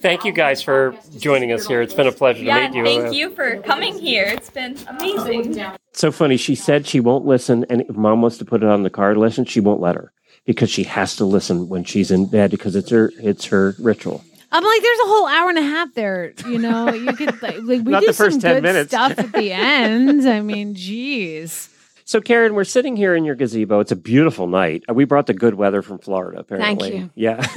Thank 0.00 0.24
you 0.24 0.32
guys 0.32 0.62
for 0.62 0.96
joining 1.18 1.52
us 1.52 1.66
here. 1.66 1.82
It's 1.82 1.94
been 1.94 2.06
a 2.06 2.12
pleasure 2.12 2.40
to 2.40 2.44
Yeah, 2.46 2.68
meet 2.68 2.76
you. 2.78 2.84
thank 2.84 3.14
you 3.14 3.30
for 3.34 3.58
coming 3.62 3.98
here. 3.98 4.24
It's 4.26 4.50
been 4.50 4.76
amazing. 4.88 5.74
So 5.94 6.10
funny. 6.12 6.36
She 6.36 6.54
said 6.54 6.86
she 6.86 7.00
won't 7.00 7.24
listen, 7.24 7.64
and 7.70 7.80
if 7.82 7.90
mom 7.96 8.20
wants 8.20 8.38
to 8.38 8.44
put 8.44 8.62
it 8.62 8.68
on 8.68 8.82
the 8.82 8.90
car 8.90 9.14
to 9.14 9.20
listen, 9.20 9.44
she 9.44 9.60
won't 9.60 9.80
let 9.80 9.94
her 9.94 10.12
because 10.44 10.68
she 10.68 10.82
has 10.84 11.16
to 11.16 11.24
listen 11.24 11.68
when 11.68 11.84
she's 11.84 12.10
in 12.10 12.26
bed 12.26 12.50
because 12.50 12.74
it's 12.76 12.90
her 12.90 13.10
it's 13.18 13.44
her 13.46 13.74
ritual. 13.78 14.24
I'm 14.52 14.62
like, 14.62 14.82
there's 14.82 14.98
a 15.00 15.06
whole 15.06 15.26
hour 15.26 15.48
and 15.48 15.58
a 15.58 15.62
half 15.62 15.94
there. 15.94 16.32
You 16.46 16.58
know, 16.58 16.88
you 16.92 17.12
could 17.12 17.40
like, 17.42 17.56
like 17.62 17.62
we 17.62 17.78
Not 17.78 18.00
do 18.00 18.06
the 18.08 18.12
first 18.12 18.34
some 18.34 18.40
10 18.40 18.54
good 18.56 18.62
minutes. 18.62 18.90
stuff 18.90 19.18
at 19.18 19.32
the 19.32 19.52
end. 19.52 20.28
I 20.28 20.40
mean, 20.42 20.74
geez. 20.74 21.70
So 22.04 22.20
Karen, 22.20 22.54
we're 22.54 22.64
sitting 22.64 22.96
here 22.96 23.14
in 23.14 23.24
your 23.24 23.34
gazebo. 23.34 23.80
It's 23.80 23.90
a 23.92 23.96
beautiful 23.96 24.46
night. 24.46 24.84
We 24.92 25.04
brought 25.04 25.26
the 25.26 25.32
good 25.34 25.54
weather 25.54 25.80
from 25.80 25.98
Florida. 25.98 26.40
Apparently, 26.40 26.96
you. 26.96 27.10
Yeah. 27.14 27.44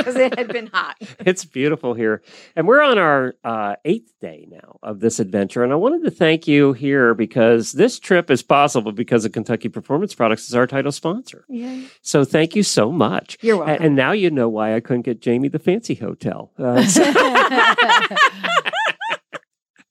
because 0.00 0.16
it 0.16 0.38
had 0.38 0.48
been 0.48 0.66
hot. 0.68 0.96
it's 1.20 1.44
beautiful 1.44 1.94
here. 1.94 2.22
And 2.56 2.66
we're 2.66 2.80
on 2.82 2.98
our 2.98 3.34
uh, 3.44 3.76
eighth 3.84 4.12
day 4.20 4.46
now 4.50 4.78
of 4.82 5.00
this 5.00 5.20
adventure. 5.20 5.62
And 5.62 5.72
I 5.72 5.76
wanted 5.76 6.02
to 6.04 6.10
thank 6.10 6.46
you 6.48 6.72
here 6.72 7.14
because 7.14 7.72
this 7.72 7.98
trip 7.98 8.30
is 8.30 8.42
possible 8.42 8.92
because 8.92 9.24
of 9.24 9.32
Kentucky 9.32 9.68
Performance 9.68 10.14
Products 10.14 10.48
is 10.48 10.54
our 10.54 10.66
title 10.66 10.92
sponsor. 10.92 11.44
Yeah. 11.48 11.82
So 12.02 12.24
thank 12.24 12.56
you 12.56 12.62
so 12.62 12.90
much. 12.90 13.38
You're 13.40 13.58
welcome. 13.58 13.84
And 13.84 13.96
now 13.96 14.12
you 14.12 14.30
know 14.30 14.48
why 14.48 14.74
I 14.74 14.80
couldn't 14.80 15.02
get 15.02 15.20
Jamie 15.20 15.48
the 15.48 15.58
fancy 15.58 15.94
hotel. 15.94 16.52
Uh, 16.58 16.84
so- 16.86 17.02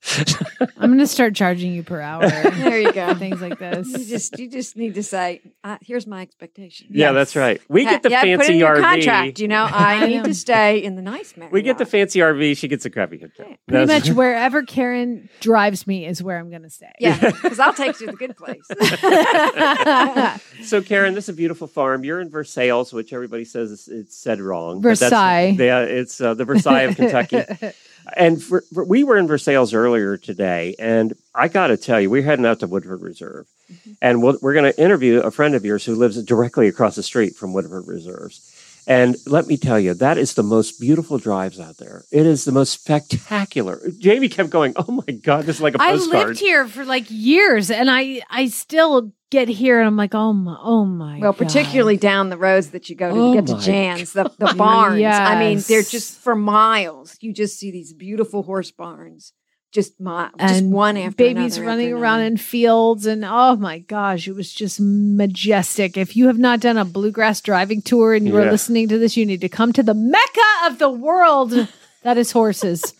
I'm 0.78 0.90
going 0.90 1.00
to 1.00 1.08
start 1.08 1.36
charging 1.36 1.74
you 1.74 1.84
per 1.84 2.00
hour. 2.02 2.28
There 2.30 2.80
you 2.80 2.92
go. 2.92 3.14
Things 3.16 3.42
like 3.42 3.60
this. 3.60 3.88
You 3.88 4.06
just 4.06 4.40
you 4.40 4.50
just 4.50 4.76
need 4.76 4.96
to 4.96 5.04
say, 5.04 5.42
uh, 5.64 5.78
"Here's 5.82 6.08
my 6.08 6.22
expectation." 6.22 6.88
yeah, 6.90 7.12
that's 7.12 7.36
right. 7.36 7.62
We 7.70 7.84
Ha- 7.86 7.92
get 7.92 8.04
the 8.04 8.10
yeah, 8.10 8.22
fancy 8.22 8.60
put 8.60 8.68
RV. 8.78 8.82
contract. 8.82 9.40
You 9.40 9.48
know, 9.48 9.68
I 9.70 9.96
I 10.04 10.08
need 10.08 10.24
to 10.24 10.34
stay 10.34 10.84
in 10.84 10.96
the 10.96 11.02
nice 11.02 11.36
Marriott. 11.38 11.54
We 11.54 11.62
get 11.62 11.78
the 11.78 11.86
fancy 11.86 12.20
RV. 12.20 12.58
She 12.58 12.68
gets 12.68 12.86
a 12.86 12.90
crappy 12.90 13.18
hotel. 13.20 13.54
Pretty 13.68 13.86
That's- 13.86 14.08
much 14.10 14.16
wherever 14.18 14.64
Karen 14.64 15.30
drives 15.42 15.86
me 15.88 16.06
is 16.06 16.24
where 16.24 16.38
I'm 16.40 16.50
going 16.50 16.64
to 16.64 16.70
stay. 16.70 16.92
yeah, 17.00 17.18
because 17.32 17.60
I'll 17.60 17.74
take 17.74 18.00
you 18.00 18.08
to 18.08 18.12
the 18.14 18.18
good 18.18 18.36
place. 18.38 18.66
So, 20.64 20.82
Karen, 20.82 21.14
this 21.14 21.26
is 21.26 21.30
a 21.30 21.34
beautiful 21.34 21.68
farm. 21.68 22.04
You're 22.04 22.20
in 22.20 22.30
Versailles, 22.30 22.92
which 22.92 23.14
everybody 23.14 23.46
says 23.46 23.72
is, 23.72 23.88
it's 23.88 24.18
said 24.18 24.40
wrong. 24.42 24.82
but 24.82 25.00
that's- 25.00 25.10
Versailles. 25.10 25.56
Yeah, 25.58 25.82
it's 25.82 26.20
uh, 26.22 26.34
the 26.34 26.46
Versailles 26.46 26.82
of 26.84 26.96
Kentucky. 26.96 27.44
And 28.16 28.42
for, 28.42 28.64
for- 28.74 28.86
we 28.86 29.04
were 29.04 29.18
in 29.18 29.28
Versailles 29.28 29.74
earlier 29.74 30.18
today, 30.18 30.76
and 30.80 31.14
I 31.34 31.48
got 31.48 31.68
to 31.68 31.78
tell 31.78 32.00
you, 32.00 32.10
we're 32.10 32.24
heading 32.24 32.46
out 32.46 32.60
to 32.60 32.68
Woodford 32.68 33.02
Reserve, 33.02 33.48
mm-hmm. 33.72 33.92
and 34.02 34.22
we'll, 34.24 34.38
we're 34.42 34.54
going 34.54 34.72
to 34.72 34.82
interview 34.82 35.20
a 35.20 35.32
friend 35.32 35.56
of 35.56 35.66
yours 35.66 35.86
who 35.86 35.96
lives 35.96 36.22
directly 36.24 36.68
across 36.68 36.96
the 36.96 37.04
street 37.04 37.36
from 37.36 37.54
Woodford 37.54 37.88
Reserves. 37.88 38.56
And 38.88 39.18
let 39.28 39.46
me 39.46 39.56
tell 39.56 39.80
you, 39.80 39.94
that 39.94 40.18
is 40.18 40.34
the 40.34 40.42
most 40.42 40.80
beautiful 40.80 41.20
drives 41.20 41.60
out 41.60 41.78
there. 41.78 42.06
It 42.12 42.26
is 42.26 42.44
the 42.44 42.52
most 42.52 42.74
spectacular. 42.74 43.80
Jamie 44.00 44.30
kept 44.30 44.50
going, 44.50 44.74
"Oh 44.76 45.04
my 45.08 45.14
God, 45.14 45.46
this 45.46 45.58
is 45.58 45.62
like 45.62 45.76
a 45.76 45.78
postcard." 45.78 46.16
I 46.16 46.26
lived 46.26 46.40
here 46.40 46.68
for 46.68 46.84
like 46.86 47.06
years 47.10 47.70
and 47.70 47.92
I 47.92 48.22
I 48.32 48.48
still 48.48 49.14
get 49.30 49.48
here 49.48 49.80
and 49.80 49.88
I'm 49.88 49.98
like, 49.98 50.16
oh 50.16 50.34
my, 50.34 50.58
oh 50.62 50.86
my. 50.86 51.20
Well, 51.20 51.34
God. 51.34 51.46
particularly 51.46 51.98
down 51.98 52.30
the 52.30 52.38
roads 52.38 52.72
that 52.72 52.90
you 52.90 52.96
go 52.96 53.10
to 53.14 53.20
Oh 53.20 53.34
get 53.34 53.48
to 53.48 53.60
Jan's, 53.60 54.14
the, 54.14 54.32
the 54.38 54.54
barns. 54.58 55.04
I 55.04 55.40
mean, 55.40 55.60
they're 55.60 55.84
just 55.84 56.18
for 56.20 56.36
miles. 56.36 57.18
You 57.22 57.34
just 57.34 57.58
see 57.60 57.72
these 57.72 57.94
beautiful 57.94 58.44
horse 58.44 58.72
barns, 58.72 59.34
just 59.72 60.00
mi- 60.00 60.30
just 60.40 60.62
and 60.62 60.72
one 60.72 60.98
after 60.98 61.24
another. 61.24 61.36
babies 61.36 61.58
another 61.58 61.68
running 61.68 61.88
after 61.88 61.98
around 61.98 62.20
another. 62.22 62.32
in 62.32 62.38
fields 62.38 63.06
and 63.06 63.24
oh 63.24 63.56
my 63.56 63.80
gosh 63.80 64.28
it 64.28 64.34
was 64.34 64.52
just 64.52 64.80
majestic 64.82 65.96
if 65.96 66.16
you 66.16 66.26
have 66.26 66.40
not 66.40 66.60
done 66.60 66.78
a 66.78 66.84
bluegrass 66.86 67.40
driving 67.42 67.80
tour 67.82 68.16
and 68.16 68.28
you 68.28 68.36
are 68.36 68.50
listening 68.50 68.88
to 68.88 68.98
this 68.98 69.16
you 69.16 69.26
need 69.28 69.42
to 69.42 69.50
come 69.50 69.72
to 69.72 69.84
the 69.84 69.94
mecca 69.94 70.42
of 70.66 70.80
the 70.80 70.90
world 70.90 71.52
that 72.04 72.18
is 72.18 72.32
horses 72.32 72.96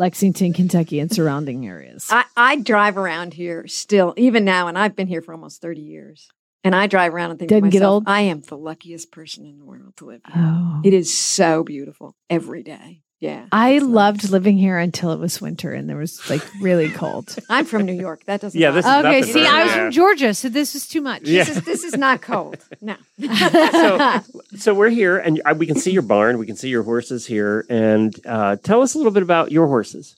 lexington 0.00 0.52
kentucky 0.52 0.98
and 0.98 1.12
surrounding 1.12 1.66
areas 1.66 2.08
I, 2.10 2.24
I 2.36 2.56
drive 2.56 2.96
around 2.96 3.34
here 3.34 3.66
still, 3.66 4.14
even 4.16 4.44
now, 4.44 4.68
and 4.68 4.78
I've 4.78 4.96
been 4.96 5.06
here 5.06 5.22
for 5.22 5.32
almost 5.32 5.60
30 5.60 5.80
years. 5.80 6.28
And 6.62 6.74
I 6.74 6.86
drive 6.86 7.14
around 7.14 7.30
and 7.30 7.38
think 7.38 7.48
Doesn't 7.48 7.64
to 7.64 7.70
get 7.70 7.82
old? 7.82 8.04
I 8.06 8.22
am 8.22 8.42
the 8.42 8.56
luckiest 8.56 9.10
person 9.10 9.46
in 9.46 9.58
the 9.58 9.64
world 9.64 9.96
to 9.96 10.06
live 10.06 10.20
here. 10.26 10.44
Oh. 10.44 10.80
It 10.84 10.92
is 10.92 11.12
so 11.16 11.64
beautiful 11.64 12.14
every 12.28 12.62
day. 12.62 13.00
Yeah. 13.20 13.44
i 13.52 13.78
loved 13.78 14.30
living 14.30 14.56
here 14.56 14.78
until 14.78 15.12
it 15.12 15.18
was 15.20 15.40
winter 15.42 15.72
and 15.74 15.88
there 15.90 15.96
was 15.98 16.28
like 16.30 16.42
really 16.60 16.88
cold 16.88 17.36
I'm 17.50 17.66
from 17.66 17.84
New 17.84 17.92
York. 17.92 18.24
That 18.24 18.40
doesn't 18.40 18.58
Yeah, 18.58 18.70
this 18.70 18.86
is 18.86 18.90
okay 18.90 19.22
see 19.22 19.46
i 19.46 19.64
was 19.64 19.72
her. 19.72 19.78
from 19.78 19.90
georgia 19.92 20.32
so 20.32 20.48
this 20.48 20.74
is 20.74 20.88
too 20.88 21.02
much 21.02 21.22
Yeah. 21.22 21.44
This, 21.44 21.56
is, 21.58 21.64
this 21.64 21.84
is 21.84 21.96
not 21.98 22.22
cold. 22.22 22.56
No. 22.80 22.96
so, 23.20 24.20
so 24.56 24.74
we're 24.74 24.88
here, 24.88 25.18
and 25.18 25.40
we 25.58 25.66
can 25.66 25.76
see 25.76 25.90
your 25.92 26.02
barn. 26.02 26.38
We 26.38 26.46
can 26.46 26.56
see 26.56 26.68
your 26.70 26.82
horses 26.82 27.26
here, 27.26 27.66
and 27.68 28.14
uh, 28.26 28.56
tell 28.56 28.80
us 28.82 28.94
a 28.94 28.98
little 28.98 29.12
bit 29.12 29.22
about 29.22 29.52
your 29.52 29.66
horses. 29.66 30.16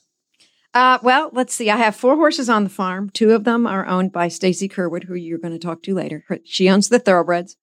Uh, 0.73 0.97
well, 1.03 1.29
let's 1.33 1.53
see. 1.53 1.69
I 1.69 1.77
have 1.77 1.95
four 1.95 2.15
horses 2.15 2.49
on 2.49 2.63
the 2.63 2.69
farm. 2.69 3.09
Two 3.09 3.31
of 3.31 3.43
them 3.43 3.67
are 3.67 3.85
owned 3.85 4.11
by 4.11 4.27
Stacy 4.29 4.67
Kerwood, 4.69 5.03
who 5.03 5.13
you're 5.15 5.37
going 5.37 5.53
to 5.53 5.59
talk 5.59 5.83
to 5.83 5.93
later. 5.93 6.23
Her, 6.29 6.39
she 6.45 6.69
owns 6.69 6.87
the 6.89 6.99
thoroughbreds, 6.99 7.57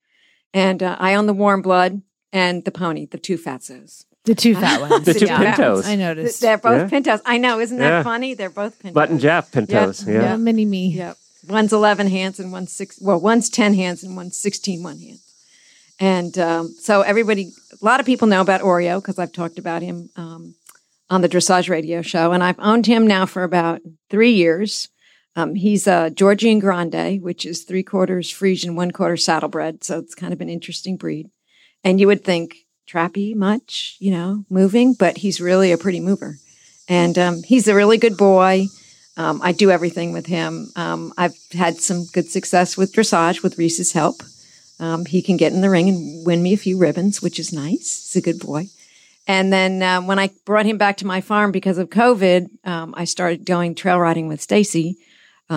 and 0.53 0.83
uh, 0.83 0.97
I 1.01 1.15
own 1.15 1.27
the 1.27 1.33
warm 1.35 1.63
blood 1.63 2.03
and 2.33 2.65
the 2.65 2.71
pony, 2.71 3.07
the 3.07 3.19
two 3.19 3.39
fatzos. 3.39 4.05
The 4.31 4.35
two 4.37 4.55
fat 4.55 4.81
ones 4.91 5.05
The 5.05 5.15
two 5.15 5.27
yeah. 5.27 5.39
pintos. 5.39 5.87
i 5.87 5.97
noticed 5.97 6.41
They're 6.41 6.59
both 6.59 6.83
Yeah. 6.83 6.89
pintos. 6.89 7.21
I 7.25 7.37
know, 7.39 7.59
isn't 7.61 7.79
that 7.79 7.89
Yeah. 7.89 8.03
funny? 8.03 8.35
They're 8.35 8.49
both 8.51 8.79
pintos. 8.79 8.95
Button 8.95 9.19
Jeff 9.19 9.51
Pintos. 9.53 10.05
Yep. 10.07 10.15
Yeah. 10.15 10.23
yeah 10.23 10.37
mini 10.37 10.65
me 10.65 10.89
Yep. 10.89 11.17
One's 11.49 11.73
11 11.73 12.07
hands 12.09 12.39
and 12.39 12.53
one's 12.53 12.73
six. 12.73 12.99
Well, 13.01 13.19
one's 13.21 13.49
10 13.51 13.75
hands 13.75 14.03
and 14.05 14.15
one's 14.15 14.37
16 14.39 14.83
one 14.83 14.99
hand. 14.99 15.19
And 15.99 16.39
um, 16.39 16.75
so 16.79 17.03
everybody, 17.03 17.53
a 17.81 17.85
lot 17.85 17.99
of 18.01 18.07
people 18.07 18.29
know 18.29 18.41
about 18.41 18.61
Oreo 18.63 19.01
because 19.01 19.19
I've 19.19 19.33
talked 19.33 19.59
about 19.59 19.83
him 19.83 20.11
um, 20.17 20.55
on 21.11 21.21
the 21.23 21.29
dressage 21.29 21.69
radio 21.69 22.03
show. 22.03 22.33
And 22.33 22.43
I've 22.43 22.59
owned 22.59 22.87
him 22.87 23.07
now 23.07 23.27
for 23.27 23.43
about 23.43 23.81
three 24.11 24.33
years. 24.33 24.89
Um, 25.37 25.55
he's 25.55 25.87
a 25.87 26.11
Georgian 26.11 26.59
Grande, 26.59 27.21
which 27.23 27.45
is 27.47 27.63
three 27.65 27.83
quarters 27.83 28.31
Frisian, 28.31 28.77
one 28.77 28.91
quarter 28.91 29.17
saddlebred. 29.17 29.83
So 29.85 29.99
it's 29.99 30.15
kind 30.15 30.33
of 30.33 30.41
an 30.41 30.49
interesting 30.49 30.97
breed. 30.97 31.29
And 31.85 31.99
you 32.01 32.07
would 32.07 32.23
think 32.25 32.57
trappy 32.91 33.35
much, 33.35 33.97
you 34.01 34.11
know, 34.11 34.45
moving, 34.51 34.95
but 34.95 35.19
he's 35.19 35.41
really 35.41 35.73
a 35.73 35.79
pretty 35.79 36.01
mover. 36.01 36.39
And 36.89 37.17
um, 37.19 37.43
he's 37.43 37.69
a 37.69 37.75
really 37.75 37.99
good 37.99 38.17
boy. 38.17 38.67
Um, 39.17 39.41
I 39.43 39.53
do 39.53 39.71
everything 39.71 40.13
with 40.13 40.27
him. 40.27 40.71
Um, 40.77 41.13
I've 41.17 41.37
had 41.53 41.77
some 41.77 42.07
good 42.13 42.29
success 42.29 42.77
with 42.77 42.93
dressage 42.93 43.43
with 43.43 43.59
Reese's 43.59 43.93
help. 43.93 44.23
Um, 44.79 45.05
he 45.05 45.23
can 45.23 45.37
get 45.37 45.53
in 45.53 45.61
the 45.61 45.71
ring 45.71 45.89
and 45.89 46.27
win 46.27 46.43
me 46.43 46.55
a 46.55 46.57
few 46.57 46.79
ribbons, 46.79 47.21
which 47.21 47.39
is 47.39 47.53
nice. 47.53 48.13
He's 48.13 48.17
a 48.17 48.25
good 48.25 48.41
boy. 48.41 48.67
And 49.27 49.53
then 49.53 49.83
um, 49.83 50.07
when 50.07 50.19
I 50.19 50.31
brought 50.45 50.67
him 50.67 50.79
back 50.79 50.97
to 50.99 51.07
my 51.07 51.21
farm 51.21 51.53
because 51.53 51.79
of 51.79 51.91
COVID, 51.91 52.49
um, 52.67 52.95
I 52.97 53.05
started 53.05 53.45
going 53.45 53.75
trail 53.75 53.99
riding 53.99 54.27
with 54.27 54.41
Stacy 54.41 54.97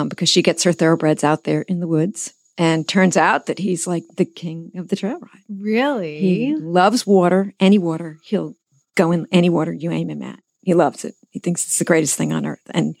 because 0.08 0.28
she 0.28 0.42
gets 0.42 0.64
her 0.64 0.72
thoroughbreds 0.72 1.22
out 1.22 1.44
there 1.44 1.62
in 1.62 1.80
the 1.80 1.86
woods. 1.86 2.34
And 2.56 2.86
turns 2.88 3.16
out 3.16 3.46
that 3.46 3.58
he's 3.58 3.86
like 3.86 4.04
the 4.16 4.24
king 4.24 4.70
of 4.76 4.88
the 4.88 4.96
trail 4.96 5.18
ride. 5.18 5.42
really 5.48 6.20
He 6.20 6.56
loves 6.56 7.04
water, 7.06 7.52
any 7.58 7.78
water. 7.78 8.18
He'll 8.22 8.54
go 8.94 9.10
in 9.10 9.26
any 9.32 9.50
water 9.50 9.72
you 9.72 9.90
aim 9.90 10.10
him 10.10 10.22
at. 10.22 10.38
He 10.62 10.74
loves 10.74 11.04
it. 11.04 11.14
He 11.30 11.40
thinks 11.40 11.64
it's 11.64 11.78
the 11.78 11.84
greatest 11.84 12.16
thing 12.16 12.32
on 12.32 12.46
earth. 12.46 12.62
And 12.70 12.94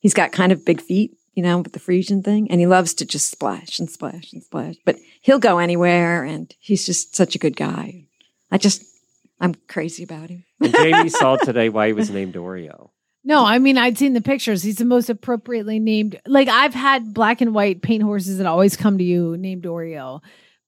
he's 0.00 0.14
got 0.14 0.32
kind 0.32 0.52
of 0.52 0.64
big 0.64 0.80
feet, 0.80 1.12
you 1.34 1.42
know, 1.42 1.58
with 1.58 1.72
the 1.72 1.78
Frisian 1.78 2.22
thing. 2.22 2.50
And 2.50 2.60
he 2.60 2.66
loves 2.66 2.94
to 2.94 3.04
just 3.04 3.30
splash 3.30 3.78
and 3.78 3.90
splash 3.90 4.32
and 4.32 4.42
splash. 4.42 4.76
But 4.86 4.96
he'll 5.20 5.38
go 5.38 5.58
anywhere 5.58 6.24
and 6.24 6.52
he's 6.58 6.86
just 6.86 7.14
such 7.14 7.34
a 7.34 7.38
good 7.38 7.56
guy. 7.56 8.06
I 8.50 8.58
just, 8.58 8.82
I'm 9.38 9.54
crazy 9.68 10.02
about 10.02 10.30
him. 10.30 10.44
And 10.62 10.74
Jamie 10.74 11.08
saw 11.10 11.36
today 11.36 11.68
why 11.68 11.88
he 11.88 11.92
was 11.92 12.10
named 12.10 12.34
Oreo. 12.34 12.90
No, 13.24 13.44
I 13.44 13.58
mean 13.58 13.78
I'd 13.78 13.96
seen 13.96 14.12
the 14.12 14.20
pictures. 14.20 14.62
He's 14.62 14.76
the 14.76 14.84
most 14.84 15.08
appropriately 15.08 15.78
named. 15.78 16.20
Like 16.26 16.48
I've 16.48 16.74
had 16.74 17.14
black 17.14 17.40
and 17.40 17.54
white 17.54 17.80
paint 17.82 18.02
horses 18.02 18.38
that 18.38 18.46
always 18.46 18.76
come 18.76 18.98
to 18.98 19.04
you 19.04 19.36
named 19.38 19.64
Oreo, 19.64 20.20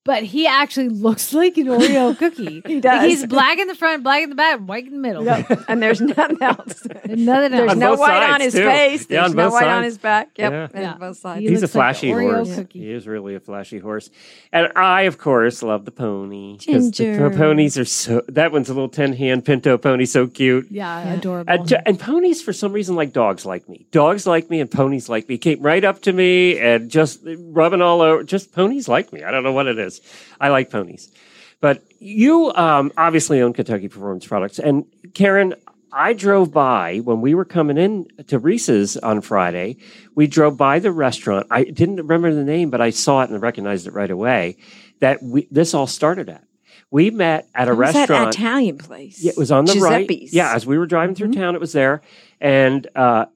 but 0.06 0.22
he 0.22 0.46
actually 0.46 0.88
looks 0.88 1.34
like 1.34 1.58
an 1.58 1.66
Oreo 1.66 2.16
cookie. 2.18 2.62
He 2.66 2.74
Like, 2.76 2.82
does. 2.82 3.04
he's 3.04 3.26
black 3.26 3.58
in 3.58 3.68
the 3.68 3.74
front, 3.74 4.02
black 4.02 4.22
in 4.22 4.30
the 4.30 4.36
back, 4.36 4.60
white 4.60 4.86
in 4.86 4.92
the 4.92 4.98
middle. 4.98 5.28
and 5.68 5.82
there's 5.82 6.00
nothing 6.00 6.38
else. 6.40 6.82
And 7.04 7.26
nothing 7.26 7.50
There's 7.52 7.62
else. 7.62 7.72
On 7.72 7.78
no 7.78 7.90
both 7.90 7.98
white 8.00 8.22
on 8.32 8.40
his 8.40 8.54
too. 8.54 8.64
face. 8.64 9.06
Yeah, 9.10 9.22
There's 9.22 9.34
no 9.34 9.44
both 9.44 9.52
white 9.52 9.68
on 9.68 9.82
his 9.82 9.98
back. 9.98 10.30
Yep. 10.38 10.52
Yeah. 10.52 10.68
and 10.72 10.82
Yeah. 10.82 10.94
both 10.94 11.18
sides. 11.18 11.40
He 11.40 11.48
He's 11.48 11.58
a 11.58 11.62
looks 11.62 11.74
like 11.74 11.84
flashy 11.96 12.08
Oreo 12.12 12.34
horse. 12.46 12.54
cookie. 12.54 12.78
He 12.80 12.90
is 12.92 13.06
really 13.06 13.34
a 13.34 13.40
flashy 13.40 13.78
horse. 13.78 14.08
And 14.52 14.72
I, 14.76 15.02
of 15.02 15.18
course, 15.18 15.62
love 15.62 15.84
the 15.84 15.90
pony. 15.90 16.56
'cause 16.58 16.90
The 16.90 17.04
Ginger. 17.04 17.30
p- 17.30 17.36
ponies 17.36 17.76
are 17.76 17.84
so, 17.84 18.22
that 18.28 18.52
one's 18.52 18.68
a 18.70 18.74
little 18.74 18.88
10 18.88 19.12
hand 19.14 19.44
pinto 19.44 19.76
pony, 19.76 20.04
so 20.06 20.26
cute. 20.28 20.68
Yeah, 20.70 21.14
adorable. 21.14 21.52
And, 21.52 21.72
and 21.84 21.98
ponies, 22.00 22.40
for 22.40 22.52
some 22.52 22.72
reason, 22.72 22.94
like 22.94 23.12
dogs 23.12 23.44
like 23.44 23.68
me. 23.68 23.86
Dogs 23.90 24.26
like 24.26 24.48
me 24.50 24.60
and 24.60 24.70
ponies 24.70 25.08
like 25.08 25.28
me. 25.28 25.36
Came 25.38 25.60
right 25.60 25.84
up 25.84 26.02
to 26.02 26.12
me 26.12 26.58
and 26.58 26.90
just 26.90 27.20
rubbing 27.50 27.82
all 27.82 28.00
over. 28.02 28.22
Just 28.22 28.52
ponies 28.52 28.88
like 28.88 29.12
me. 29.12 29.22
I 29.24 29.30
don't 29.30 29.42
know 29.42 29.52
what 29.52 29.66
it 29.66 29.78
is. 29.78 29.95
I 30.40 30.48
like 30.48 30.70
ponies. 30.70 31.10
But 31.60 31.82
you 31.98 32.52
um, 32.54 32.92
obviously 32.96 33.40
own 33.40 33.52
Kentucky 33.52 33.88
Performance 33.88 34.26
Products. 34.26 34.58
And 34.58 34.84
Karen, 35.14 35.54
I 35.92 36.12
drove 36.12 36.52
by 36.52 36.98
when 36.98 37.22
we 37.22 37.34
were 37.34 37.46
coming 37.46 37.78
in 37.78 38.06
to 38.26 38.38
Reese's 38.38 38.96
on 38.98 39.22
Friday. 39.22 39.78
We 40.14 40.26
drove 40.26 40.58
by 40.58 40.78
the 40.78 40.92
restaurant. 40.92 41.46
I 41.50 41.64
didn't 41.64 41.96
remember 41.96 42.34
the 42.34 42.44
name, 42.44 42.70
but 42.70 42.80
I 42.82 42.90
saw 42.90 43.22
it 43.22 43.30
and 43.30 43.40
recognized 43.40 43.86
it 43.86 43.94
right 43.94 44.10
away. 44.10 44.58
That 45.00 45.22
we, 45.22 45.48
this 45.50 45.72
all 45.72 45.86
started 45.86 46.28
at. 46.28 46.44
We 46.90 47.10
met 47.10 47.48
at 47.54 47.68
a 47.68 47.72
What 47.72 47.94
restaurant. 47.94 48.34
Italian 48.34 48.78
place. 48.78 49.22
Yeah, 49.22 49.32
it 49.32 49.38
was 49.38 49.50
on 49.50 49.64
the 49.64 49.74
right. 49.80 50.06
Giuseppe's. 50.06 50.32
Yeah, 50.32 50.54
as 50.54 50.66
we 50.66 50.78
were 50.78 50.86
driving 50.86 51.14
through 51.14 51.32
town, 51.32 51.54
it 51.54 51.60
was 51.60 51.72
there, 51.72 52.02
and 52.40 52.86
uh, 52.94 53.26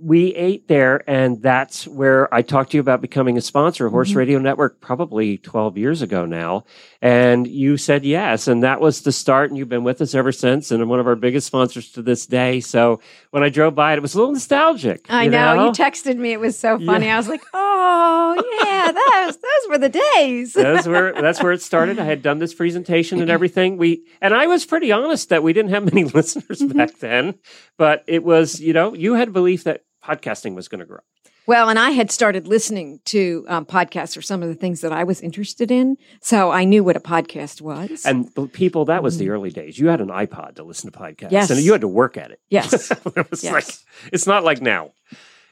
we 0.00 0.34
ate 0.34 0.66
there, 0.66 1.08
and 1.08 1.40
that's 1.40 1.86
where 1.86 2.32
I 2.34 2.42
talked 2.42 2.72
to 2.72 2.76
you 2.76 2.80
about 2.80 3.00
becoming 3.00 3.38
a 3.38 3.40
sponsor 3.40 3.86
of 3.86 3.92
Horse 3.92 4.10
Mhm. 4.12 4.16
Radio 4.16 4.38
Network 4.40 4.80
probably 4.80 5.38
twelve 5.38 5.78
years 5.78 6.02
ago 6.02 6.26
now, 6.26 6.64
and 7.00 7.46
you 7.46 7.76
said 7.76 8.04
yes, 8.04 8.48
and 8.48 8.62
that 8.64 8.80
was 8.80 9.02
the 9.02 9.12
start, 9.12 9.50
and 9.50 9.58
you've 9.58 9.68
been 9.68 9.84
with 9.84 10.00
us 10.00 10.14
ever 10.14 10.32
since, 10.32 10.70
and 10.72 10.88
one 10.88 10.98
of 11.00 11.06
our 11.06 11.14
biggest 11.14 11.46
sponsors 11.46 11.90
to 11.92 12.02
this 12.02 12.26
day. 12.26 12.58
So 12.60 13.00
when 13.30 13.42
I 13.44 13.48
drove 13.50 13.74
by 13.76 13.92
it, 13.92 13.96
it 13.96 14.02
was 14.02 14.14
a 14.14 14.18
little 14.18 14.32
nostalgic. 14.32 15.06
I 15.08 15.24
you 15.24 15.30
know. 15.30 15.66
You 15.66 15.70
texted 15.70 16.16
me. 16.16 16.32
It 16.32 16.40
was 16.40 16.58
so 16.58 16.78
funny. 16.78 17.06
Yeah. 17.06 17.14
I 17.14 17.16
was 17.16 17.28
like, 17.28 17.42
oh, 17.54 18.42
yeah, 18.64 18.90
those, 19.26 19.36
those 19.36 19.68
were 19.70 19.78
the 19.78 19.88
days. 20.16 20.54
that's 20.54 20.88
where 20.88 21.12
that's 21.12 21.40
where 21.42 21.52
it 21.52 21.62
started. 21.62 21.98
I 22.00 22.04
had 22.04 22.20
done 22.20 22.40
this 22.40 22.52
presentation 22.52 23.20
and 23.20 23.30
everything. 23.30 23.76
We 23.76 24.04
and 24.20 24.34
I 24.34 24.48
was 24.48 24.66
pretty 24.66 24.90
honest 24.90 25.28
that 25.28 25.42
we 25.44 25.52
didn't 25.52 25.70
have 25.70 25.84
many 25.84 26.04
listeners 26.18 26.58
Mm-hmm. 26.60 26.76
back 26.78 26.98
then, 26.98 27.34
but 27.78 28.02
it 28.08 28.24
was 28.24 28.60
you 28.60 28.72
know 28.72 28.92
you 28.94 29.14
had 29.14 29.32
belief 29.32 29.64
that 29.64 29.82
podcasting 30.04 30.54
was 30.54 30.68
going 30.68 30.80
to 30.80 30.84
grow. 30.86 30.98
Well, 31.46 31.68
and 31.68 31.78
I 31.78 31.90
had 31.90 32.10
started 32.10 32.46
listening 32.48 33.00
to 33.06 33.44
um, 33.48 33.66
podcasts 33.66 34.16
or 34.16 34.22
some 34.22 34.42
of 34.42 34.48
the 34.48 34.54
things 34.54 34.80
that 34.80 34.92
I 34.92 35.04
was 35.04 35.20
interested 35.20 35.70
in. 35.70 35.96
So 36.22 36.50
I 36.50 36.64
knew 36.64 36.82
what 36.82 36.96
a 36.96 37.00
podcast 37.00 37.60
was. 37.60 38.06
And 38.06 38.30
people, 38.54 38.86
that 38.86 39.02
was 39.02 39.18
the 39.18 39.28
early 39.28 39.50
days. 39.50 39.78
You 39.78 39.88
had 39.88 40.00
an 40.00 40.08
iPod 40.08 40.54
to 40.54 40.62
listen 40.64 40.90
to 40.90 40.98
podcasts, 40.98 41.32
Yes. 41.32 41.50
and 41.50 41.60
you 41.60 41.72
had 41.72 41.82
to 41.82 41.88
work 41.88 42.16
at 42.16 42.30
it. 42.30 42.40
Yes. 42.48 42.90
it 42.90 43.30
was 43.30 43.44
Yes. 43.44 43.52
like 43.52 43.66
it's 44.12 44.26
not 44.26 44.42
like 44.42 44.62
now. 44.62 44.92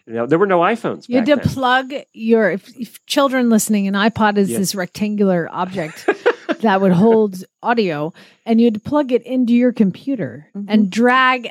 You 0.06 0.14
know, 0.14 0.26
there 0.26 0.38
were 0.38 0.46
no 0.46 0.60
iPhones. 0.60 1.08
You 1.08 1.16
had 1.16 1.26
to 1.26 1.36
then. 1.36 1.44
plug 1.44 1.92
your 2.14 2.50
if, 2.50 2.74
if 2.76 3.04
children 3.06 3.50
listening. 3.50 3.86
An 3.86 3.94
iPod 3.94 4.36
is 4.38 4.50
Yeah. 4.50 4.58
this 4.58 4.74
rectangular 4.74 5.46
object 5.52 6.08
that 6.60 6.80
would 6.80 6.92
hold 6.92 7.44
audio, 7.62 8.12
and 8.46 8.60
you'd 8.60 8.82
plug 8.82 9.12
it 9.12 9.22
into 9.24 9.52
your 9.52 9.72
computer 9.72 10.48
Mm-hmm. 10.56 10.66
and 10.70 10.90
drag 10.90 11.50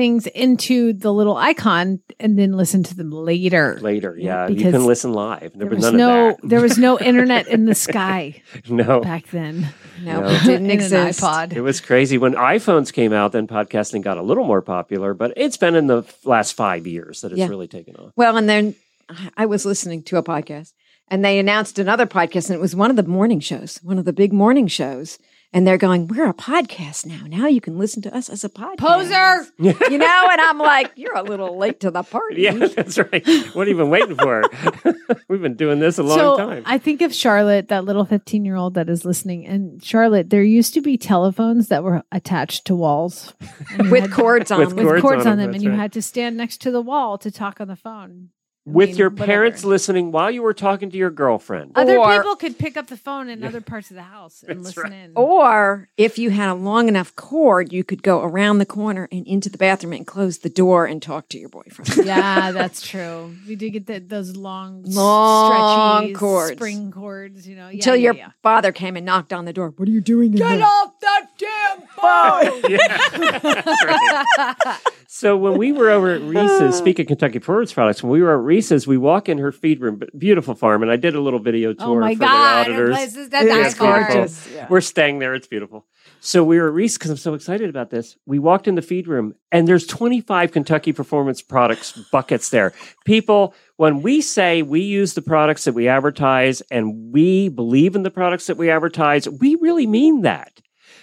things 0.00 0.26
into 0.28 0.94
the 0.94 1.12
little 1.12 1.36
icon, 1.36 2.00
and 2.18 2.38
then 2.38 2.52
listen 2.56 2.82
to 2.84 2.94
them 2.96 3.10
later. 3.10 3.78
later. 3.82 4.16
Yeah, 4.18 4.46
Because 4.46 4.62
you 4.64 4.70
can 4.72 4.86
listen 4.86 5.12
live. 5.12 5.52
There, 5.52 5.68
There 5.68 5.68
was 5.68 5.76
was 5.76 5.84
none 5.92 5.96
no 5.98 6.28
of 6.30 6.36
that. 6.40 6.48
there 6.48 6.60
was 6.62 6.78
no 6.78 6.98
internet 7.10 7.48
in 7.48 7.66
the 7.66 7.74
sky 7.74 8.42
no. 8.68 9.00
back 9.00 9.26
then. 9.28 9.68
no, 10.02 10.20
No. 10.22 10.28
it 10.28 10.42
didn't 10.44 10.70
exist. 10.78 11.22
an 11.22 11.28
iPod. 11.28 11.52
It 11.52 11.60
was 11.60 11.80
crazy 11.82 12.16
when 12.16 12.32
iPhones 12.34 12.92
came 12.92 13.12
out. 13.12 13.32
Then 13.32 13.46
podcasting 13.46 14.00
got 14.00 14.16
a 14.16 14.22
little 14.22 14.44
more 14.44 14.62
popular, 14.62 15.12
but 15.12 15.34
it's 15.36 15.58
been 15.58 15.74
in 15.74 15.86
the 15.86 16.02
last 16.24 16.54
five 16.54 16.86
years 16.86 17.20
that 17.20 17.32
it's 17.32 17.38
Yeah. 17.38 17.48
really 17.48 17.68
taken 17.68 17.94
off. 17.96 18.12
Well, 18.16 18.38
and 18.38 18.48
then 18.48 18.74
I 19.36 19.44
was 19.44 19.66
listening 19.66 20.02
to 20.04 20.16
a 20.16 20.22
podcast 20.22 20.72
and 21.08 21.22
they 21.24 21.38
announced 21.38 21.78
another 21.78 22.06
podcast 22.06 22.48
and 22.48 22.54
it 22.56 22.60
was 22.60 22.74
one 22.74 22.88
of 22.90 22.96
the 22.96 23.02
morning 23.02 23.40
shows, 23.40 23.78
one 23.82 23.98
of 23.98 24.04
the 24.06 24.12
big 24.14 24.32
morning 24.32 24.66
shows. 24.68 25.18
And 25.52 25.66
they're 25.66 25.78
going, 25.78 26.06
We're 26.06 26.28
a 26.28 26.34
podcast 26.34 27.06
now. 27.06 27.22
Now 27.26 27.48
you 27.48 27.60
can 27.60 27.76
listen 27.76 28.02
to 28.02 28.16
us 28.16 28.28
as 28.28 28.44
a 28.44 28.48
podcast. 28.48 28.76
Poser. 28.78 29.46
You 29.58 29.98
know, 29.98 30.28
and 30.30 30.40
I'm 30.40 30.58
like, 30.58 30.92
You're 30.94 31.16
a 31.16 31.22
little 31.22 31.58
late 31.58 31.80
to 31.80 31.90
the 31.90 32.04
party. 32.04 32.42
Yeah, 32.42 32.52
that's 32.76 32.98
right. 32.98 33.26
What 33.54 33.66
have 33.66 33.68
you 33.68 33.76
been 33.76 33.90
waiting 33.90 34.16
for? 34.16 34.44
We've 35.28 35.42
been 35.42 35.56
doing 35.56 35.80
this 35.80 35.98
a 35.98 36.04
long 36.04 36.18
so 36.18 36.36
time. 36.36 36.62
I 36.66 36.78
think 36.78 37.02
of 37.02 37.12
Charlotte, 37.12 37.68
that 37.68 37.84
little 37.84 38.04
15 38.04 38.44
year 38.44 38.54
old 38.54 38.74
that 38.74 38.88
is 38.88 39.04
listening. 39.04 39.44
And 39.46 39.82
Charlotte, 39.82 40.30
there 40.30 40.44
used 40.44 40.72
to 40.74 40.80
be 40.80 40.96
telephones 40.96 41.66
that 41.68 41.82
were 41.82 42.02
attached 42.12 42.64
to 42.66 42.74
walls 42.76 43.34
With 43.90 44.12
cords 44.12 44.50
on 44.52 44.60
With 44.60 44.76
them. 44.76 44.86
with 44.86 45.02
cords 45.02 45.26
on 45.26 45.36
them, 45.38 45.46
that's 45.52 45.56
and 45.56 45.64
you 45.64 45.70
right. 45.70 45.78
had 45.80 45.92
to 45.94 46.02
stand 46.02 46.36
next 46.36 46.58
to 46.62 46.70
the 46.70 46.80
wall 46.80 47.18
to 47.18 47.30
talk 47.30 47.60
on 47.60 47.66
the 47.68 47.76
phone. 47.76 48.30
I 48.70 48.72
With 48.72 48.88
mean, 48.90 48.98
your 48.98 49.10
whatever. 49.10 49.26
parents 49.26 49.64
listening 49.64 50.12
while 50.12 50.30
you 50.30 50.42
were 50.42 50.54
talking 50.54 50.90
to 50.90 50.96
your 50.96 51.10
girlfriend. 51.10 51.72
Other 51.74 51.98
Or- 51.98 52.16
people 52.16 52.36
could 52.36 52.58
pick 52.58 52.76
up 52.76 52.86
the 52.86 52.96
phone 52.96 53.28
in 53.28 53.42
other 53.42 53.60
parts 53.60 53.90
of 53.90 53.96
the 53.96 54.02
house 54.02 54.44
and 54.46 54.62
listen 54.62 54.82
right. 54.84 54.92
in. 54.92 55.12
Or 55.16 55.88
if 55.96 56.18
you 56.18 56.30
had 56.30 56.48
a 56.48 56.54
long 56.54 56.88
enough 56.88 57.14
cord, 57.16 57.72
you 57.72 57.82
could 57.84 58.02
go 58.02 58.20
around 58.22 58.58
the 58.58 58.66
corner 58.66 59.08
and 59.10 59.26
into 59.26 59.48
the 59.48 59.58
bathroom 59.58 59.92
and 59.92 60.06
close 60.06 60.38
the 60.38 60.48
door 60.50 60.86
and 60.86 61.02
talk 61.02 61.28
to 61.30 61.38
your 61.38 61.48
boyfriend. 61.48 61.96
yeah, 62.06 62.52
that's 62.60 62.86
true. 62.86 63.34
We 63.48 63.56
did 63.56 63.70
get 63.70 63.86
the, 63.86 63.98
those 63.98 64.36
long, 64.36 64.84
Long 64.84 66.00
stretchy 66.02 66.14
cords. 66.14 66.52
spring 66.52 66.90
cords. 66.92 67.48
You 67.48 67.56
know, 67.56 67.68
yeah, 67.68 67.74
Until 67.74 67.96
yeah, 67.96 68.02
your 68.04 68.14
yeah. 68.14 68.30
father 68.42 68.72
came 68.72 68.96
and 68.96 69.04
knocked 69.04 69.32
on 69.32 69.44
the 69.46 69.52
door. 69.52 69.72
What 69.76 69.88
are 69.88 69.92
you 69.92 70.00
doing? 70.00 70.32
Get 70.32 70.48
there? 70.48 70.62
off 70.64 70.98
that 71.00 71.26
damn 71.38 71.86
phone! 72.00 72.62
So 75.12 75.36
when 75.36 75.58
we 75.58 75.72
were 75.72 75.90
over 75.90 76.12
at 76.12 76.22
Reese's, 76.22 76.76
speaking 76.78 77.02
of 77.02 77.08
Kentucky 77.08 77.40
Performance 77.40 77.72
Products, 77.72 78.00
when 78.00 78.12
we 78.12 78.22
were 78.22 78.32
at 78.32 78.44
Reese's, 78.44 78.86
we 78.86 78.96
walk 78.96 79.28
in 79.28 79.38
her 79.38 79.50
feed 79.50 79.80
room, 79.80 80.00
beautiful 80.16 80.54
farm, 80.54 80.82
and 80.82 80.90
I 80.90 80.94
did 80.94 81.16
a 81.16 81.20
little 81.20 81.40
video 81.40 81.70
oh 81.70 81.74
tour 81.74 81.96
Oh 81.96 82.00
my 82.00 82.14
for 82.14 82.20
God, 82.20 82.66
the 82.66 82.70
auditors. 82.70 82.96
place 82.96 83.16
is 83.16 83.28
that 83.30 83.44
Yeah, 83.44 83.66
it's 83.66 83.74
gorgeous. 83.74 84.48
Yeah. 84.54 84.68
We're 84.70 84.80
staying 84.80 85.18
there; 85.18 85.34
it's 85.34 85.48
beautiful. 85.48 85.84
So 86.20 86.44
we 86.44 86.60
were 86.60 86.68
at 86.68 86.74
Reese 86.74 86.96
because 86.96 87.10
I'm 87.10 87.16
so 87.16 87.34
excited 87.34 87.68
about 87.68 87.90
this. 87.90 88.16
We 88.24 88.38
walked 88.38 88.68
in 88.68 88.76
the 88.76 88.82
feed 88.82 89.08
room, 89.08 89.34
and 89.50 89.66
there's 89.66 89.84
25 89.84 90.52
Kentucky 90.52 90.92
Performance 90.92 91.42
Products 91.42 91.90
buckets 92.12 92.50
there. 92.50 92.72
People, 93.04 93.52
when 93.78 94.02
we 94.02 94.20
say 94.20 94.62
we 94.62 94.80
use 94.80 95.14
the 95.14 95.22
products 95.22 95.64
that 95.64 95.72
we 95.74 95.88
advertise 95.88 96.60
and 96.70 97.12
we 97.12 97.48
believe 97.48 97.96
in 97.96 98.04
the 98.04 98.12
products 98.12 98.46
that 98.46 98.56
we 98.56 98.70
advertise, 98.70 99.28
we 99.28 99.56
really 99.56 99.88
mean 99.88 100.22
that. 100.22 100.60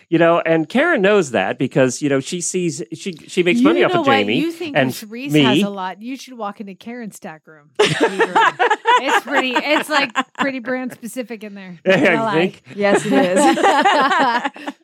You 0.10 0.20
know, 0.20 0.40
and 0.40 0.70
Karen 0.70 1.02
knows 1.02 1.32
that 1.32 1.58
because 1.60 2.02
you 2.02 2.08
know 2.08 2.20
she 2.22 2.40
sees 2.40 2.82
she 2.94 3.12
she 3.28 3.44
makes 3.44 3.60
money 3.60 3.80
you 3.80 3.86
off 3.86 3.92
of 3.94 4.08
what? 4.08 4.14
Jamie 4.14 4.40
You 4.40 4.52
think 4.54 4.78
and 4.78 4.88
Reese 5.10 5.34
me. 5.34 5.42
has 5.44 5.62
a 5.64 5.70
lot. 5.70 6.02
You 6.02 6.16
should 6.16 6.38
walk 6.38 6.62
into 6.62 6.76
Karen's 6.76 7.18
stack 7.18 7.46
room. 7.46 7.72
it's 7.80 9.26
pretty. 9.26 9.52
It's 9.54 9.90
like 9.90 10.12
pretty 10.38 10.60
brand 10.60 10.94
specific 10.94 11.44
in 11.44 11.56
there. 11.56 11.78
Not 11.86 11.86
Yeah, 11.86 11.98
gonna 12.04 12.12
you 12.16 12.22
lie. 12.22 12.34
think? 12.34 12.64
Yes, 12.76 13.06
it 13.06 14.68
is. 14.68 14.74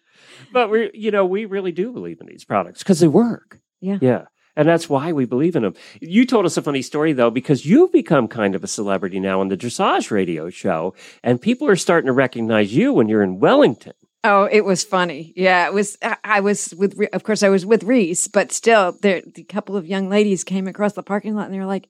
But 0.52 0.70
we, 0.70 0.92
you 0.94 1.10
know, 1.10 1.26
we 1.26 1.46
really 1.46 1.72
do 1.72 1.92
believe 1.92 2.22
in 2.22 2.28
these 2.28 2.46
products 2.46 2.84
because 2.84 3.00
they 3.00 3.08
work. 3.08 3.60
Yeah. 3.82 3.98
Yeah. 4.02 4.26
And 4.56 4.68
that's 4.68 4.88
why 4.88 5.12
we 5.12 5.26
believe 5.26 5.56
in 5.56 5.64
them. 5.64 5.74
You 6.00 6.28
told 6.28 6.46
us 6.46 6.58
a 6.58 6.62
funny 6.62 6.84
story 6.84 7.12
though, 7.12 7.32
because 7.32 7.66
you've 7.66 7.92
become 7.92 8.28
kind 8.28 8.54
of 8.54 8.64
a 8.64 8.68
celebrity 8.68 9.20
now 9.20 9.40
on 9.42 9.48
the 9.48 9.58
dressage 9.58 10.12
radio 10.12 10.52
show, 10.52 10.94
and 11.24 11.42
people 11.42 11.68
are 11.68 11.76
starting 11.76 12.06
to 12.06 12.14
recognize 12.14 12.72
you 12.72 12.94
when 12.94 13.08
you're 13.10 13.24
in 13.24 13.40
Wellington. 13.40 13.94
Oh, 14.24 14.46
it 14.52 14.62
was 14.64 14.84
funny. 14.84 15.34
Yeah, 15.36 15.66
it 15.68 15.74
was. 15.74 15.98
I- 16.24 16.40
was 16.40 16.74
with, 16.78 16.98
of 17.14 17.24
course, 17.24 17.44
I 17.44 17.50
was 17.50 17.66
with 17.66 17.84
Reese, 17.84 18.28
but 18.28 18.52
still, 18.52 18.96
there, 19.02 19.22
the 19.22 19.44
couple 19.44 19.76
of 19.76 19.86
young 19.86 20.08
ladies 20.10 20.44
came 20.44 20.68
across 20.68 20.94
the 20.94 21.04
parking 21.04 21.36
lot 21.36 21.46
and 21.46 21.54
they 21.54 21.60
were 21.60 21.66
like, 21.66 21.90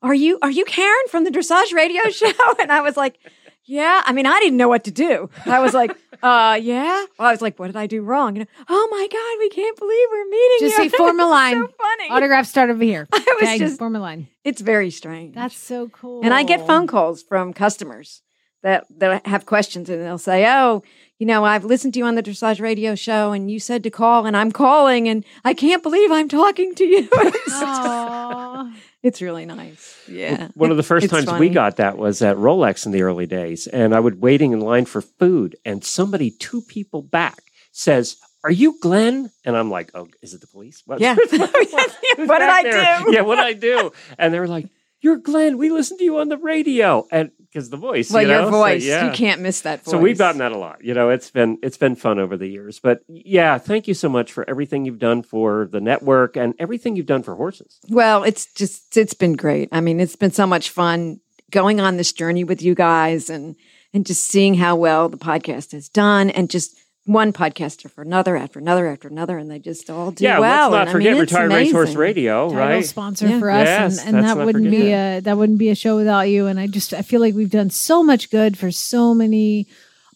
"Are 0.00 0.14
you, 0.14 0.38
are 0.42 0.50
you 0.50 0.64
Karen 0.64 1.06
from 1.10 1.24
the 1.24 1.30
dressage 1.30 1.72
radio 1.72 2.08
show?" 2.10 2.30
And 2.60 2.70
I 2.70 2.82
was 2.82 2.96
like, 2.96 3.18
"Yeah." 3.64 4.00
I 4.04 4.12
mean, 4.12 4.26
I 4.26 4.38
didn't 4.40 4.58
know 4.58 4.68
what 4.68 4.84
to 4.84 4.90
do. 4.92 5.28
I 5.44 5.58
was 5.58 5.74
like, 5.74 5.90
"Uh, 6.22 6.56
yeah." 6.62 7.04
Well, 7.18 7.28
I 7.28 7.32
was 7.32 7.42
like, 7.42 7.58
"What 7.58 7.66
did 7.66 7.76
I 7.76 7.88
do 7.88 8.02
wrong?" 8.02 8.34
Know, 8.34 8.46
oh 8.68 8.88
my 8.92 9.08
god, 9.10 9.38
we 9.40 9.48
can't 9.50 9.76
believe 9.76 10.08
we're 10.12 10.28
meeting. 10.30 10.56
Just 10.60 10.78
you." 10.78 10.88
say 10.90 10.96
form 10.96 11.18
a 11.18 11.22
It 11.24 11.26
was 11.26 11.30
line. 11.32 11.52
So 11.66 11.72
funny. 11.80 12.10
Autograph 12.10 12.46
start 12.46 12.70
over 12.70 12.84
here. 12.84 13.08
I 13.12 13.18
was 13.40 13.42
Okay, 13.42 13.58
just- 13.58 13.78
form 13.78 13.96
a 13.96 14.00
line. 14.00 14.28
It's 14.44 14.60
very 14.60 14.90
strange. 14.90 15.34
That's 15.34 15.56
so 15.56 15.88
cool. 15.88 16.22
And 16.24 16.32
I 16.32 16.44
get 16.44 16.64
phone 16.66 16.86
calls 16.86 17.22
from 17.24 17.52
customers 17.52 18.22
that 18.62 18.86
that 18.98 19.26
have 19.26 19.46
questions, 19.46 19.90
and 19.90 20.00
they'll 20.00 20.18
say, 20.18 20.46
"Oh, 20.46 20.82
you 21.22 21.26
know, 21.26 21.44
I've 21.44 21.64
listened 21.64 21.94
to 21.94 22.00
you 22.00 22.04
on 22.06 22.16
the 22.16 22.22
dressage 22.24 22.60
radio 22.60 22.96
show, 22.96 23.30
and 23.30 23.48
you 23.48 23.60
said 23.60 23.84
to 23.84 23.90
call, 23.90 24.26
and 24.26 24.36
I'm 24.36 24.50
calling, 24.50 25.08
and 25.08 25.24
I 25.44 25.54
can't 25.54 25.80
believe 25.80 26.10
I'm 26.10 26.28
talking 26.28 26.74
to 26.74 26.84
you." 26.84 27.08
it's, 29.04 29.22
really 29.22 29.46
nice. 29.46 30.02
Yeah. 30.08 30.48
One 30.54 30.72
of 30.72 30.76
the 30.76 30.82
first 30.82 31.04
it's 31.04 31.12
times 31.12 31.26
funny. 31.26 31.38
we 31.38 31.48
got 31.50 31.76
that 31.76 31.96
was 31.96 32.22
at 32.22 32.36
Rolex 32.38 32.86
in 32.86 32.90
the 32.90 33.02
early 33.02 33.26
days, 33.26 33.68
and 33.68 33.94
I 33.94 34.00
would 34.00 34.20
waiting 34.20 34.50
in 34.50 34.58
line 34.58 34.84
for 34.84 35.00
food, 35.00 35.54
and 35.64 35.84
somebody 35.84 36.32
two 36.32 36.60
people 36.60 37.02
back 37.02 37.40
says, 37.70 38.16
"Are 38.42 38.50
you 38.50 38.80
Glenn?" 38.80 39.30
And 39.44 39.56
I'm 39.56 39.70
like, 39.70 39.92
"Oh, 39.94 40.08
is 40.22 40.34
it 40.34 40.40
the 40.40 40.48
police?" 40.48 40.82
What, 40.86 41.00
Yeah. 41.00 41.14
Who's 41.30 41.30
what 42.28 42.40
did 42.40 42.48
I 42.48 42.62
there? 42.64 43.00
do? 43.04 43.12
Yeah, 43.12 43.20
what 43.20 43.36
did 43.36 43.44
I 43.44 43.52
do? 43.52 43.92
And 44.18 44.34
they 44.34 44.40
were 44.40 44.48
like, 44.48 44.66
"You're 45.00 45.18
Glenn. 45.18 45.56
We 45.56 45.70
listened 45.70 46.00
to 46.00 46.04
you 46.04 46.18
on 46.18 46.30
the 46.30 46.36
radio." 46.36 47.06
And 47.12 47.30
because 47.52 47.68
the 47.70 47.76
voice, 47.76 48.10
Well, 48.10 48.22
you 48.22 48.28
know? 48.28 48.42
your 48.42 48.46
So, 48.46 48.50
voice, 48.50 48.84
yeah. 48.84 49.06
you 49.06 49.12
can't 49.12 49.40
miss 49.42 49.60
that 49.62 49.84
voice. 49.84 49.90
So 49.92 49.98
we've 49.98 50.16
gotten 50.16 50.38
that 50.38 50.52
a 50.52 50.58
lot. 50.58 50.82
You 50.82 50.94
know, 50.94 51.10
it's 51.10 51.30
been 51.30 51.58
it's 51.62 51.76
been 51.76 51.94
fun 51.96 52.18
over 52.18 52.36
the 52.36 52.46
years. 52.46 52.80
But 52.80 53.00
yeah, 53.08 53.58
thank 53.58 53.86
you 53.86 53.94
so 53.94 54.08
much 54.08 54.32
for 54.32 54.48
everything 54.48 54.84
you've 54.84 54.98
done 54.98 55.22
for 55.22 55.68
the 55.70 55.80
network 55.80 56.36
and 56.36 56.54
everything 56.58 56.96
you've 56.96 57.06
done 57.06 57.22
for 57.22 57.34
horses. 57.34 57.78
Well, 57.88 58.24
it's 58.24 58.46
just 58.54 58.96
it's 58.96 59.14
been 59.14 59.34
great. 59.34 59.68
I 59.72 59.80
mean, 59.80 60.00
it's 60.00 60.16
been 60.16 60.32
so 60.32 60.46
much 60.46 60.70
fun 60.70 61.20
going 61.50 61.80
on 61.80 61.98
this 61.98 62.12
journey 62.12 62.44
with 62.44 62.62
you 62.62 62.74
guys 62.74 63.28
and 63.28 63.56
and 63.92 64.06
just 64.06 64.24
seeing 64.26 64.54
how 64.54 64.74
well 64.74 65.10
the 65.10 65.18
podcast 65.18 65.72
has 65.72 65.90
done 65.90 66.30
and 66.30 66.48
just 66.48 66.74
one 67.04 67.32
podcaster 67.32 67.90
for 67.90 68.02
another 68.02 68.36
after 68.36 68.60
another 68.60 68.86
after 68.86 69.08
another 69.08 69.36
and 69.36 69.50
they 69.50 69.58
just 69.58 69.90
all 69.90 70.12
do 70.12 70.22
yeah, 70.22 70.38
well. 70.38 70.70
let's 70.70 70.72
not 70.72 70.80
And, 70.82 70.88
I 70.88 70.92
forget 70.92 71.12
mean, 71.14 71.22
it's 71.24 71.32
Retired 71.32 71.52
Racehorse 71.52 71.88
amazing. 71.88 71.98
Radio, 71.98 72.48
title 72.48 72.58
right? 72.60 72.84
sponsor 72.84 73.26
Yeah. 73.28 73.38
for 73.40 73.50
us, 73.50 73.66
Yes, 73.66 74.04
and, 74.06 74.16
and 74.16 74.24
that 74.26 74.36
wouldn't 74.36 74.66
forget 74.66 74.70
be 74.80 74.92
a 74.92 75.20
that 75.20 75.36
wouldn't 75.36 75.58
be 75.58 75.70
a 75.70 75.74
show 75.74 75.96
without 75.96 76.28
you. 76.28 76.46
And 76.46 76.60
I 76.60 76.68
just 76.68 76.94
I 76.94 77.02
feel 77.02 77.20
like 77.20 77.34
we've 77.34 77.50
done 77.50 77.70
so 77.70 78.02
much 78.04 78.30
good 78.30 78.56
for 78.56 78.70
so 78.70 79.14
many 79.14 79.66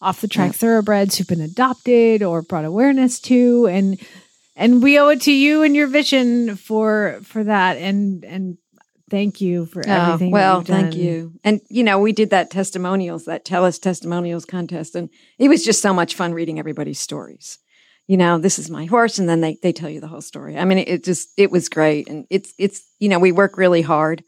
off 0.01 0.21
the 0.21 0.29
track 0.29 0.53
thoroughbreds 0.53 1.17
who've 1.19 1.27
been 1.27 1.41
adopted 1.41 2.23
or 2.23 2.43
brought 2.43 2.65
awareness 2.65 3.19
to, 3.21 3.67
and 3.67 3.99
and 4.55 4.81
we 4.83 4.99
owe 4.99 5.09
it 5.09 5.23
to 5.23 5.33
you 5.33 5.63
and 5.63 5.75
your 5.75 5.89
vision 5.89 6.55
for 6.55 7.19
for 7.25 7.43
that. 7.43 7.79
And 7.79 8.25
and 8.25 8.59
thank 9.11 9.41
you 9.41 9.67
for 9.67 9.83
Oh, 9.87 9.91
everything. 9.91 10.31
that 10.31 10.35
well, 10.35 10.59
you've 10.59 10.67
thank 10.67 10.95
you. 10.95 11.33
And 11.45 11.61
you 11.69 11.83
know, 11.85 11.99
we 11.99 12.13
did 12.13 12.31
that 12.31 12.51
testimonials, 12.51 13.25
that 13.27 13.45
tell 13.45 13.65
us 13.65 13.79
testimonials 13.79 14.45
contest, 14.45 14.95
and 14.95 15.09
it 15.39 15.49
was 15.49 15.65
just 15.65 15.83
so 15.83 15.93
much 15.95 16.15
fun 16.15 16.33
reading 16.35 16.59
everybody's 16.59 17.01
stories. 17.01 17.59
You 18.09 18.17
know, 18.17 18.39
this 18.39 18.59
is 18.59 18.71
my 18.71 18.85
horse, 18.85 19.19
and 19.19 19.29
then 19.29 19.41
they 19.41 19.59
they 19.63 19.73
tell 19.73 19.91
you 19.91 20.01
the 20.01 20.09
whole 20.09 20.21
story. 20.21 20.57
I 20.59 20.65
mean, 20.65 20.79
it, 20.79 20.89
it 20.89 21.05
just 21.05 21.29
it 21.37 21.51
was 21.51 21.69
great, 21.69 22.09
and 22.09 22.27
it's 22.31 22.53
it's 22.59 22.83
you 22.99 23.09
know 23.09 23.19
we 23.19 23.33
work 23.33 23.57
really 23.57 23.83
hard, 23.83 24.23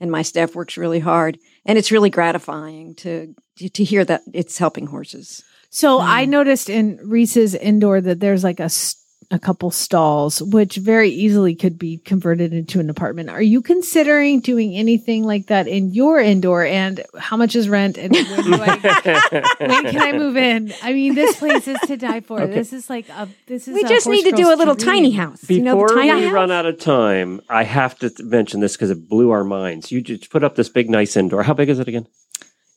and 0.00 0.10
my 0.10 0.22
staff 0.22 0.54
works 0.54 0.76
really 0.76 1.00
hard, 1.00 1.38
and 1.66 1.76
it's 1.78 1.90
really 1.92 2.10
gratifying 2.10 2.94
to 2.96 3.34
to 3.72 3.84
hear 3.84 4.04
that 4.04 4.22
it's 4.32 4.58
helping 4.58 4.86
horses. 4.86 5.42
So 5.70 5.98
Mm. 5.98 6.04
I 6.04 6.24
noticed 6.26 6.70
in 6.70 6.98
Reese's 7.02 7.54
indoor 7.56 8.00
that 8.00 8.20
there's 8.20 8.44
like 8.44 8.60
a 8.60 8.64
s- 8.64 8.94
a 9.30 9.38
couple 9.38 9.70
stalls, 9.70 10.42
which 10.42 10.76
very 10.76 11.10
easily 11.10 11.54
could 11.54 11.78
be 11.78 11.98
converted 11.98 12.52
into 12.52 12.80
an 12.80 12.90
apartment. 12.90 13.30
Are 13.30 13.42
you 13.42 13.60
considering 13.62 14.40
doing 14.40 14.74
anything 14.74 15.24
like 15.24 15.46
that 15.46 15.66
in 15.66 15.92
your 15.92 16.20
indoor? 16.20 16.64
And 16.64 17.02
how 17.18 17.36
much 17.36 17.56
is 17.56 17.68
rent? 17.68 17.96
And 17.98 18.12
when, 18.12 18.24
do 18.44 18.54
I, 18.54 19.56
when 19.58 19.84
can 19.84 20.00
I 20.00 20.12
move 20.12 20.36
in? 20.36 20.72
I 20.82 20.92
mean, 20.92 21.14
this 21.14 21.36
place 21.36 21.66
is 21.68 21.78
to 21.86 21.96
die 21.96 22.20
for. 22.20 22.40
Okay. 22.40 22.52
This 22.54 22.72
is 22.72 22.88
like 22.90 23.08
a. 23.08 23.28
This 23.46 23.68
is. 23.68 23.74
We 23.74 23.82
a 23.84 23.88
just 23.88 24.06
need 24.06 24.24
to 24.24 24.32
do 24.32 24.52
a 24.52 24.56
little 24.56 24.74
dream. 24.74 24.94
tiny 24.94 25.10
house. 25.12 25.48
you 25.48 25.62
know, 25.62 25.74
Before 25.74 25.88
the 25.88 25.94
tiny 25.94 26.14
we 26.14 26.22
house. 26.24 26.32
run 26.32 26.50
out 26.50 26.66
of 26.66 26.78
time, 26.78 27.40
I 27.48 27.64
have 27.64 27.98
to 27.98 28.12
mention 28.20 28.60
this 28.60 28.76
because 28.76 28.90
it 28.90 29.08
blew 29.08 29.30
our 29.30 29.44
minds. 29.44 29.90
You 29.92 30.00
just 30.00 30.30
put 30.30 30.44
up 30.44 30.54
this 30.56 30.68
big, 30.68 30.90
nice 30.90 31.16
indoor. 31.16 31.42
How 31.42 31.54
big 31.54 31.68
is 31.68 31.78
it 31.78 31.88
again? 31.88 32.06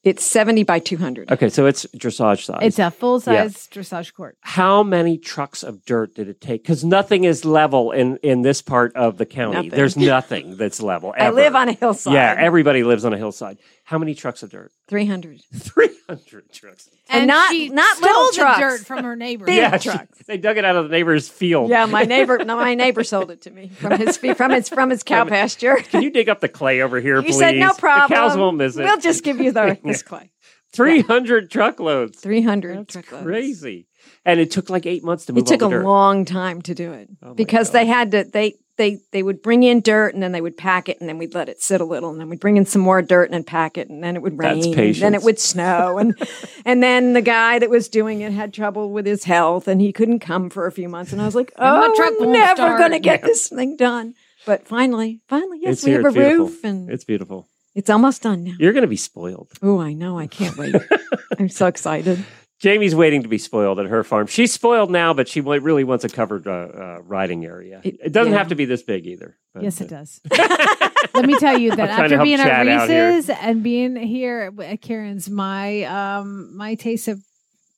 It's 0.08 0.26
seventy 0.26 0.64
by 0.64 0.80
two 0.80 0.96
hundred. 0.96 1.30
Okay, 1.30 1.50
so 1.50 1.66
it's 1.66 1.86
dressage 1.88 2.46
size. 2.46 2.60
It's 2.62 2.80
a 2.80 2.90
full 2.90 3.20
size 3.20 3.68
dressage 3.68 4.14
court. 4.14 4.38
How 4.40 4.82
many 4.82 5.18
trucks 5.18 5.64
of 5.64 5.84
dirt 5.84 6.16
did 6.16 6.30
it 6.30 6.40
take? 6.40 6.64
Because 6.64 6.86
nothing 6.86 7.26
is 7.26 7.44
level 7.44 7.92
in 7.92 8.16
in 8.24 8.42
this 8.42 8.62
part 8.62 8.96
of 8.96 9.18
the 9.18 9.26
county. 9.26 9.56
Nothing. 9.56 9.70
There's 9.72 9.98
nothing 9.98 10.56
that's 10.56 10.82
level. 10.82 11.14
I 11.18 11.32
live 11.32 11.58
on 11.58 11.68
a 11.68 11.74
hillside. 11.74 12.14
Yeah, 12.14 12.36
everybody 12.38 12.84
lives 12.84 13.04
on 13.04 13.14
a 13.14 13.18
hillside. 13.18 13.58
How 13.88 13.98
many 13.98 14.14
trucks 14.16 14.44
of 14.44 14.50
dirt? 14.52 14.72
three 14.88 15.06
hundred. 15.06 15.40
Three 15.54 15.90
hundred 16.10 16.52
trucks. 16.54 16.90
And 17.10 17.28
not- 17.28 17.52
she 17.52 17.70
not 17.70 17.98
stole 17.98 18.10
little 18.10 18.28
the 18.32 18.38
trucks. 18.38 18.60
dirt 18.60 18.88
from 18.88 19.04
her 19.04 19.16
neighbor. 19.16 19.46
Big 19.46 19.58
yeah, 19.58 19.78
she- 19.78 19.90
trucks. 19.90 20.20
they 20.28 20.38
dug 20.38 20.58
it 20.58 20.64
out 20.66 20.76
of 20.76 20.86
the 20.86 20.92
neighbor's 20.92 21.28
field. 21.30 21.70
Yeah, 21.70 21.86
my 21.86 22.04
neighbor. 22.04 22.38
No, 22.46 22.56
my 22.58 22.76
neighbor 22.76 23.04
sold 23.04 23.32
it 23.32 23.42
to 23.44 23.52
me 23.52 23.70
from 23.70 23.98
his 24.00 24.18
from 24.18 24.52
his 24.52 24.70
from 24.70 24.90
his 24.90 25.04
cow 25.04 25.26
pasture. 25.26 25.78
Can 25.78 26.02
you 26.04 26.10
dig 26.12 26.30
up 26.30 26.40
the 26.42 26.48
clay 26.50 26.82
over 26.82 27.00
here, 27.02 27.18
You 27.18 27.24
please? 27.24 27.40
said 27.40 27.56
no 27.56 27.74
problem. 27.74 28.10
The 28.10 28.16
cows 28.16 28.38
won't 28.38 28.58
miss 28.58 28.78
it. 28.78 28.84
We'll 28.84 29.00
just 29.00 29.24
give 29.24 29.40
you 29.42 29.52
the 29.52 29.78
this 29.84 30.04
clay. 30.04 30.32
Three 30.74 31.02
hundred 31.02 31.50
truckloads. 31.50 32.20
Three 32.20 32.42
hundred 32.42 32.78
That's 32.80 32.94
truckloads. 32.94 33.26
crazy. 33.26 33.88
And 34.26 34.40
it 34.40 34.52
took 34.52 34.70
like 34.70 34.86
eight 34.86 35.04
months 35.04 35.26
to 35.26 35.34
move 35.34 35.44
It 35.44 35.48
took 35.48 35.62
all 35.64 35.70
a 35.70 35.72
dirt. 35.72 35.86
long 35.86 36.24
time 36.26 36.62
to 36.64 36.74
do 36.76 36.92
it 36.94 37.10
Oh 37.24 37.30
my 37.30 37.34
because 37.34 37.72
they 37.72 37.86
had 37.86 38.12
to 38.12 38.24
they 38.26 38.56
they 38.78 39.00
they 39.12 39.24
would 39.24 39.42
bring 39.42 39.64
in 39.64 39.82
dirt 39.82 40.14
and 40.14 40.22
then 40.24 40.32
they 40.32 40.42
would 40.42 40.56
pack 40.58 40.88
it 40.90 41.00
and 41.00 41.10
then 41.10 41.18
we'd 41.18 41.34
let 41.34 41.50
it 41.50 41.62
sit 41.62 41.82
a 41.82 41.86
little 41.86 42.10
and 42.12 42.20
then 42.20 42.30
we'd 42.30 42.40
bring 42.40 42.58
in 42.58 42.66
some 42.66 42.82
more 42.82 43.02
dirt 43.02 43.26
and 43.26 43.34
then 43.34 43.44
pack 43.44 43.78
it 43.78 43.90
and 43.90 44.04
then 44.04 44.16
it 44.16 44.22
would 44.22 44.38
rain 44.38 44.62
That's 44.62 44.78
and 44.78 44.96
then 44.96 45.16
it 45.16 45.24
would 45.24 45.40
snow 45.40 45.98
and 45.98 46.16
and 46.66 46.82
then 46.84 47.14
the 47.14 47.22
guy 47.22 47.60
that 47.60 47.70
was 47.70 47.90
doing 47.90 48.22
it 48.22 48.32
had 48.32 48.54
trouble 48.54 48.92
with 48.92 49.06
his 49.06 49.24
health 49.24 49.68
and 49.68 49.82
he 49.82 49.92
couldn't 49.92 50.20
come 50.20 50.50
for 50.50 50.68
a 50.68 50.72
few 50.72 50.88
months 50.90 51.12
and 51.12 51.22
I 51.22 51.26
was 51.26 51.36
like, 51.36 51.52
oh, 51.58 51.94
truck 51.96 52.14
we're 52.20 52.32
never 52.32 52.78
going 52.78 52.92
to 52.92 53.00
get 53.00 53.22
Yeah. 53.22 53.28
this 53.28 53.50
thing 53.50 53.76
done. 53.78 54.14
But 54.46 54.68
finally, 54.68 55.20
finally, 55.28 55.60
yes, 55.62 55.74
it's 55.74 55.84
we 55.86 55.92
here. 55.92 56.04
have 56.04 56.16
a 56.16 56.20
roof 56.20 56.64
and 56.64 56.90
It's 56.90 57.04
beautiful. 57.04 57.48
it's 57.76 57.90
almost 57.90 58.22
done 58.22 58.44
now. 58.46 58.54
You're 58.60 58.74
going 58.74 58.84
to 58.84 58.88
be 58.88 58.96
spoiled. 58.96 59.50
Oh, 59.62 59.80
I 59.82 59.94
know. 59.94 60.18
I 60.18 60.28
can't 60.28 60.56
wait. 60.58 60.74
I'm 61.40 61.50
so 61.50 61.68
excited. 61.68 62.24
Jamie's 62.60 62.96
waiting 62.96 63.22
to 63.22 63.30
be 63.30 63.38
spoiled 63.38 63.80
at 63.80 63.86
her 63.86 64.04
farm. 64.04 64.26
She's 64.26 64.52
spoiled 64.52 64.90
now, 64.90 65.14
but 65.14 65.28
she 65.28 65.42
really 65.42 65.84
wants 65.84 66.04
a 66.04 66.10
covered 66.10 66.48
uh, 66.48 66.52
uh, 66.52 67.00
riding 67.04 67.46
area. 67.46 67.82
It, 67.84 68.12
doesn't 68.12 68.34
yeah. 68.34 68.40
have 68.40 68.48
to 68.48 68.56
be 68.56 68.66
this 68.66 68.82
big 68.82 69.06
either. 69.06 69.38
but, 69.54 69.64
Yes, 69.64 69.80
uh, 69.80 69.86
it 69.86 69.90
does. 69.90 70.20
Let 71.14 71.26
me 71.26 71.38
tell 71.38 71.58
you 71.58 71.76
that 71.76 71.90
I'm 71.92 71.96
trying 71.96 72.10
to 72.10 72.16
after 72.16 72.24
being 72.24 72.38
Chad 72.38 72.68
at. 72.68 72.90
Reese's 72.90 73.30
and 73.30 73.62
being 73.62 73.96
here 73.96 74.52
at 74.64 74.82
Karen's, 74.82 75.30
my 75.30 75.84
um 75.84 76.56
my 76.58 76.74
tastes 76.76 77.06
have 77.06 77.20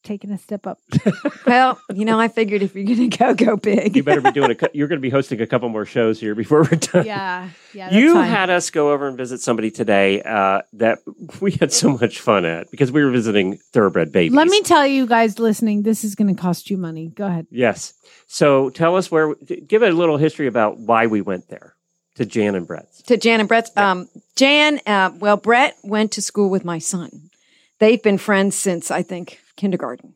taken 0.03 0.31
a 0.31 0.37
step 0.37 0.65
up. 0.67 0.79
Well, 1.45 1.79
you 1.95 2.05
know, 2.05 2.19
I 2.19 2.27
figured 2.27 2.61
if 2.61 2.75
you're 2.75 2.83
going 2.85 3.09
to 3.09 3.17
go, 3.17 3.33
go 3.33 3.57
big. 3.57 3.95
You 3.95 4.03
better 4.03 4.21
be 4.21 4.31
doing 4.31 4.51
a. 4.51 4.69
You're 4.71 4.87
going 4.87 4.99
to 4.99 5.01
be 5.01 5.09
hosting 5.09 5.41
a 5.41 5.47
couple 5.47 5.67
more 5.69 5.85
shows 5.85 6.19
here 6.19 6.35
before 6.35 6.61
we're 6.71 6.77
done. 6.77 7.05
yeah, 7.07 7.49
yeah. 7.73 7.85
That's 7.89 7.95
you 7.95 8.13
fine. 8.13 8.29
had 8.29 8.49
us 8.51 8.69
go 8.69 8.91
over 8.91 9.07
and 9.07 9.17
visit 9.17 9.41
somebody 9.41 9.71
today 9.71 10.21
uh, 10.21 10.61
that 10.73 10.99
we 11.41 11.51
had 11.53 11.73
so 11.73 11.97
much 11.97 12.19
fun 12.19 12.45
at 12.45 12.69
because 12.69 12.91
we 12.91 13.03
were 13.03 13.09
visiting 13.09 13.57
thoroughbred 13.73 14.11
babies. 14.11 14.35
Let 14.35 14.47
me 14.47 14.61
tell 14.61 14.85
you 14.85 15.07
guys 15.07 15.39
listening, 15.39 15.81
this 15.81 16.03
is 16.03 16.13
going 16.13 16.33
to 16.35 16.39
cost 16.39 16.69
you 16.69 16.77
money. 16.77 17.07
Go 17.07 17.25
ahead. 17.25 17.47
Yes. 17.49 17.93
So 18.27 18.69
tell 18.69 18.95
us 18.95 19.09
where. 19.09 19.33
Give 19.35 19.81
a 19.81 19.89
little 19.89 20.17
history 20.17 20.45
about 20.45 20.77
why 20.77 21.07
we 21.07 21.21
went 21.21 21.47
there 21.49 21.73
to 22.15 22.25
Jan 22.25 22.53
and 22.53 22.67
Brett's. 22.67 23.01
to 23.03 23.17
Jan 23.17 23.39
and 23.39 23.49
Brett's. 23.49 23.71
Um, 23.75 24.07
Jan, 24.35 24.81
uh, 24.85 25.11
well, 25.17 25.37
Brett 25.37 25.75
went 25.83 26.11
to 26.11 26.21
school 26.21 26.49
with 26.51 26.63
my 26.63 26.77
son. 26.77 27.31
They've 27.79 28.01
been 28.03 28.17
friends 28.19 28.55
since 28.55 28.91
I 28.91 29.01
think 29.01 29.39
kindergarten, 29.59 30.15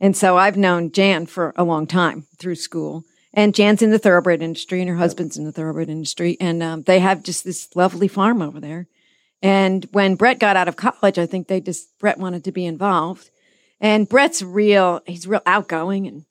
and 0.00 0.16
so 0.16 0.36
I've 0.36 0.56
known 0.56 0.92
Jan 0.92 1.26
for 1.26 1.52
a 1.56 1.64
long 1.64 1.86
time 1.86 2.26
through 2.38 2.56
school. 2.56 3.04
And 3.34 3.54
Jan's 3.54 3.82
in 3.82 3.90
the 3.90 3.98
thoroughbred 3.98 4.40
industry, 4.40 4.80
and 4.80 4.88
her 4.88 4.96
husband's 4.96 5.36
in 5.36 5.44
the 5.44 5.52
thoroughbred 5.52 5.90
industry, 5.90 6.38
and 6.40 6.62
um, 6.62 6.82
they 6.82 7.00
have 7.00 7.22
just 7.22 7.44
this 7.44 7.68
lovely 7.76 8.08
farm 8.08 8.40
over 8.40 8.60
there. 8.60 8.88
And 9.42 9.86
when 9.92 10.14
Brett 10.14 10.38
got 10.38 10.56
out 10.56 10.68
of 10.68 10.76
college, 10.76 11.18
I 11.18 11.26
think 11.26 11.46
they 11.46 11.60
just 11.60 11.98
Brett 11.98 12.18
wanted 12.18 12.44
to 12.44 12.52
be 12.52 12.64
involved. 12.64 13.30
And 13.78 14.08
Brett's 14.08 14.40
real, 14.40 15.02
he's 15.06 15.26
real 15.26 15.42
outgoing 15.44 16.06
and 16.06 16.24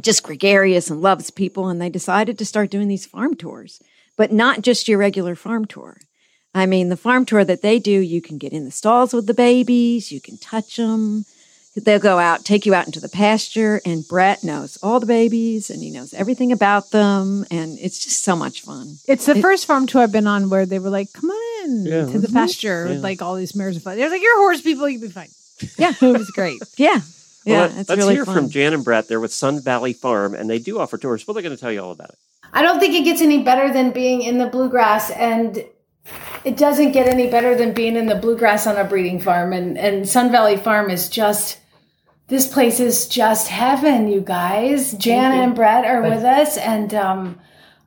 just 0.00 0.22
gregarious 0.22 0.88
and 0.88 1.00
loves 1.00 1.30
people. 1.30 1.68
And 1.68 1.80
they 1.80 1.90
decided 1.90 2.38
to 2.38 2.46
start 2.46 2.70
doing 2.70 2.86
these 2.86 3.06
farm 3.06 3.34
tours, 3.34 3.82
but 4.16 4.30
not 4.30 4.62
just 4.62 4.86
your 4.86 4.98
regular 4.98 5.34
farm 5.34 5.64
tour. 5.64 5.98
I 6.54 6.66
mean, 6.66 6.88
the 6.88 6.96
farm 6.96 7.24
tour 7.24 7.44
that 7.44 7.62
they 7.62 7.78
do, 7.78 7.90
you 7.90 8.22
can 8.22 8.38
get 8.38 8.52
in 8.52 8.64
the 8.64 8.70
stalls 8.70 9.12
with 9.12 9.26
the 9.26 9.34
babies, 9.34 10.12
you 10.12 10.20
can 10.20 10.38
touch 10.38 10.76
them. 10.76 11.24
They'll 11.84 11.98
go 11.98 12.18
out, 12.18 12.44
take 12.44 12.66
you 12.66 12.74
out 12.74 12.86
into 12.86 13.00
the 13.00 13.08
pasture, 13.08 13.80
and 13.84 14.06
Brett 14.06 14.42
knows 14.44 14.78
all 14.82 15.00
the 15.00 15.06
babies 15.06 15.70
and 15.70 15.82
he 15.82 15.90
knows 15.90 16.12
everything 16.14 16.52
about 16.52 16.90
them. 16.90 17.44
And 17.50 17.78
it's 17.78 18.02
just 18.04 18.22
so 18.22 18.36
much 18.36 18.62
fun. 18.62 18.96
It's 19.06 19.26
the 19.26 19.40
first 19.40 19.66
farm 19.66 19.86
tour 19.86 20.02
I've 20.02 20.12
been 20.12 20.26
on 20.26 20.50
where 20.50 20.66
they 20.66 20.78
were 20.78 20.90
like, 20.90 21.12
"Come 21.12 21.30
on 21.30 21.64
in 21.70 21.86
Yeah. 21.86 22.06
to 22.06 22.18
the 22.18 22.28
pasture 22.32 22.86
with 22.88 23.02
like 23.02 23.22
all 23.22 23.34
these 23.36 23.54
mares 23.54 23.76
and 23.76 23.82
fun." 23.82 23.96
They're 23.96 24.10
like, 24.10 24.22
"You're 24.22 24.38
horse 24.38 24.60
people, 24.60 24.88
you'll 24.88 25.00
be 25.02 25.08
fine." 25.08 25.28
Yeah, 25.78 25.92
it 26.00 26.18
was 26.18 26.30
great. 26.30 26.60
Yeah, 26.76 27.00
Well, 27.00 27.00
yeah, 27.44 27.60
let- 27.62 27.70
it's 27.78 27.88
let's 27.88 27.98
really 28.00 28.14
hear 28.14 28.24
fun. 28.24 28.34
from 28.34 28.48
Jan 28.50 28.72
and 28.74 28.84
Brett. 28.84 29.08
They're 29.08 29.20
with 29.20 29.32
Sun 29.32 29.60
Valley 29.60 29.92
Farm, 29.92 30.34
and 30.34 30.48
they 30.50 30.58
do 30.58 30.78
offer 30.78 30.98
tours. 30.98 31.26
Well, 31.26 31.34
they're 31.34 31.42
going 31.42 31.54
to 31.56 31.60
tell 31.60 31.72
you 31.72 31.80
all 31.82 31.92
about 31.92 32.10
it. 32.10 32.18
I 32.52 32.62
don't 32.62 32.80
think 32.80 32.94
it 32.94 33.04
gets 33.04 33.22
any 33.22 33.42
better 33.42 33.72
than 33.72 33.92
being 33.92 34.22
in 34.22 34.38
the 34.38 34.46
bluegrass 34.46 35.10
and 35.10 35.64
it 36.44 36.56
doesn't 36.56 36.90
get 36.92 37.06
any 37.06 37.30
better 37.30 37.54
than 37.54 37.72
being 37.72 37.94
in 37.94 38.06
the 38.06 38.14
bluegrass 38.16 38.66
on 38.66 38.76
a 38.76 38.82
breeding 38.84 39.20
farm 39.20 39.52
and 39.52 39.78
and 39.78 40.08
Sun 40.08 40.32
Valley 40.32 40.56
Farm 40.56 40.90
is 40.90 41.08
just 41.08 41.58
this 42.30 42.46
place 42.46 42.80
is 42.80 43.06
just 43.08 43.48
heaven, 43.48 44.08
you 44.08 44.20
guys. 44.20 44.92
Jan 44.92 45.34
you. 45.34 45.42
and 45.42 45.54
Brett 45.54 45.84
are 45.84 46.00
Thanks. 46.00 46.16
with 46.16 46.24
us 46.24 46.56
and 46.56 46.94
um 46.94 47.38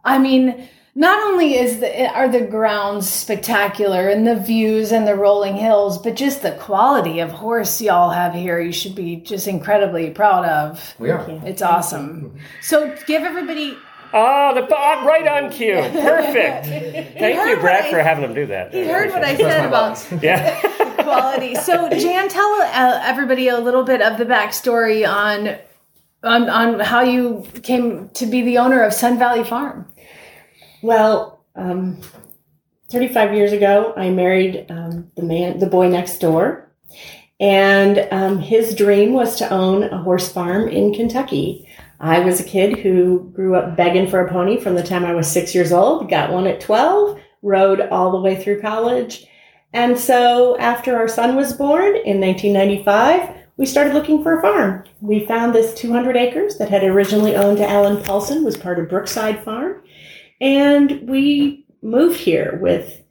I 0.05 0.19
mean 0.19 0.69
not 0.95 1.19
only 1.23 1.55
is 1.55 1.79
the 1.79 2.07
are 2.13 2.27
the 2.29 2.41
grounds 2.41 3.09
spectacular 3.09 4.09
and 4.09 4.27
the 4.27 4.35
views 4.35 4.91
and 4.91 5.07
the 5.07 5.15
rolling 5.15 5.55
hills, 5.55 5.97
but 5.97 6.15
just 6.15 6.43
the 6.43 6.51
quality 6.51 7.19
of 7.19 7.31
horse 7.31 7.81
y'all 7.81 8.11
have 8.11 8.33
here, 8.33 8.59
you 8.59 8.71
should 8.71 8.93
be 8.93 9.15
just 9.15 9.47
incredibly 9.47 10.11
proud 10.11 10.45
of. 10.45 10.93
We 10.99 11.09
are. 11.09 11.25
It's 11.45 11.63
awesome. 11.63 12.37
So 12.61 12.95
give 13.07 13.23
everybody 13.23 13.75
Oh, 14.16 14.53
the 14.53 14.61
right 14.68 15.28
on 15.28 15.51
cue. 15.51 15.74
Perfect. 15.91 16.66
Thank 16.68 17.36
you, 17.36 17.39
what 17.55 17.61
Brett, 17.61 17.86
I- 17.86 17.91
for 17.91 17.99
having 17.99 18.22
them 18.22 18.34
do 18.36 18.45
that. 18.47 18.74
He 18.74 18.86
heard 18.86 19.09
what 19.11 19.24
I 19.24 19.36
said 19.36 19.66
about 19.66 20.05
Yeah. 20.24 20.59
quality. 21.03 21.55
So, 21.55 21.89
Jan, 21.89 22.30
tell 22.30 22.51
uh, 22.61 22.99
everybody 23.03 23.47
a 23.47 23.57
little 23.59 23.84
bit 23.84 24.01
of 24.01 24.18
the 24.18 24.26
backstory 24.26 25.07
on, 25.07 25.57
on 26.24 26.49
on 26.49 26.80
how 26.80 27.01
you 27.01 27.45
came 27.64 28.09
to 28.09 28.26
be 28.26 28.41
the 28.43 28.59
owner 28.59 28.84
of 28.84 28.93
Sun 28.93 29.18
Valley 29.18 29.43
Farm. 29.43 29.91
Well, 30.84 31.43
um, 31.55 31.99
35 32.91 33.34
years 33.34 33.51
ago, 33.51 33.93
I 33.97 34.09
married 34.11 34.68
um, 34.70 35.11
the 35.16 35.24
man, 35.24 35.57
the 35.59 35.66
boy 35.68 35.89
next 35.89 36.20
door, 36.20 36.72
and 37.39 38.07
um, 38.11 38.38
his 38.39 38.76
dream 38.76 39.14
was 39.14 39.38
to 39.38 39.49
own 39.49 39.84
a 39.84 39.97
horse 40.03 40.32
farm 40.32 40.68
in 40.68 40.93
Kentucky. 40.93 41.68
I 42.03 42.19
was 42.19 42.41
a 42.41 42.43
kid 42.43 42.79
who 42.79 43.31
grew 43.33 43.55
up 43.55 43.77
begging 43.77 44.09
for 44.09 44.19
a 44.19 44.29
pony 44.29 44.59
from 44.59 44.75
the 44.75 44.83
time 44.83 45.05
I 45.05 45.13
was 45.13 45.25
six 45.31 45.55
years 45.55 45.71
old, 45.71 46.09
got 46.09 46.33
one 46.33 46.45
at 46.47 46.59
12, 46.59 47.17
rode 47.41 47.79
all 47.79 48.11
the 48.11 48.19
way 48.19 48.35
through 48.35 48.59
college. 48.59 49.25
And 49.71 49.97
so 49.97 50.57
after 50.57 50.97
our 50.97 51.07
son 51.07 51.37
was 51.37 51.53
born 51.53 51.95
in 51.95 52.19
1995, 52.19 53.33
we 53.55 53.65
started 53.65 53.93
looking 53.93 54.21
for 54.21 54.37
a 54.37 54.41
farm. 54.41 54.83
We 54.99 55.25
found 55.25 55.55
this 55.55 55.73
200 55.75 56.17
acres 56.17 56.57
that 56.57 56.69
had 56.69 56.83
originally 56.83 57.37
owned 57.37 57.59
to 57.59 57.69
Allen 57.69 58.03
Paulson, 58.03 58.43
was 58.43 58.57
part 58.57 58.79
of 58.79 58.89
Brookside 58.89 59.41
Farm. 59.41 59.81
And 60.41 61.07
we 61.07 61.65
moved 61.81 62.17
here 62.17 62.59
with 62.61 63.01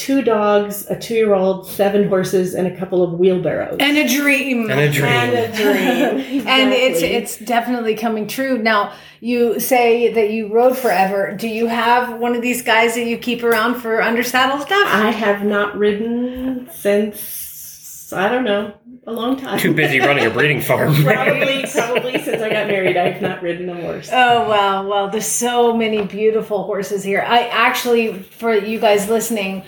two 0.00 0.22
dogs, 0.22 0.86
a 0.88 0.98
two 0.98 1.14
year 1.14 1.34
old, 1.34 1.66
seven 1.68 2.08
horses, 2.08 2.54
and 2.54 2.66
a 2.66 2.74
couple 2.74 3.02
of 3.02 3.18
wheelbarrows. 3.18 3.76
And 3.80 3.98
a 3.98 4.08
dream. 4.08 4.70
And 4.70 4.80
a 4.80 4.90
dream. 4.90 5.04
And 5.04 5.36
a 5.36 5.54
dream. 5.54 6.46
and 6.48 6.72
it's 6.72 7.02
it's 7.02 7.36
definitely 7.36 7.94
coming 7.96 8.26
true. 8.26 8.56
Now, 8.56 8.94
you 9.20 9.60
say 9.60 10.10
that 10.14 10.30
you 10.30 10.50
rode 10.52 10.78
forever. 10.78 11.36
Do 11.36 11.48
you 11.48 11.66
have 11.66 12.18
one 12.18 12.34
of 12.34 12.40
these 12.40 12.62
guys 12.62 12.94
that 12.94 13.04
you 13.04 13.18
keep 13.18 13.42
around 13.42 13.82
for 13.82 14.00
under 14.00 14.22
saddle 14.22 14.58
stuff? 14.60 14.88
I 14.88 15.10
have 15.10 15.44
not 15.44 15.76
ridden 15.76 16.70
since, 16.72 18.10
I 18.10 18.30
don't 18.30 18.44
know, 18.44 18.72
a 19.06 19.12
long 19.12 19.36
time. 19.36 19.58
Too 19.58 19.74
busy 19.74 20.00
running 20.00 20.24
a 20.24 20.30
breeding 20.30 20.62
farm. 20.62 20.94
probably, 21.04 21.66
probably 21.70 22.22
since 22.22 22.40
I 22.40 22.48
got 22.48 22.68
married, 22.68 22.96
I've 22.96 23.20
not 23.20 23.42
ridden 23.42 23.68
a 23.68 23.74
horse. 23.74 24.08
Oh 24.10 24.48
wow! 24.48 24.88
Well, 24.88 25.10
there's 25.10 25.26
so 25.26 25.76
many 25.76 26.06
beautiful 26.06 26.62
horses 26.62 27.04
here. 27.04 27.20
I 27.20 27.48
actually, 27.48 28.14
for 28.14 28.54
you 28.54 28.80
guys 28.80 29.10
listening, 29.10 29.64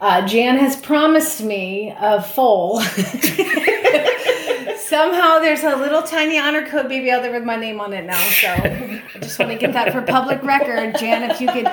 uh, 0.00 0.26
Jan 0.26 0.56
has 0.58 0.76
promised 0.76 1.42
me 1.42 1.94
a 1.98 2.22
foal. 2.22 2.80
Somehow 4.78 5.40
there's 5.40 5.64
a 5.64 5.76
little 5.76 6.02
tiny 6.02 6.38
Honor 6.38 6.66
Code 6.66 6.88
baby 6.88 7.10
out 7.10 7.22
there 7.22 7.32
with 7.32 7.42
my 7.44 7.56
name 7.56 7.80
on 7.80 7.92
it 7.92 8.04
now. 8.04 8.16
So 8.28 8.48
I 8.48 9.02
just 9.20 9.38
want 9.38 9.50
to 9.50 9.58
get 9.58 9.72
that 9.72 9.92
for 9.92 10.00
public 10.02 10.42
record, 10.44 10.96
Jan. 10.98 11.28
If 11.30 11.40
you 11.40 11.48
could 11.48 11.68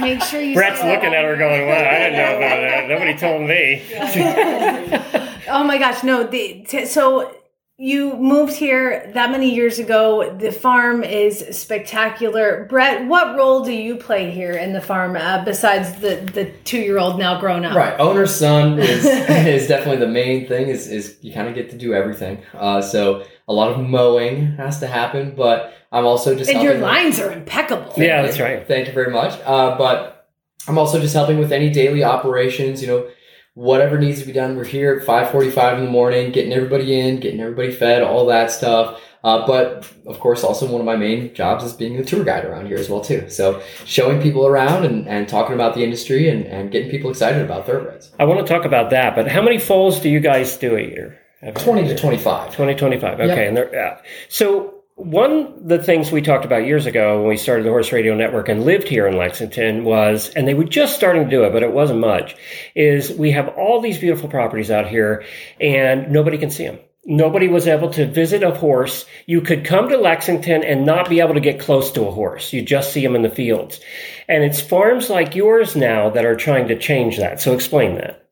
make 0.00 0.22
sure 0.22 0.40
you. 0.40 0.54
Brett's 0.54 0.82
looking 0.82 1.12
at 1.12 1.24
her 1.24 1.36
going, 1.36 1.66
well, 1.66 1.84
I 1.84 1.98
didn't 1.98 2.16
know 2.16 2.36
about 2.36 2.60
that. 2.60 2.88
Nobody 2.88 3.16
told 3.16 3.48
me. 3.48 5.26
Oh 5.52 5.64
my 5.64 5.78
gosh, 5.78 6.04
no. 6.04 6.22
The, 6.22 6.64
t- 6.68 6.86
so 6.86 7.34
you 7.80 8.14
moved 8.18 8.52
here 8.52 9.10
that 9.14 9.30
many 9.30 9.54
years 9.54 9.78
ago. 9.78 10.36
The 10.38 10.52
farm 10.52 11.02
is 11.02 11.38
spectacular. 11.56 12.66
Brett, 12.68 13.08
what 13.08 13.38
role 13.38 13.64
do 13.64 13.72
you 13.72 13.96
play 13.96 14.30
here 14.30 14.52
in 14.52 14.74
the 14.74 14.82
farm 14.82 15.16
uh, 15.16 15.42
besides 15.46 15.94
the, 15.94 16.16
the 16.34 16.52
two 16.64 16.78
year 16.78 16.98
old 16.98 17.18
now 17.18 17.40
grown 17.40 17.64
up? 17.64 17.74
Right, 17.74 17.98
owner's 17.98 18.34
son 18.34 18.78
is 18.78 19.04
is 19.06 19.66
definitely 19.66 19.96
the 19.96 20.12
main 20.12 20.46
thing. 20.46 20.68
Is 20.68 20.88
is 20.88 21.16
you 21.22 21.32
kind 21.32 21.48
of 21.48 21.54
get 21.54 21.70
to 21.70 21.78
do 21.78 21.94
everything. 21.94 22.42
Uh, 22.52 22.82
so 22.82 23.24
a 23.48 23.52
lot 23.54 23.70
of 23.70 23.80
mowing 23.80 24.52
has 24.56 24.78
to 24.80 24.86
happen, 24.86 25.34
but 25.34 25.72
I'm 25.90 26.04
also 26.04 26.34
just 26.36 26.50
And 26.50 26.60
your 26.62 26.74
helping- 26.74 26.86
lines 26.86 27.18
are 27.18 27.32
impeccable. 27.32 27.94
Yeah, 27.96 28.20
that's 28.20 28.38
right. 28.38 28.68
Thank 28.68 28.88
you 28.88 28.92
very 28.92 29.10
much. 29.10 29.40
Uh, 29.46 29.78
but 29.78 30.28
I'm 30.68 30.76
also 30.76 31.00
just 31.00 31.14
helping 31.14 31.38
with 31.38 31.50
any 31.50 31.70
daily 31.70 32.04
operations. 32.04 32.82
You 32.82 32.88
know, 32.88 33.08
whatever 33.54 33.98
needs 33.98 34.20
to 34.20 34.26
be 34.26 34.32
done. 34.32 34.56
We're 34.56 34.64
here 34.64 34.94
at 34.94 35.06
5:45 35.06 35.78
in 35.78 35.84
the 35.84 35.90
morning, 35.90 36.32
getting 36.32 36.52
everybody 36.52 36.98
in, 36.98 37.20
getting 37.20 37.40
everybody 37.40 37.72
fed, 37.72 38.02
all 38.02 38.26
that 38.26 38.50
stuff. 38.50 39.00
Uh, 39.22 39.46
but 39.46 39.86
of 40.06 40.18
course, 40.18 40.42
also 40.42 40.66
one 40.66 40.80
of 40.80 40.86
my 40.86 40.96
main 40.96 41.34
jobs 41.34 41.62
is 41.62 41.74
being 41.74 41.96
the 41.96 42.04
tour 42.04 42.24
guide 42.24 42.44
around 42.44 42.66
here 42.66 42.78
as 42.78 42.88
well 42.88 43.02
too. 43.02 43.28
So 43.28 43.60
showing 43.84 44.22
people 44.22 44.46
around 44.46 44.86
and, 44.86 45.06
and 45.06 45.28
talking 45.28 45.54
about 45.54 45.74
the 45.74 45.84
industry 45.84 46.30
and, 46.30 46.46
and 46.46 46.70
getting 46.70 46.90
people 46.90 47.10
excited 47.10 47.42
about 47.44 47.66
thoroughbreds. 47.66 48.12
I 48.18 48.24
want 48.24 48.46
to 48.46 48.50
talk 48.50 48.64
about 48.64 48.90
that, 48.90 49.14
but 49.14 49.28
how 49.28 49.42
many 49.42 49.58
foals 49.58 50.00
do 50.00 50.08
you 50.08 50.20
guys 50.20 50.56
do 50.56 50.76
a 50.76 50.80
year? 50.80 51.18
20 51.54 51.88
to 51.88 51.96
25. 51.96 52.54
20, 52.54 52.74
25. 52.74 53.14
Okay. 53.14 53.26
Yep. 53.26 53.38
And 53.38 53.56
they're, 53.56 53.74
yeah. 53.74 53.98
So 54.28 54.79
one 55.00 55.32
of 55.32 55.68
the 55.68 55.82
things 55.82 56.12
we 56.12 56.22
talked 56.22 56.44
about 56.44 56.66
years 56.66 56.86
ago 56.86 57.18
when 57.18 57.28
we 57.28 57.36
started 57.36 57.64
the 57.64 57.70
Horse 57.70 57.92
Radio 57.92 58.14
Network 58.14 58.48
and 58.48 58.64
lived 58.64 58.86
here 58.86 59.06
in 59.06 59.16
Lexington 59.16 59.84
was, 59.84 60.28
and 60.30 60.46
they 60.46 60.54
were 60.54 60.64
just 60.64 60.94
starting 60.94 61.24
to 61.24 61.30
do 61.30 61.44
it, 61.44 61.52
but 61.52 61.62
it 61.62 61.72
wasn't 61.72 62.00
much, 62.00 62.36
is 62.74 63.10
we 63.12 63.30
have 63.30 63.48
all 63.56 63.80
these 63.80 63.98
beautiful 63.98 64.28
properties 64.28 64.70
out 64.70 64.86
here 64.86 65.24
and 65.60 66.10
nobody 66.10 66.38
can 66.38 66.50
see 66.50 66.66
them. 66.66 66.78
Nobody 67.06 67.48
was 67.48 67.66
able 67.66 67.90
to 67.90 68.06
visit 68.06 68.42
a 68.42 68.50
horse. 68.50 69.06
You 69.26 69.40
could 69.40 69.64
come 69.64 69.88
to 69.88 69.96
Lexington 69.96 70.62
and 70.62 70.84
not 70.84 71.08
be 71.08 71.20
able 71.20 71.34
to 71.34 71.40
get 71.40 71.58
close 71.58 71.90
to 71.92 72.06
a 72.06 72.12
horse. 72.12 72.52
You 72.52 72.60
just 72.60 72.92
see 72.92 73.02
them 73.02 73.16
in 73.16 73.22
the 73.22 73.30
fields. 73.30 73.80
And 74.28 74.44
it's 74.44 74.60
farms 74.60 75.08
like 75.08 75.34
yours 75.34 75.74
now 75.74 76.10
that 76.10 76.26
are 76.26 76.36
trying 76.36 76.68
to 76.68 76.78
change 76.78 77.16
that. 77.16 77.40
So 77.40 77.54
explain 77.54 77.94
that. 77.94 78.28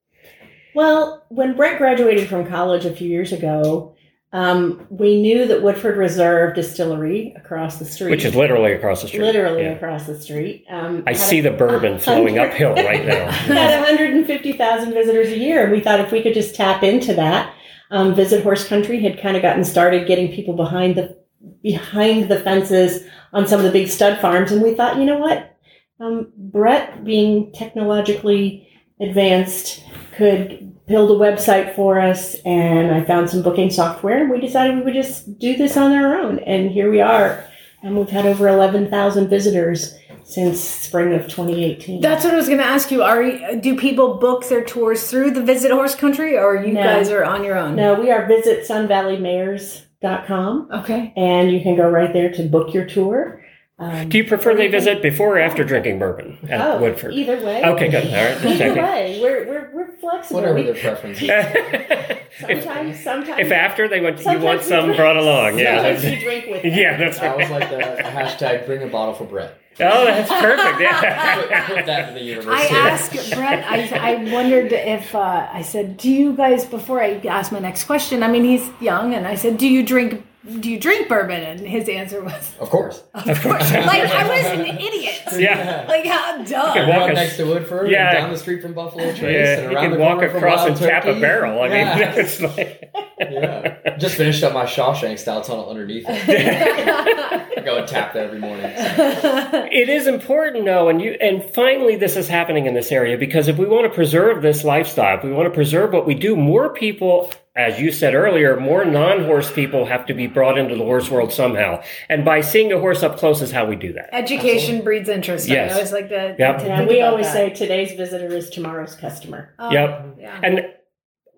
Well, 0.75 1.25
when 1.31 1.57
Brett 1.57 1.79
graduated 1.79 2.29
from 2.29 2.47
college 2.47 2.85
a 2.85 2.95
few 2.95 3.09
years 3.09 3.33
ago, 3.33 3.97
um, 4.33 4.87
we 4.91 5.21
knew 5.21 5.47
that 5.47 5.63
Woodford 5.63 5.97
Reserve 5.97 6.55
Distillery 6.55 7.33
across 7.37 7.79
the 7.79 7.85
street, 7.87 8.11
Which 8.11 8.25
is 8.27 8.35
literally 8.35 8.73
across 8.73 9.01
the 9.03 9.09
street. 9.09 9.23
literally 9.23 9.63
Yeah. 9.63 9.71
across 9.73 10.07
the 10.07 10.19
street, 10.21 10.65
um, 10.69 11.03
I 11.07 11.15
see 11.15 11.39
a- 11.39 11.43
the 11.43 11.51
bourbon 11.51 11.99
flowing 12.07 12.39
uphill 12.39 12.75
right 12.75 13.07
now. 13.07 13.31
had 13.31 13.81
150,000 13.81 14.93
visitors 14.93 15.29
a 15.29 15.39
year, 15.39 15.63
and 15.65 15.73
we 15.73 15.81
thought 15.81 16.01
if 16.01 16.13
we 16.13 16.23
could 16.23 16.35
just 16.35 16.55
tap 16.55 16.83
into 16.83 17.15
that, 17.15 17.55
um, 17.91 18.15
Visit 18.15 18.43
Horse 18.43 18.69
Country 18.69 19.01
had 19.01 19.19
kind 19.21 19.35
of 19.37 19.43
gotten 19.43 19.65
started 19.65 20.07
getting 20.07 20.31
people 20.33 20.55
behind 20.55 20.97
the 20.97 21.17
behind 21.63 22.29
the 22.29 22.41
fences 22.41 23.05
on 23.33 23.47
some 23.47 23.61
of 23.61 23.65
the 23.65 23.71
big 23.73 23.89
stud 23.89 24.19
farms, 24.21 24.51
and 24.53 24.61
we 24.61 24.75
thought, 24.75 24.99
you 24.99 25.05
know 25.05 25.19
what, 25.19 25.57
um, 26.01 26.33
Brett, 26.37 27.05
being 27.05 27.53
technologically 27.53 28.69
advanced, 29.01 29.83
could 30.17 30.68
build 30.89 31.11
a 31.11 31.15
website 31.15 31.75
for 31.77 32.01
us, 32.01 32.35
and 32.47 32.91
I 32.93 33.05
found 33.05 33.29
some 33.31 33.43
booking 33.43 33.71
software, 33.71 34.23
and 34.23 34.31
we 34.31 34.41
decided 34.41 34.77
we 34.77 34.83
would 34.83 34.95
just 34.95 35.39
do 35.39 35.57
this 35.57 35.77
on 35.77 35.93
our 35.93 36.17
own, 36.19 36.39
and 36.41 36.71
here 36.71 36.91
we 36.91 37.01
are, 37.01 37.45
and 37.83 37.97
we've 37.97 38.09
had 38.09 38.27
over 38.27 38.49
11,000 38.49 39.29
visitors 39.29 39.97
since 40.25 40.61
spring 40.61 41.13
of 41.15 41.23
2018. 41.29 42.01
That's 42.01 42.25
what 42.25 42.35
I 42.35 42.37
was 42.37 42.47
going 42.47 42.59
to 42.59 42.65
ask 42.65 42.91
you. 42.91 43.03
Are 43.03 43.23
you- 43.23 43.61
do 43.61 43.77
people 43.77 44.15
book 44.15 44.47
their 44.49 44.65
tours 44.65 45.09
through 45.11 45.31
the 45.33 45.43
Visit 45.43 45.71
Horse 45.71 45.95
Country, 45.95 46.37
or 46.37 46.57
you 46.57 46.73
No. 46.73 46.83
guys 46.83 47.11
are 47.11 47.25
on 47.25 47.45
your 47.45 47.57
own? 47.57 47.77
No, 47.77 47.95
we 47.95 48.11
are 48.11 48.27
visit 48.27 48.67
sunvalleymares.com. 48.67 50.69
Okay. 50.81 51.13
And 51.17 51.51
you 51.51 51.61
can 51.61 51.77
go 51.77 51.89
right 51.89 52.13
there 52.13 52.31
to 52.33 52.43
book 52.43 52.75
your 52.75 52.85
tour. 52.85 53.41
Um, 53.81 54.09
Do 54.09 54.19
you 54.19 54.25
prefer 54.25 54.57
they 54.57 54.67
visit 54.67 55.03
before 55.03 55.37
or 55.37 55.39
after 55.39 55.63
drinking 55.63 56.01
bourbon 56.01 56.37
at 56.49 56.61
oh, 56.61 56.81
Woodford? 56.81 57.15
Either 57.15 57.37
way. 57.45 57.63
Okay, 57.65 57.89
good. 57.89 58.07
All 58.09 58.13
right. 58.13 58.33
just 58.33 58.45
Either 58.45 58.59
checking. 58.59 58.83
way. 58.83 59.21
We're, 59.23 59.47
we're, 59.47 59.71
we're 59.73 59.97
flexible. 59.99 60.41
Whatever 60.41 60.55
We- 60.59 60.63
their 60.65 60.75
preference 60.75 61.23
is. 61.23 61.29
sometimes, 62.41 63.01
sometimes. 63.05 63.39
If 63.41 63.53
after 63.53 63.87
they 63.89 64.01
went, 64.01 64.19
you 64.25 64.39
want 64.41 64.63
some 64.63 64.87
drink- 64.87 64.97
brought 64.97 65.17
along. 65.17 65.61
Yeah. 65.61 65.77
Sometimes 65.97 66.05
we 66.05 66.25
drink 66.25 66.47
with 66.49 66.63
them. 66.63 66.73
Yeah, 66.75 66.97
that's 66.97 67.21
right. 67.21 67.31
I 67.31 67.37
was 67.37 67.51
like 67.51 67.71
the 67.71 67.77
hashtag 68.03 68.67
bring 68.67 68.83
a 68.83 68.89
bottle 68.89 69.15
for 69.15 69.25
Brett. 69.25 69.57
Oh, 69.81 70.05
that's 70.07 70.29
perfect. 70.29 70.81
Yeah. 70.81 71.37
Put, 71.37 71.77
put 71.77 71.87
that 71.87 72.09
in 72.09 72.15
the 72.17 72.21
universe. 72.21 72.53
I 72.53 72.67
too. 72.67 72.75
asked 72.75 73.33
Brett. 73.33 73.65
I, 73.65 74.13
I 74.15 74.33
wondered 74.33 74.73
if 74.73 75.15
uh, 75.15 75.49
I 75.53 75.63
said, 75.63 75.97
"Do 75.99 76.11
you 76.11 76.33
guys?" 76.33 76.65
Before 76.65 77.01
I 77.01 77.21
asked 77.29 77.53
my 77.53 77.61
next 77.61 77.85
question, 77.85 78.25
I 78.25 78.29
mean, 78.29 78.43
he's 78.43 78.69
young, 78.81 79.15
and 79.15 79.25
I 79.25 79.37
said, 79.37 79.57
"Do 79.57 79.69
you 79.69 79.87
drink? 79.87 80.25
Do 80.61 80.71
you 80.71 80.79
drink 80.81 81.09
bourbon?" 81.09 81.43
And 81.43 81.61
his 81.61 81.89
answer 81.89 82.23
was, 82.23 82.55
Of 82.59 82.71
course. 82.71 83.03
Of 83.15 83.25
course. 83.43 83.71
"Like 83.73 84.11
I 84.11 84.29
was 84.29 84.45
an 84.61 84.67
idiot. 84.79 85.23
Yeah. 85.37 85.85
Like 85.89 86.07
how 86.07 86.37
You 86.37 86.47
dumb." 86.47 86.73
can 86.75 86.89
Walk 86.89 87.01
walk 87.01 87.13
next 87.15 87.37
to 87.37 87.45
Woodford 87.45 87.91
Yeah. 87.91 88.09
and 88.11 88.19
down 88.19 88.31
the 88.33 88.39
street 88.39 88.63
from 88.63 88.73
Buffalo 88.75 89.05
Trace 89.15 89.21
Yeah, 89.23 89.59
and 89.59 89.71
you 89.73 89.77
around 89.77 89.91
can 89.91 89.93
the 89.93 89.99
walk 90.05 90.23
across 90.23 90.67
and 90.67 90.77
tap 90.77 91.05
a 91.05 91.19
barrel. 91.21 91.61
I 91.63 91.69
mean, 91.69 91.79
Yeah. 91.79 92.13
it's 92.17 92.41
like, 92.41 92.91
yeah. 93.21 93.97
Just 93.99 94.15
finished 94.17 94.43
up 94.43 94.53
my 94.55 94.65
Shawshank 94.65 95.19
style 95.19 95.43
tunnel 95.43 95.69
underneath 95.69 96.05
it. 96.09 97.38
I 97.59 97.61
go 97.61 97.79
and 97.79 97.89
tap 97.89 98.13
that 98.13 98.25
every 98.25 98.39
morning. 98.39 98.67
it 98.67 99.89
is 99.89 100.07
important, 100.07 100.65
though, 100.65 100.89
and 100.89 101.03
you 101.03 101.17
and 101.21 101.43
finally 101.43 101.97
this 101.97 102.15
is 102.15 102.29
happening 102.29 102.67
in 102.67 102.75
this 102.75 102.93
area 102.93 103.19
because 103.19 103.49
if 103.49 103.57
we 103.57 103.67
want 103.67 103.85
to 103.85 103.93
preserve 103.93 104.43
this 104.43 104.63
lifestyle, 104.63 105.19
if 105.19 105.25
we 105.25 105.33
want 105.33 105.47
to 105.47 105.55
preserve 105.55 105.93
what 105.93 106.07
we 106.07 106.15
do, 106.15 106.37
more 106.37 106.73
people, 106.73 107.33
as 107.57 107.81
you 107.81 107.91
said 107.91 108.15
earlier, 108.15 108.61
more 108.61 108.85
non-horse 108.85 109.51
people 109.51 109.87
have 109.87 110.07
to 110.07 110.15
be 110.15 110.29
brought 110.29 110.57
into 110.57 110.77
the 110.77 110.85
horse 110.85 111.11
world 111.11 111.33
somehow. 111.33 111.83
And 112.09 112.25
by 112.25 112.43
seeing 112.43 112.73
a 112.73 112.79
horse 112.79 113.03
up 113.03 113.19
close 113.19 113.43
is 113.43 113.51
how 113.51 113.67
we 113.67 113.75
do 113.75 113.93
that. 113.95 114.11
Education 114.15 114.85
breeds 114.85 115.09
interest. 115.09 115.49
Yes. 115.49 115.73
I 115.73 115.75
always 115.75 115.93
like 115.93 116.11
to. 116.11 116.37
Yep. 116.39 116.59
to 116.59 116.65
Yeah, 116.65 116.87
we 116.87 117.03
always 117.03 117.27
that. 117.27 117.33
say 117.33 117.51
today's 117.51 117.93
visitor 117.97 118.33
is 118.33 118.51
tomorrow's 118.51 118.95
customer. 118.95 119.53
Oh, 119.59 119.73
yep. 119.73 120.17
Yeah. 120.21 120.41
And 120.45 120.61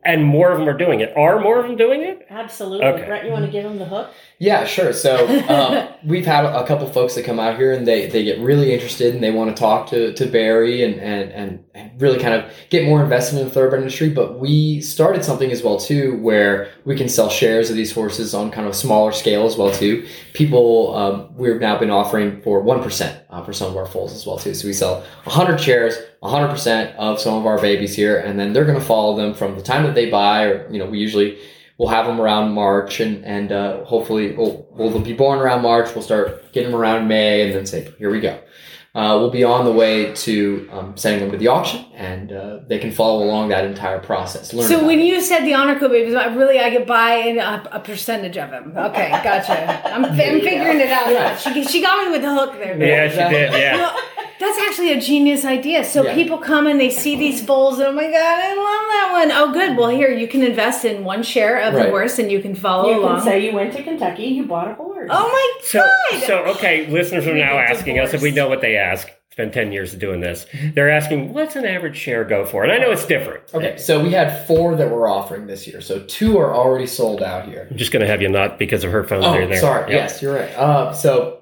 and 0.04 0.24
more 0.24 0.50
of 0.50 0.58
them 0.58 0.68
are 0.68 0.76
doing 0.76 1.00
it. 1.00 1.14
Are 1.16 1.40
more 1.40 1.60
of 1.60 1.66
them 1.66 1.76
doing 1.76 2.02
it? 2.02 2.26
Absolutely. 2.30 2.86
Okay. 2.86 3.06
Brett, 3.06 3.24
you 3.24 3.30
want 3.30 3.44
to 3.44 3.50
give 3.50 3.64
him 3.64 3.78
the 3.78 3.84
hook? 3.84 4.12
Yeah, 4.40 4.64
sure. 4.64 4.94
So 4.94 5.28
um, 5.48 5.86
we've 6.02 6.24
had 6.24 6.46
a 6.46 6.66
couple 6.66 6.90
folks 6.90 7.14
that 7.14 7.26
come 7.26 7.38
out 7.38 7.58
here 7.58 7.74
and 7.74 7.86
they, 7.86 8.06
they 8.08 8.24
get 8.24 8.38
really 8.38 8.72
interested 8.72 9.14
and 9.14 9.22
they 9.22 9.30
want 9.30 9.54
to 9.54 9.60
talk 9.60 9.86
to, 9.90 10.14
to 10.14 10.26
Barry 10.26 10.82
and, 10.82 10.98
and, 10.98 11.30
and, 11.74 12.00
really 12.00 12.18
kind 12.18 12.32
of 12.32 12.50
get 12.70 12.86
more 12.86 13.02
invested 13.02 13.38
in 13.38 13.44
the 13.44 13.50
thoroughbred 13.50 13.82
industry. 13.82 14.08
But 14.08 14.38
we 14.38 14.80
started 14.80 15.22
something 15.22 15.52
as 15.52 15.62
well 15.62 15.78
too 15.78 16.16
where 16.20 16.72
we 16.86 16.96
can 16.96 17.10
sell 17.10 17.28
shares 17.28 17.68
of 17.68 17.76
these 17.76 17.92
horses 17.92 18.32
on 18.32 18.50
kind 18.50 18.66
of 18.66 18.72
a 18.72 18.76
smaller 18.76 19.12
scale 19.12 19.44
as 19.44 19.58
well 19.58 19.70
too. 19.70 20.06
People 20.32 20.96
um, 20.96 21.28
we've 21.36 21.60
now 21.60 21.78
been 21.78 21.90
offering 21.90 22.40
for 22.40 22.62
one 22.62 22.82
percent 22.82 23.22
uh, 23.28 23.44
for 23.44 23.52
some 23.52 23.70
of 23.70 23.76
our 23.76 23.84
foals 23.84 24.14
as 24.14 24.24
well 24.24 24.38
too. 24.38 24.54
So 24.54 24.66
we 24.66 24.72
sell 24.72 25.04
hundred 25.26 25.58
shares, 25.58 25.98
hundred 26.22 26.48
percent 26.48 26.96
of 26.96 27.20
some 27.20 27.34
of 27.34 27.44
our 27.44 27.60
babies 27.60 27.94
here, 27.94 28.18
and 28.18 28.40
then 28.40 28.54
they're 28.54 28.64
going 28.64 28.80
to 28.80 28.84
follow 28.84 29.14
them 29.14 29.34
from 29.34 29.56
the 29.56 29.62
time 29.62 29.84
that 29.84 29.94
they 29.94 30.08
buy, 30.08 30.44
or 30.44 30.72
you 30.72 30.78
know 30.78 30.86
we 30.86 30.98
usually 30.98 31.38
we'll 31.80 31.88
have 31.88 32.06
them 32.06 32.20
around 32.20 32.52
March, 32.52 33.00
and 33.00 33.24
and 33.24 33.50
uh, 33.50 33.82
hopefully 33.84 34.32
we'll, 34.32 34.68
we'll 34.72 34.90
they'll 34.90 35.00
be 35.00 35.14
born 35.14 35.38
around 35.38 35.62
March. 35.62 35.94
We'll 35.94 36.04
start 36.04 36.52
getting 36.52 36.70
them 36.70 36.78
around 36.80 37.08
May, 37.08 37.46
and 37.46 37.54
then 37.54 37.64
say, 37.64 37.90
here 37.98 38.10
we 38.10 38.20
go. 38.20 38.38
Uh, 38.92 39.16
we'll 39.20 39.30
be 39.30 39.44
on 39.44 39.64
the 39.64 39.72
way 39.72 40.12
to 40.14 40.68
um, 40.72 40.96
sending 40.96 41.20
them 41.22 41.30
to 41.30 41.38
the 41.38 41.46
auction, 41.46 41.84
and 41.94 42.32
uh, 42.32 42.58
they 42.66 42.76
can 42.78 42.90
follow 42.90 43.24
along 43.24 43.48
that 43.48 43.64
entire 43.64 44.00
process. 44.00 44.52
Learn 44.52 44.66
So 44.68 44.84
when 44.84 44.98
it. 44.98 45.04
you 45.06 45.20
said 45.22 45.44
the 45.44 45.54
Honor 45.54 45.78
Code 45.78 45.92
babies, 45.92 46.14
I 46.14 46.26
really 46.34 46.58
I 46.60 46.70
could 46.70 46.86
buy 46.86 47.14
in 47.14 47.38
a, 47.38 47.66
a 47.72 47.80
percentage 47.80 48.36
of 48.36 48.50
them. 48.50 48.74
Okay, 48.76 49.08
gotcha. 49.22 49.88
I'm, 49.94 50.04
I'm 50.04 50.16
figuring 50.16 50.80
it 50.80 50.90
out. 50.90 51.08
now. 51.08 51.36
She 51.36 51.64
she 51.64 51.80
got 51.80 52.04
me 52.04 52.10
with 52.12 52.22
the 52.22 52.34
hook 52.34 52.52
there. 52.54 52.76
Yeah, 52.78 53.08
she 53.08 53.34
did. 53.34 53.52
Yeah. 53.52 53.96
Well, 54.40 54.50
that's 54.50 54.58
actually 54.68 54.92
a 54.92 55.00
genius 55.00 55.44
idea. 55.44 55.84
So 55.84 56.02
Yeah. 56.04 56.14
people 56.14 56.38
come 56.38 56.66
and 56.66 56.80
they 56.80 56.90
see 56.90 57.16
these 57.16 57.42
bowls, 57.42 57.78
and 57.78 57.88
oh 57.88 57.92
my 57.92 58.04
god, 58.04 58.14
I 58.14 58.48
love 58.54 58.56
that 58.90 59.08
one. 59.12 59.30
Oh, 59.32 59.52
good. 59.52 59.76
Well, 59.76 59.88
here 59.90 60.10
you 60.10 60.26
can 60.26 60.42
invest 60.42 60.84
in 60.84 61.04
one 61.04 61.22
share 61.22 61.58
of 61.60 61.74
the 61.74 61.80
Right. 61.80 61.90
horse, 61.90 62.18
and 62.18 62.30
you 62.32 62.40
can 62.40 62.54
follow 62.54 62.90
you 62.90 63.00
along. 63.00 63.16
can 63.16 63.24
say 63.24 63.38
you 63.40 63.52
went 63.52 63.74
to 63.74 63.82
Kentucky, 63.82 64.26
and 64.28 64.36
you 64.36 64.44
bought 64.44 64.70
a 64.70 64.74
horse. 64.74 65.08
oh 65.12 65.28
my 65.28 65.48
So, 65.62 65.80
god! 66.12 66.22
so 66.22 66.38
okay, 66.56 66.86
listeners 66.86 67.26
are 67.26 67.34
now 67.34 67.54
get 67.58 67.70
asking 67.70 67.98
us 67.98 68.14
if 68.14 68.22
we 68.22 68.30
know 68.30 68.48
what 68.48 68.60
they 68.60 68.76
ask. 68.76 69.08
It's 69.28 69.36
been 69.36 69.52
10 69.52 69.70
years 69.70 69.92
of 69.94 70.00
doing 70.00 70.20
this. 70.20 70.44
They're 70.74 70.90
asking, 70.90 71.32
what's 71.32 71.54
an 71.54 71.64
average 71.64 71.96
share 71.96 72.24
go 72.24 72.44
for? 72.44 72.64
And 72.64 72.72
I 72.72 72.78
know 72.78 72.90
it's 72.90 73.06
different. 73.06 73.42
Okay, 73.54 73.76
so 73.76 74.00
we 74.02 74.10
had 74.10 74.44
four 74.48 74.74
that 74.74 74.90
we're 74.90 75.08
offering 75.08 75.46
this 75.46 75.68
year. 75.68 75.80
So 75.80 76.00
two 76.00 76.36
are 76.38 76.52
already 76.52 76.88
sold 76.88 77.22
out 77.22 77.46
here. 77.46 77.68
I'm 77.70 77.76
just 77.76 77.92
going 77.92 78.00
to 78.00 78.08
have 78.08 78.20
you 78.20 78.28
not 78.28 78.58
because 78.58 78.82
of 78.82 78.90
her 78.90 79.04
phone. 79.04 79.22
Oh, 79.22 79.30
there, 79.32 79.46
there. 79.46 79.60
sorry. 79.60 79.82
Yep. 79.92 80.00
Yes, 80.02 80.20
you're 80.20 80.34
right. 80.34 80.50
Uh, 80.58 80.92
so 80.92 81.38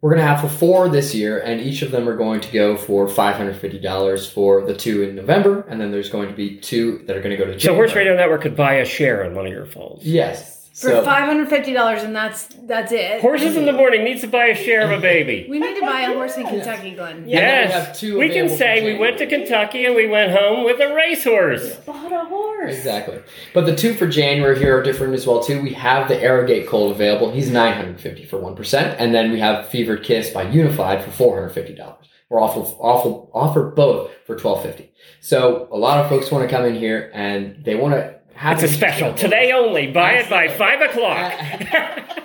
we're 0.00 0.10
gonna 0.14 0.26
have 0.26 0.40
for 0.40 0.48
four 0.48 0.88
this 0.88 1.14
year, 1.14 1.40
and 1.40 1.60
each 1.60 1.82
of 1.82 1.90
them 1.90 2.08
are 2.08 2.16
going 2.16 2.40
to 2.40 2.52
go 2.52 2.76
for 2.76 3.08
five 3.08 3.36
hundred 3.36 3.56
fifty 3.56 3.78
dollars 3.78 4.28
for 4.30 4.64
the 4.64 4.74
two 4.74 5.02
in 5.02 5.16
November, 5.16 5.62
and 5.68 5.80
then 5.80 5.90
there's 5.90 6.10
going 6.10 6.28
to 6.28 6.34
be 6.34 6.56
two 6.56 7.02
that 7.06 7.16
are 7.16 7.20
going 7.20 7.36
to 7.36 7.44
go 7.44 7.50
to. 7.50 7.58
So 7.58 7.74
Horse 7.74 7.94
Radio 7.94 8.14
Network 8.14 8.42
could 8.42 8.56
buy 8.56 8.74
a 8.74 8.84
share 8.84 9.24
on 9.24 9.34
one 9.34 9.46
of 9.46 9.52
your 9.52 9.66
foals. 9.66 10.04
Yes. 10.04 10.57
For 10.78 10.90
So 10.90 11.04
five 11.04 11.24
hundred 11.24 11.48
fifty 11.48 11.72
dollars, 11.72 12.04
and 12.04 12.14
that's 12.14 12.44
that's 12.62 12.92
it. 12.92 13.20
Horses 13.20 13.56
in 13.56 13.66
the 13.66 13.72
morning 13.72 14.04
needs 14.04 14.20
to 14.20 14.28
buy 14.28 14.46
a 14.46 14.54
share 14.54 14.82
of 14.82 14.96
a 14.96 15.00
baby. 15.00 15.44
We 15.50 15.58
need 15.58 15.74
to 15.74 15.80
buy 15.80 16.02
a 16.02 16.14
horse 16.14 16.36
in 16.36 16.46
Kentucky, 16.46 16.92
Glenn. 16.94 17.28
Yeah, 17.28 17.40
and 17.40 17.68
we 17.68 17.74
yes, 17.74 17.86
have 17.86 17.98
two 17.98 18.16
we 18.16 18.28
can 18.28 18.48
say 18.48 18.84
we 18.84 18.96
went 18.96 19.18
to 19.18 19.26
Kentucky 19.26 19.86
and 19.86 19.96
we 19.96 20.06
went 20.06 20.30
home 20.30 20.64
with 20.64 20.78
a 20.80 20.94
racehorse. 20.94 21.74
bought 21.78 22.12
a 22.12 22.24
horse. 22.26 22.76
exactly, 22.76 23.20
but 23.54 23.66
the 23.66 23.74
two 23.74 23.92
for 23.92 24.06
January 24.06 24.56
here 24.56 24.78
are 24.78 24.82
different 24.84 25.14
as 25.14 25.26
well 25.26 25.42
too. 25.42 25.60
We 25.60 25.72
have 25.74 26.06
the 26.06 26.16
Arrogate 26.22 26.68
Colt 26.68 26.92
available. 26.92 27.32
He's 27.32 27.50
nine 27.50 27.74
hundred 27.74 28.00
fifty 28.00 28.24
for 28.24 28.38
one 28.38 28.54
percent, 28.54 29.00
and 29.00 29.12
then 29.12 29.32
we 29.32 29.40
have 29.40 29.66
Fevered 29.70 30.04
Kiss 30.04 30.30
by 30.30 30.44
Unified 30.44 31.02
for 31.02 31.10
four 31.10 31.34
hundred 31.34 31.50
fifty 31.54 31.74
dollars. 31.74 32.06
We're 32.28 32.40
offer, 32.40 32.60
offer, 32.60 33.08
offer 33.34 33.70
both 33.70 34.12
for 34.26 34.36
twelve 34.36 34.62
fifty. 34.62 34.92
So 35.20 35.66
a 35.72 35.76
lot 35.76 35.98
of 36.04 36.08
folks 36.08 36.30
want 36.30 36.48
to 36.48 36.56
come 36.56 36.64
in 36.66 36.74
here 36.76 37.10
and 37.14 37.64
they 37.64 37.74
want 37.74 37.94
to 37.94 38.17
have 38.38 38.62
It's 38.62 38.72
a 38.72 38.74
special. 38.74 39.12
Today 39.14 39.50
only. 39.52 39.88
Buy 39.88 40.12
it 40.12 40.30
by 40.30 40.48
5 40.48 40.80
o'clock. 40.82 41.32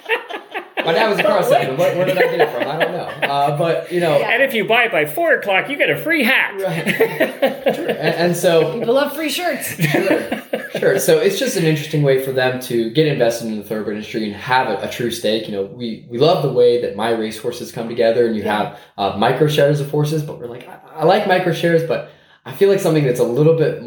My 0.86 0.92
dad 0.92 1.10
was 1.10 1.20
a 1.20 1.24
cross 1.24 1.48
second. 1.48 1.78
Where, 1.78 1.96
where 1.96 2.06
did 2.06 2.18
I 2.18 2.24
get 2.24 2.42
it 2.42 2.50
from? 2.52 2.70
I 2.70 2.78
don't 2.78 2.92
know. 2.92 3.28
Uh, 3.28 3.58
but 3.58 3.92
you 3.92 4.02
know, 4.02 4.14
And 4.22 4.44
if 4.44 4.54
you 4.54 4.66
buy 4.66 4.84
it 4.84 4.92
by 4.92 5.06
4 5.06 5.36
o'clock, 5.36 5.70
you 5.70 5.78
get 5.78 5.90
a 5.90 5.98
free 5.98 6.24
hat. 6.24 6.60
Right. 6.62 6.88
and, 7.42 8.16
and 8.16 8.36
so 8.36 8.74
People 8.80 8.94
love 8.94 9.16
free 9.16 9.30
shirts. 9.30 9.76
sure. 10.78 11.00
So 11.00 11.20
it's 11.20 11.40
just 11.40 11.56
an 11.56 11.64
interesting 11.64 12.04
way 12.04 12.24
for 12.24 12.32
them 12.32 12.60
to 12.62 12.90
get 12.92 13.08
invested 13.08 13.48
in 13.48 13.58
the 13.58 13.64
thoroughbred 13.64 13.96
industry 13.96 14.26
and 14.26 14.36
have 14.36 14.68
a, 14.68 14.88
a 14.88 14.92
true 14.92 15.10
stake. 15.10 15.48
You 15.48 15.54
know, 15.54 15.64
we, 15.64 16.06
we 16.10 16.18
love 16.18 16.44
the 16.44 16.52
way 16.52 16.82
that 16.82 16.96
my 16.96 17.12
race 17.12 17.40
horses 17.40 17.72
come 17.72 17.88
together 17.88 18.28
and 18.28 18.36
you 18.36 18.44
have 18.44 18.78
uh, 18.98 19.16
micro 19.18 19.48
shares 19.48 19.80
of 19.80 19.90
horses, 19.90 20.22
but 20.22 20.38
we're 20.38 20.48
like, 20.48 20.68
I, 20.68 20.80
I 20.98 21.04
like 21.06 21.28
micro 21.28 21.54
shares, 21.54 21.88
but 21.88 22.12
I 22.46 22.52
feel 22.52 22.70
like 22.70 22.82
something 22.82 23.06
that's 23.06 23.22
a 23.22 23.24
little 23.24 23.56
bit, 23.58 23.82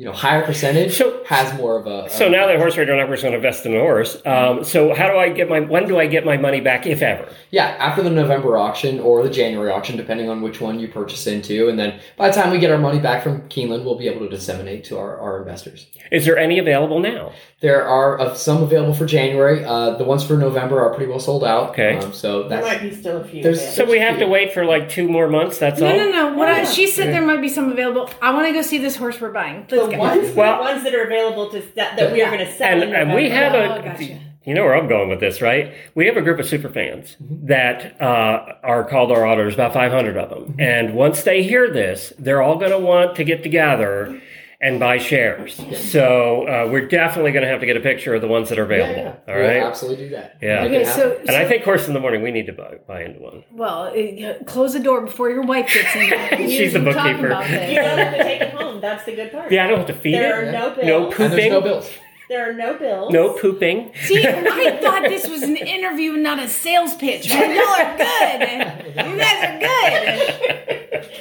you 0.00 0.06
know 0.06 0.12
higher 0.12 0.42
percentage 0.46 0.96
so, 0.96 1.22
has 1.24 1.52
more 1.58 1.76
of 1.78 1.86
a. 1.86 2.08
So 2.08 2.26
now 2.30 2.46
that 2.46 2.56
Horse 2.56 2.78
Radio 2.78 2.96
Network 2.96 3.18
is 3.18 3.22
going 3.22 3.32
to 3.32 3.36
invest 3.36 3.66
in 3.66 3.76
a 3.76 3.80
horse, 3.80 4.16
um, 4.24 4.64
so 4.64 4.94
how 4.94 5.10
do 5.10 5.18
I 5.18 5.28
get 5.28 5.46
my? 5.46 5.60
When 5.60 5.86
do 5.86 5.98
I 5.98 6.06
get 6.06 6.24
my 6.24 6.38
money 6.38 6.62
back, 6.62 6.86
if 6.86 7.02
ever? 7.02 7.30
Yeah, 7.50 7.66
after 7.78 8.02
the 8.02 8.08
November 8.08 8.56
auction 8.56 8.98
or 8.98 9.22
the 9.22 9.28
January 9.28 9.70
auction, 9.70 9.98
depending 9.98 10.30
on 10.30 10.40
which 10.40 10.58
one 10.58 10.80
you 10.80 10.88
purchase 10.88 11.26
into, 11.26 11.68
and 11.68 11.78
then 11.78 12.00
by 12.16 12.28
the 12.30 12.34
time 12.34 12.50
we 12.50 12.58
get 12.58 12.70
our 12.70 12.78
money 12.78 12.98
back 12.98 13.22
from 13.22 13.42
Keeneland, 13.50 13.84
we'll 13.84 13.98
be 13.98 14.08
able 14.08 14.20
to 14.20 14.30
disseminate 14.30 14.84
to 14.84 14.96
our, 14.96 15.18
our 15.20 15.38
investors. 15.40 15.86
Is 16.10 16.24
there 16.24 16.38
any 16.38 16.58
available 16.58 16.98
now? 16.98 17.32
There 17.60 17.86
are 17.86 18.18
uh, 18.18 18.34
some 18.34 18.62
available 18.62 18.94
for 18.94 19.04
January. 19.04 19.62
Uh, 19.62 19.90
the 19.98 20.04
ones 20.04 20.24
for 20.24 20.38
November 20.38 20.80
are 20.80 20.94
pretty 20.94 21.10
well 21.10 21.20
sold 21.20 21.44
out. 21.44 21.70
Okay. 21.70 21.98
Um, 21.98 22.14
so 22.14 22.48
that 22.48 22.64
might 22.64 22.80
be 22.80 22.94
still 22.94 23.18
a 23.18 23.24
few. 23.24 23.42
There's- 23.42 23.58
available. 23.58 23.76
So 23.86 23.92
we 23.92 23.98
have 23.98 24.18
to 24.20 24.26
wait 24.26 24.54
for 24.54 24.64
like 24.64 24.88
two 24.88 25.06
more 25.10 25.28
months. 25.28 25.58
That's 25.58 25.78
No, 25.78 25.88
all. 25.88 25.96
no, 25.96 26.04
no. 26.10 26.30
no. 26.30 26.38
What 26.38 26.48
I, 26.48 26.64
she 26.64 26.86
said 26.86 27.06
Yeah. 27.06 27.12
there 27.12 27.26
might 27.26 27.42
be 27.42 27.50
some 27.50 27.70
available. 27.70 28.08
I 28.22 28.32
want 28.32 28.46
to 28.46 28.54
go 28.54 28.62
see 28.62 28.78
this 28.78 28.96
horse 28.96 29.20
we're 29.20 29.30
buying. 29.30 29.66
Let's 29.70 29.89
the 29.90 29.98
ones, 29.98 30.34
Well- 30.34 30.56
the 30.58 30.62
ones 30.62 30.84
that 30.84 30.94
are 30.94 31.02
available 31.04 31.50
to 31.50 31.60
that, 31.76 31.96
that 31.96 32.12
we 32.12 32.22
are 32.22 32.30
going 32.30 32.44
to 32.46 32.52
sell. 32.52 32.82
and 32.82 32.94
and 32.94 33.14
we 33.14 33.28
have 33.30 33.52
November. 33.52 33.74
a. 33.74 33.78
Oh, 33.78 33.82
gotcha. 33.98 34.18
You 34.44 34.54
know 34.54 34.64
where 34.64 34.74
I'm 34.74 34.88
going 34.88 35.10
with 35.10 35.20
this, 35.20 35.42
right? 35.42 35.74
We 35.94 36.06
have 36.06 36.16
a 36.16 36.22
group 36.22 36.40
of 36.40 36.46
super 36.46 36.70
fans 36.70 37.14
that 37.20 38.00
uh, 38.00 38.54
are 38.62 38.84
called 38.84 39.12
our 39.12 39.26
auditors, 39.26 39.52
about 39.52 39.74
500 39.74 40.16
of 40.16 40.30
them. 40.30 40.56
And 40.58 40.94
once 40.94 41.24
they 41.24 41.42
hear 41.42 41.70
this, 41.70 42.14
they're 42.18 42.40
all 42.40 42.56
going 42.56 42.70
to 42.70 42.78
want 42.78 43.16
to 43.16 43.24
get 43.24 43.42
together 43.42 44.18
and 44.62 44.78
buy 44.78 44.98
shares. 44.98 45.58
So 45.90 46.46
uh, 46.46 46.68
we're 46.70 46.86
definitely 46.86 47.32
going 47.32 47.44
to 47.44 47.48
have 47.48 47.60
to 47.60 47.66
get 47.66 47.76
a 47.78 47.80
picture 47.80 48.14
of 48.14 48.20
the 48.20 48.28
ones 48.28 48.50
that 48.50 48.58
are 48.58 48.64
available. 48.64 48.94
Yeah, 49.26 49.32
All 49.34 49.40
we'll 49.40 49.66
absolutely 49.66 50.04
do 50.04 50.10
that. 50.10 50.36
Yeah. 50.42 50.64
Okay, 50.64 50.84
so- 50.84 51.10
happen. 51.10 51.28
And 51.28 51.36
I 51.36 51.48
think 51.48 51.64
Horse 51.64 51.88
in 51.88 51.94
the 51.94 52.00
Morning, 52.00 52.22
we 52.22 52.30
need 52.30 52.46
to 52.46 52.52
buy, 52.52 52.76
buy 52.86 53.02
into 53.04 53.20
one. 53.20 53.42
Well, 53.52 53.84
uh, 53.86 54.44
close 54.44 54.74
the 54.74 54.80
door 54.80 55.00
before 55.00 55.30
your 55.30 55.42
wife 55.42 55.72
gets 55.72 55.94
in. 55.96 56.48
She's 56.50 56.74
the 56.74 56.80
bookkeeper. 56.80 57.22
You 57.22 57.28
don't 57.28 57.98
have 57.98 58.16
to 58.16 58.22
take 58.22 58.40
it 58.42 58.50
home. 58.52 58.80
That's 58.82 59.04
the 59.04 59.12
good 59.16 59.32
part. 59.32 59.50
Yeah, 59.50 59.64
I 59.64 59.68
don't 59.68 59.78
have 59.78 59.86
to 59.86 59.94
feed 59.94 60.14
There 60.14 60.42
it. 60.44 60.48
are 60.48 60.52
no 60.52 60.70
bills. 60.74 60.86
No 60.86 61.04
And 61.06 61.14
pooping. 61.14 61.30
there's 61.36 61.50
no 61.52 61.60
bills. 61.62 61.90
There 62.28 62.48
are 62.48 62.52
no 62.52 62.74
bills. 62.78 63.12
No 63.12 63.32
pooping. 63.32 63.90
See, 64.02 64.24
I 64.26 64.78
thought 64.80 65.02
this 65.08 65.26
was 65.26 65.42
an 65.42 65.56
interview 65.56 66.12
and 66.14 66.22
not 66.22 66.38
a 66.38 66.48
sales 66.48 66.94
pitch. 66.94 67.28
Man, 67.28 67.56
y'all 67.56 67.64
are 67.66 67.96
good. 67.96 68.86
You 68.94 69.16
guys 69.18 69.42
are 69.44 69.58
good. 71.00 71.10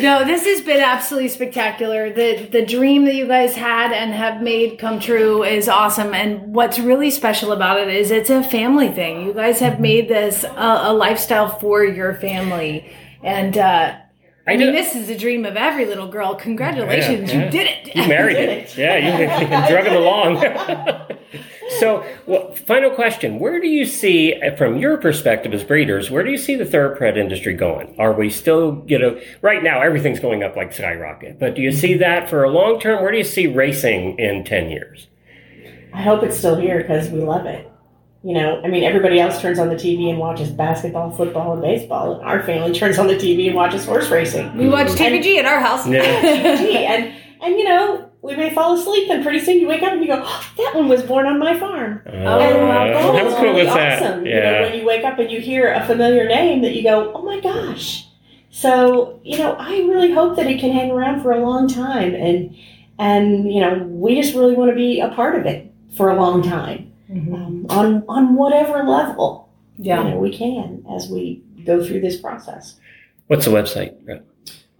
No, 0.00 0.24
this 0.24 0.44
has 0.46 0.60
been 0.60 0.80
absolutely 0.80 1.28
spectacular. 1.28 2.12
The 2.12 2.46
the 2.50 2.64
dream 2.64 3.04
that 3.04 3.14
you 3.14 3.26
guys 3.26 3.54
had 3.54 3.92
and 3.92 4.12
have 4.12 4.40
made 4.40 4.78
come 4.78 5.00
true 5.00 5.42
is 5.44 5.68
awesome. 5.68 6.14
And 6.14 6.54
what's 6.54 6.78
really 6.78 7.10
special 7.10 7.52
about 7.52 7.80
it 7.80 7.88
is 7.88 8.10
it's 8.10 8.30
a 8.30 8.42
family 8.42 8.88
thing. 8.88 9.26
You 9.26 9.34
guys 9.34 9.60
have 9.60 9.80
made 9.80 10.08
this 10.08 10.44
a, 10.44 10.80
a 10.84 10.92
lifestyle 10.92 11.58
for 11.58 11.84
your 11.84 12.14
family. 12.14 12.92
And 13.22 13.58
uh, 13.58 13.96
I, 14.46 14.54
I 14.54 14.56
mean, 14.56 14.72
this 14.72 14.96
is 14.96 15.08
a 15.08 15.16
dream 15.16 15.44
of 15.44 15.56
every 15.56 15.86
little 15.86 16.08
girl. 16.08 16.34
Congratulations, 16.34 17.32
Yeah, 17.32 17.38
yeah. 17.38 17.44
you 17.44 17.50
did 17.52 17.66
it. 17.68 17.96
You 17.96 18.08
married 18.08 18.36
it. 18.36 18.76
Yeah, 18.76 18.96
you, 18.96 19.12
you 19.62 19.68
drug 19.68 19.86
him 19.86 19.94
along. 19.94 20.40
so, 21.78 22.04
well, 22.26 22.52
final 22.54 22.90
question: 22.90 23.38
Where 23.38 23.60
do 23.60 23.68
you 23.68 23.84
see, 23.84 24.34
uh, 24.42 24.56
from 24.56 24.78
your 24.78 24.96
perspective 24.96 25.52
as 25.54 25.62
breeders, 25.62 26.10
where 26.10 26.24
do 26.24 26.30
you 26.30 26.38
see 26.38 26.56
the 26.56 26.64
thoroughbred 26.64 27.16
industry 27.16 27.54
going? 27.54 27.94
Are 27.98 28.12
we 28.12 28.30
still, 28.30 28.82
you 28.88 28.98
know, 28.98 29.20
right 29.42 29.62
now 29.62 29.80
everything's 29.80 30.18
going 30.20 30.42
up 30.42 30.56
like 30.56 30.72
skyrocket, 30.72 31.38
but 31.38 31.54
do 31.54 31.62
you 31.62 31.70
see 31.72 31.94
that 31.98 32.28
for 32.28 32.42
a 32.42 32.50
long 32.50 32.80
term? 32.80 33.02
Where 33.02 33.12
do 33.12 33.18
you 33.18 33.24
see 33.24 33.46
racing 33.46 34.18
in 34.18 34.44
ten 34.44 34.70
years? 34.70 35.06
I 35.92 36.02
hope 36.02 36.22
it's 36.24 36.36
still 36.36 36.56
here 36.58 36.78
because 36.80 37.10
we 37.10 37.20
love 37.20 37.46
it. 37.46 37.70
You 38.24 38.34
know, 38.34 38.60
I 38.64 38.68
mean, 38.68 38.84
everybody 38.84 39.18
else 39.18 39.40
turns 39.40 39.58
on 39.58 39.68
the 39.68 39.74
TV 39.74 40.08
and 40.08 40.18
watches 40.18 40.50
basketball, 40.50 41.10
football, 41.10 41.54
and 41.54 41.60
baseball, 41.62 42.14
and 42.14 42.22
our 42.22 42.40
family 42.44 42.72
turns 42.72 42.96
on 42.98 43.08
the 43.08 43.16
TV 43.16 43.46
and 43.48 43.56
watches 43.56 43.84
horse 43.84 44.10
racing. 44.10 44.56
We 44.56 44.68
watch 44.68 44.88
TVG 44.88 45.38
at 45.38 45.44
our 45.44 45.58
house. 45.60 45.86
Yeah. 45.88 46.02
And 46.92 47.12
and 47.42 47.58
you 47.58 47.64
know, 47.64 48.08
we 48.22 48.36
may 48.36 48.54
fall 48.54 48.74
asleep, 48.78 49.10
and 49.10 49.24
pretty 49.24 49.40
soon 49.40 49.58
you 49.58 49.66
wake 49.66 49.82
up 49.82 49.92
and 49.92 50.00
you 50.00 50.06
go, 50.06 50.22
oh, 50.24 50.52
"That 50.56 50.76
one 50.76 50.88
was 50.88 51.02
born 51.02 51.26
on 51.26 51.40
my 51.40 51.58
farm." 51.58 52.00
Uh, 52.06 52.10
and 52.10 52.22
that 52.70 53.02
how 53.02 53.26
is 53.26 53.34
cool 53.34 53.42
really 53.42 53.62
is 53.62 53.74
that? 53.74 54.00
awesome. 54.02 54.24
You 54.24 54.34
know, 54.34 54.40
Yeah. 54.40 54.60
when 54.62 54.78
you 54.78 54.86
wake 54.86 55.04
up 55.04 55.18
and 55.18 55.28
you 55.28 55.40
hear 55.40 55.72
a 55.72 55.84
familiar 55.84 56.24
name 56.28 56.62
that 56.62 56.74
you 56.76 56.84
go, 56.84 57.10
"Oh 57.16 57.22
my 57.22 57.40
gosh!" 57.40 58.06
So 58.50 59.18
you 59.24 59.38
know, 59.38 59.54
I 59.58 59.78
really 59.78 60.12
hope 60.12 60.36
that 60.36 60.46
it 60.46 60.60
can 60.60 60.70
hang 60.70 60.92
around 60.92 61.22
for 61.22 61.32
a 61.32 61.40
long 61.40 61.66
time, 61.66 62.14
and 62.14 62.54
and 63.00 63.52
you 63.52 63.60
know, 63.60 63.82
we 63.88 64.14
just 64.20 64.34
really 64.36 64.54
want 64.54 64.70
to 64.70 64.76
be 64.76 65.00
a 65.00 65.08
part 65.08 65.34
of 65.34 65.44
it 65.46 65.72
for 65.96 66.08
a 66.10 66.14
long 66.14 66.42
time 66.42 66.91
um, 67.12 67.66
on 67.68 68.04
on 68.08 68.34
whatever 68.34 68.82
level 68.84 69.48
Yeah. 69.76 70.02
you 70.04 70.10
know, 70.10 70.18
we 70.18 70.30
can 70.36 70.84
as 70.90 71.08
we 71.08 71.42
go 71.64 71.84
through 71.84 72.00
this 72.00 72.20
process. 72.20 72.78
What's 73.28 73.44
the 73.44 73.50
website? 73.50 73.94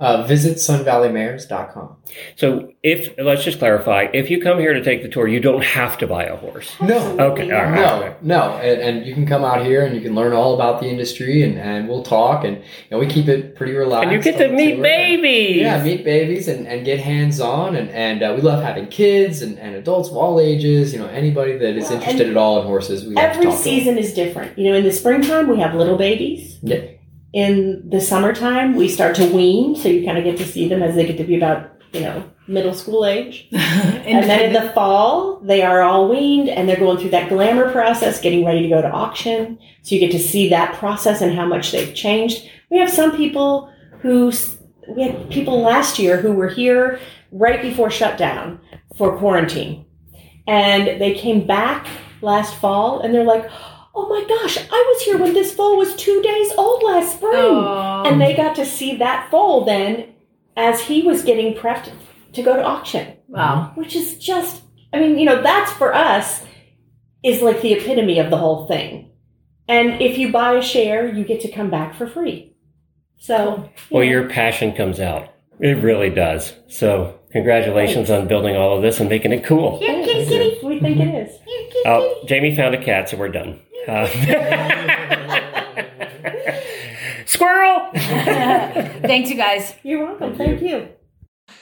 Uh, 0.02 0.26
visit 0.26 0.56
sunvalleymares.com. 0.56 1.96
So, 2.36 2.72
if 2.82 3.14
let's 3.18 3.44
just 3.44 3.58
clarify, 3.60 4.08
if 4.12 4.30
you 4.30 4.42
come 4.42 4.58
here 4.58 4.72
to 4.74 4.82
take 4.82 5.02
the 5.02 5.08
tour, 5.08 5.28
you 5.28 5.38
don't 5.40 5.62
have 5.64 5.96
to 5.98 6.06
buy 6.06 6.24
a 6.24 6.36
horse. 6.36 6.74
No. 6.80 6.98
Okay, 7.18 7.50
all 7.52 7.62
right. 7.70 8.20
No, 8.22 8.36
no, 8.36 8.42
and, 8.58 8.80
and 8.98 9.06
you 9.06 9.14
can 9.14 9.26
come 9.26 9.44
out 9.44 9.64
here 9.64 9.86
and 9.86 9.94
you 9.94 10.00
can 10.02 10.14
learn 10.14 10.32
all 10.32 10.54
about 10.54 10.80
the 10.80 10.88
industry, 10.88 11.42
and, 11.42 11.56
and 11.58 11.88
we'll 11.88 12.02
talk, 12.02 12.44
and 12.44 12.56
you 12.56 12.62
know 12.90 12.98
we 12.98 13.06
keep 13.06 13.28
it 13.28 13.54
pretty 13.54 13.72
relaxed. 13.74 14.08
And 14.08 14.12
you 14.12 14.20
get 14.32 14.38
to 14.38 14.52
meet 14.52 14.74
tour. 14.74 14.82
babies. 14.82 15.60
Yeah, 15.60 15.82
meet 15.82 16.04
babies 16.04 16.48
and, 16.48 16.66
and 16.66 16.84
get 16.84 16.98
hands 17.00 17.40
on, 17.40 17.76
and 17.76 17.88
and 17.90 18.22
uh, 18.22 18.32
we 18.34 18.42
love 18.42 18.62
having 18.62 18.88
kids 18.88 19.40
and, 19.42 19.58
and 19.58 19.76
adults 19.76 20.08
of 20.10 20.16
all 20.16 20.40
ages. 20.40 20.92
You 20.92 20.98
know, 20.98 21.06
anybody 21.06 21.56
that 21.58 21.76
is 21.76 21.84
Well, 21.84 21.94
interested 21.94 22.22
and 22.22 22.30
at 22.32 22.36
all 22.36 22.60
in 22.60 22.66
horses, 22.66 23.04
we 23.04 23.14
love 23.14 23.24
to 23.24 23.30
Every 23.30 23.44
talk 23.46 23.54
to 23.56 23.56
them. 23.58 23.64
season 23.64 23.98
is 23.98 24.12
different. 24.12 24.58
You 24.58 24.70
know, 24.72 24.76
in 24.76 24.84
the 24.84 24.92
springtime 24.92 25.48
we 25.48 25.58
have 25.60 25.74
little 25.74 25.96
babies. 25.96 26.58
Yeah. 26.62 26.82
In 27.32 27.88
the 27.88 28.00
summertime 28.00 28.74
we 28.74 28.88
start 28.88 29.16
to 29.16 29.26
wean, 29.26 29.74
so 29.74 29.88
you 29.88 30.04
kind 30.04 30.18
of 30.18 30.24
get 30.24 30.36
to 30.38 30.46
see 30.46 30.68
them 30.68 30.82
as 30.82 30.94
they 30.94 31.06
get 31.06 31.16
to 31.18 31.24
be 31.24 31.36
about 31.36 31.70
you 31.92 32.00
know 32.00 32.30
middle 32.46 32.74
school 32.74 33.06
age. 33.06 33.48
and 33.52 34.28
then 34.28 34.46
in 34.46 34.52
the 34.52 34.70
fall 34.72 35.40
they 35.40 35.62
are 35.62 35.82
all 35.82 36.08
weaned 36.08 36.48
and 36.48 36.68
they're 36.68 36.76
going 36.76 36.98
through 36.98 37.10
that 37.10 37.28
glamour 37.28 37.70
process, 37.72 38.20
getting 38.20 38.44
ready 38.44 38.62
to 38.62 38.68
go 38.68 38.82
to 38.82 38.90
auction. 38.90 39.58
So 39.82 39.94
you 39.94 40.00
get 40.00 40.12
to 40.12 40.18
see 40.18 40.48
that 40.50 40.74
process 40.74 41.20
and 41.20 41.34
how 41.34 41.46
much 41.46 41.72
they've 41.72 41.94
changed. 41.94 42.48
We 42.70 42.78
have 42.78 42.90
some 42.90 43.16
people 43.16 43.72
who 44.00 44.32
we 44.88 45.02
had 45.02 45.30
people 45.30 45.62
last 45.62 45.98
year 45.98 46.16
who 46.16 46.32
were 46.32 46.48
here 46.48 47.00
right 47.30 47.62
before 47.62 47.90
shutdown 47.90 48.60
for 48.96 49.16
quarantine. 49.18 49.86
And 50.46 51.00
they 51.00 51.14
came 51.14 51.46
back 51.46 51.86
last 52.20 52.54
fall 52.56 53.00
and 53.00 53.14
they're 53.14 53.24
like, 53.24 53.48
oh 53.94 54.08
my 54.08 54.24
gosh, 54.28 54.58
I 54.58 54.92
was 54.92 55.02
here 55.02 55.18
when 55.18 55.34
this 55.34 55.52
foal 55.52 55.76
was 55.76 55.94
two 55.96 56.22
days 56.22 56.52
old 56.56 56.82
last 56.82 57.16
spring. 57.16 57.34
Oh. 57.34 58.04
And 58.06 58.20
they 58.20 58.34
got 58.34 58.56
to 58.56 58.66
see 58.66 58.96
that 58.96 59.30
foal 59.30 59.64
then 59.64 60.14
as 60.56 60.80
he 60.80 61.02
was 61.02 61.22
getting 61.22 61.54
prepped 61.54 61.90
to 62.32 62.42
go 62.42 62.56
to 62.56 62.62
auction. 62.64 63.16
Wow. 63.28 63.72
Which 63.74 63.94
is 63.96 64.18
just, 64.18 64.62
I 64.92 64.98
mean, 65.00 65.18
you 65.18 65.24
know, 65.24 65.42
that's 65.42 65.72
for 65.72 65.94
us 65.94 66.42
is 67.22 67.42
like 67.42 67.60
the 67.62 67.74
epitome 67.74 68.18
of 68.18 68.30
the 68.30 68.38
whole 68.38 68.66
thing. 68.66 69.10
And 69.68 70.00
if 70.02 70.18
you 70.18 70.32
buy 70.32 70.54
a 70.54 70.62
share, 70.62 71.06
you 71.06 71.24
get 71.24 71.40
to 71.42 71.50
come 71.50 71.70
back 71.70 71.94
for 71.94 72.06
free. 72.06 72.56
So, 73.18 73.70
Well, 73.90 74.02
your 74.02 74.28
passion 74.28 74.72
comes 74.72 74.98
out. 74.98 75.32
It 75.60 75.82
really 75.82 76.10
does. 76.10 76.54
So, 76.66 77.20
congratulations 77.30 78.10
on 78.10 78.26
building 78.26 78.56
all 78.56 78.76
of 78.76 78.82
this 78.82 78.98
and 78.98 79.08
making 79.08 79.32
it 79.32 79.44
cool. 79.44 79.78
Here, 79.78 80.04
kitty, 80.04 80.26
kitty. 80.26 80.66
We 80.66 80.80
think 80.80 80.98
it 80.98 81.28
is. 81.28 81.38
Oh, 81.86 82.24
Jamie 82.26 82.56
found 82.56 82.74
a 82.74 82.82
cat, 82.82 83.08
so 83.08 83.16
we're 83.16 83.28
done. 83.28 83.60
Uh, 83.88 84.06
Squirrel! 87.26 87.90
Thanks, 87.94 89.30
you 89.30 89.36
guys. 89.36 89.74
You're 89.82 90.06
welcome. 90.06 90.36
Thank 90.36 90.62
you. 90.62 90.88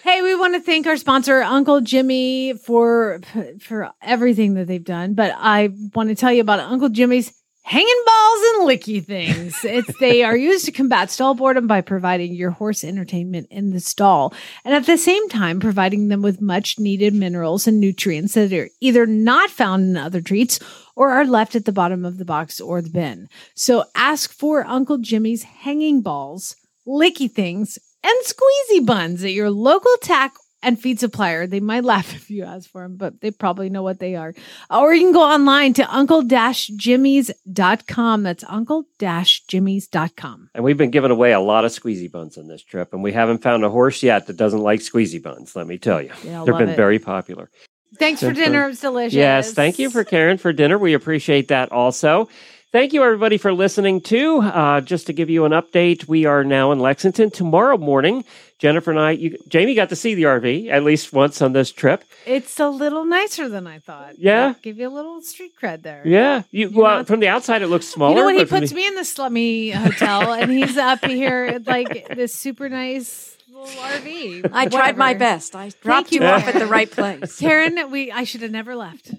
Hey, 0.03 0.23
we 0.23 0.35
want 0.35 0.55
to 0.55 0.61
thank 0.61 0.87
our 0.87 0.97
sponsor, 0.97 1.43
Uncle 1.43 1.81
Jimmy, 1.81 2.55
for 2.55 3.21
for 3.61 3.91
everything 4.03 4.55
that 4.55 4.66
they've 4.66 4.85
done. 4.85 5.14
But 5.14 5.35
I 5.37 5.71
want 5.95 6.09
to 6.09 6.14
tell 6.14 6.33
you 6.33 6.41
about 6.41 6.61
Uncle 6.61 6.89
Jimmy's 6.89 7.33
hanging 7.71 8.03
balls 8.05 8.41
and 8.43 8.68
licky 8.68 9.05
things. 9.05 9.64
It's 9.64 9.97
they 10.01 10.25
are 10.25 10.37
used 10.37 10.64
to 10.64 10.73
combat 10.73 11.09
stall 11.09 11.35
boredom 11.35 11.68
by 11.68 11.83
providing 11.83 12.35
your 12.35 12.51
horse 12.51 12.83
entertainment 12.83 13.47
in 13.49 13.71
the 13.71 13.79
stall, 13.79 14.35
and 14.64 14.75
at 14.75 14.87
the 14.87 14.99
same 14.99 15.29
time 15.29 15.61
providing 15.61 16.09
them 16.09 16.21
with 16.21 16.41
much 16.41 16.81
needed 16.81 17.14
minerals 17.14 17.68
and 17.68 17.79
nutrients 17.79 18.35
that 18.35 18.53
are 18.53 18.68
either 18.81 19.07
not 19.07 19.51
found 19.51 19.85
in 19.85 19.97
other 19.97 20.21
treats 20.21 20.59
or 20.97 21.12
are 21.12 21.25
left 21.25 21.55
at 21.55 21.64
the 21.64 21.71
bottom 21.71 22.05
of 22.05 22.18
the 22.18 22.25
box 22.25 22.61
or 22.61 22.83
the 22.83 22.91
bin. 22.91 23.29
So 23.55 23.85
ask 23.95 24.33
for 24.33 24.66
Uncle 24.66 24.99
Jimmy's 24.99 25.45
hanging 25.45 26.03
balls, 26.03 26.57
licky 26.89 27.31
things, 27.31 27.79
and 28.03 28.18
squeezy 28.25 28.85
buns 28.85 29.23
at 29.23 29.33
your 29.33 29.51
local 29.51 29.95
tack 30.03 30.35
and 30.63 30.81
feed 30.81 31.01
supplier. 31.01 31.47
They 31.47 31.61
might 31.61 31.85
laugh 31.85 32.15
if 32.21 32.31
you 32.31 32.45
ask 32.45 32.71
for 32.71 32.83
them, 32.83 32.97
but 32.97 33.21
they 33.21 33.31
probably 33.31 33.69
know 33.71 33.83
what 33.83 33.99
they 34.01 34.17
are. 34.17 34.35
Or 34.71 34.95
you 34.95 35.03
can 35.03 35.13
go 35.13 35.23
online 35.23 35.75
to 35.75 35.95
uncle-jimmys.com. 35.95 38.23
That's 38.23 38.45
uncle-jimmys.com. 38.45 40.51
And 40.55 40.65
we've 40.65 40.77
been 40.77 40.91
giving 40.91 41.11
away 41.11 41.33
a 41.33 41.41
lot 41.41 41.65
of 41.65 41.73
squeezy 41.73 42.11
buns 42.11 42.37
on 42.39 42.47
this 42.49 42.63
trip, 42.63 42.93
and 42.93 43.03
we 43.03 43.13
haven't 43.13 43.43
found 43.43 43.65
a 43.65 43.71
horse 43.71 44.03
yet 44.03 44.27
that 44.27 44.37
doesn't 44.37 44.61
like 44.61 44.81
squeezy 44.81 45.23
buns, 45.23 45.57
let 45.57 45.67
me 45.67 45.79
tell 45.79 46.03
you. 46.03 46.13
Yeah, 46.25 46.45
They've 46.45 46.59
been 46.59 46.69
it. 46.71 46.77
very 46.77 46.99
popular. 46.99 47.51
Thanks 47.99 48.21
for 48.21 48.33
dinner. 48.33 48.67
It 48.67 48.69
was 48.69 48.81
delicious. 48.81 49.15
Yes, 49.15 49.53
thank 49.53 49.79
you 49.79 49.91
for 49.91 50.05
Karen 50.05 50.39
for 50.39 50.53
dinner. 50.53 50.79
We 50.79 50.95
appreciate 50.95 51.49
that 51.49 51.73
also. 51.73 52.29
Thank 52.73 52.93
you, 52.93 53.03
everybody, 53.03 53.37
for 53.37 53.53
listening 53.53 54.01
too. 54.01 54.39
Uh, 54.39 54.81
just 54.81 55.09
to 55.09 55.12
give 55.12 55.29
you 55.29 55.45
an 55.45 55.51
update, 55.51 56.07
we 56.07 56.25
are 56.25 56.45
now 56.45 56.71
in 56.71 56.79
Lexington. 56.79 57.29
Tomorrow 57.29 57.79
morning, 57.79 58.25
Jennifer 58.61 58.93
and 58.93 59.01
I, 59.01 59.11
you, 59.11 59.37
Jamie 59.49 59.75
got 59.75 59.89
to 59.89 59.97
see 59.97 60.14
the 60.14 60.23
RV 60.23 60.71
at 60.71 60.85
least 60.85 61.12
once 61.12 61.43
on 61.43 61.53
this 61.53 61.73
trip. 61.73 62.05
It's 62.27 62.61
a 62.61 62.68
little 62.68 63.05
nicer 63.05 63.49
than 63.49 63.66
I 63.66 63.81
thought. 63.81 64.21
Yeah? 64.21 64.55
Give 64.62 64.79
you 64.79 64.87
a 64.87 64.95
little 64.95 65.21
street 65.21 65.55
cred 65.61 65.83
there. 65.83 66.03
Yeah, 66.05 66.45
you, 66.53 66.71
well, 66.73 67.03
from 67.03 67.18
the 67.18 67.27
outside 67.27 67.62
it 67.62 67.66
looks 67.66 67.89
smaller. 67.89 68.14
You 68.14 68.21
know 68.21 68.25
what? 68.27 68.37
He 68.37 68.45
puts 68.45 68.71
the- 68.71 68.77
me 68.77 68.87
in 68.87 68.95
the 68.95 69.05
slummy 69.05 69.71
hotel, 69.71 70.33
and 70.33 70.53
he's 70.53 70.77
up 70.77 71.05
here 71.05 71.61
like 71.66 72.14
this 72.14 72.33
super 72.37 72.68
nice 72.68 73.37
little 73.51 73.67
RV. 73.67 74.51
I 74.53 74.67
tried 74.67 74.97
my 74.97 75.15
best. 75.15 75.57
I 75.57 75.71
Thank 75.71 75.83
dropped 75.83 76.13
you 76.13 76.21
you, 76.21 76.27
off 76.27 76.47
at 76.47 76.55
the 76.55 76.67
right 76.67 76.91
place. 76.91 77.37
Karen, 77.41 77.91
we 77.91 78.13
I 78.13 78.25
should 78.25 78.43
have 78.43 78.51
never 78.51 78.77
left. 78.77 79.11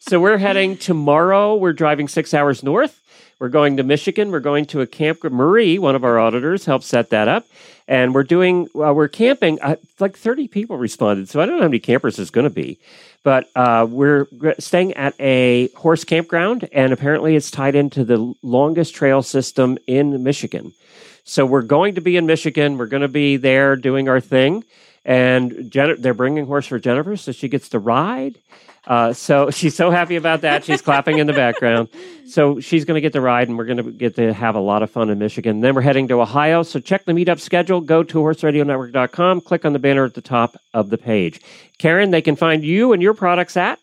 so 0.00 0.20
we're 0.20 0.38
heading 0.38 0.76
tomorrow. 0.76 1.56
We're 1.56 1.72
driving 1.72 2.08
six 2.08 2.32
hours 2.32 2.62
north. 2.62 3.00
We're 3.38 3.48
going 3.48 3.76
to 3.78 3.82
Michigan. 3.82 4.30
We're 4.30 4.40
going 4.40 4.66
to 4.66 4.80
a 4.80 4.86
camp. 4.86 5.24
Marie, 5.24 5.78
one 5.78 5.94
of 5.94 6.04
our 6.04 6.18
auditors, 6.18 6.66
helped 6.66 6.84
set 6.84 7.10
that 7.10 7.28
up, 7.28 7.46
and 7.88 8.14
we're 8.14 8.24
doing. 8.24 8.68
Uh, 8.74 8.92
we're 8.94 9.08
camping. 9.08 9.60
Uh, 9.60 9.76
like 9.98 10.16
thirty 10.16 10.48
people 10.48 10.76
responded, 10.78 11.28
so 11.28 11.40
I 11.40 11.46
don't 11.46 11.56
know 11.56 11.62
how 11.62 11.68
many 11.68 11.80
campers 11.80 12.16
there's 12.16 12.30
going 12.30 12.44
to 12.44 12.50
be, 12.50 12.78
but 13.22 13.48
uh, 13.56 13.86
we're 13.88 14.26
staying 14.58 14.94
at 14.94 15.14
a 15.20 15.68
horse 15.68 16.04
campground, 16.04 16.68
and 16.72 16.92
apparently 16.92 17.36
it's 17.36 17.50
tied 17.50 17.74
into 17.74 18.04
the 18.04 18.34
longest 18.42 18.94
trail 18.94 19.22
system 19.22 19.78
in 19.86 20.22
Michigan. 20.22 20.72
So 21.30 21.46
we're 21.46 21.62
going 21.62 21.94
to 21.94 22.00
be 22.00 22.16
in 22.16 22.26
Michigan. 22.26 22.76
We're 22.76 22.86
going 22.86 23.02
to 23.02 23.08
be 23.08 23.36
there 23.36 23.76
doing 23.76 24.08
our 24.08 24.18
thing. 24.18 24.64
And 25.04 25.70
Jen- 25.70 26.00
they're 26.00 26.12
bringing 26.12 26.44
horse 26.44 26.66
for 26.66 26.80
Jennifer, 26.80 27.16
so 27.16 27.30
she 27.30 27.46
gets 27.46 27.68
to 27.68 27.78
ride. 27.78 28.36
Uh, 28.84 29.12
so 29.12 29.48
she's 29.52 29.76
so 29.76 29.92
happy 29.92 30.16
about 30.16 30.40
that. 30.40 30.64
She's 30.64 30.82
clapping 30.82 31.18
in 31.18 31.28
the 31.28 31.32
background. 31.32 31.88
So 32.26 32.58
she's 32.58 32.84
going 32.84 32.96
to 32.96 33.00
get 33.00 33.12
to 33.12 33.20
ride, 33.20 33.46
and 33.46 33.56
we're 33.56 33.66
going 33.66 33.76
to 33.76 33.92
get 33.92 34.16
to 34.16 34.32
have 34.32 34.56
a 34.56 34.60
lot 34.60 34.82
of 34.82 34.90
fun 34.90 35.08
in 35.08 35.20
Michigan. 35.20 35.60
Then 35.60 35.76
we're 35.76 35.82
heading 35.82 36.08
to 36.08 36.20
Ohio. 36.20 36.64
So 36.64 36.80
check 36.80 37.04
the 37.04 37.12
meetup 37.12 37.38
schedule. 37.38 37.80
Go 37.80 38.02
to 38.02 38.18
horseradionetwork.com. 38.18 39.42
Click 39.42 39.64
on 39.64 39.72
the 39.72 39.78
banner 39.78 40.04
at 40.04 40.14
the 40.14 40.20
top 40.20 40.56
of 40.74 40.90
the 40.90 40.98
page. 40.98 41.40
Karen, 41.78 42.10
they 42.10 42.22
can 42.22 42.34
find 42.34 42.64
you 42.64 42.92
and 42.92 43.00
your 43.00 43.14
products 43.14 43.56
at 43.56 43.78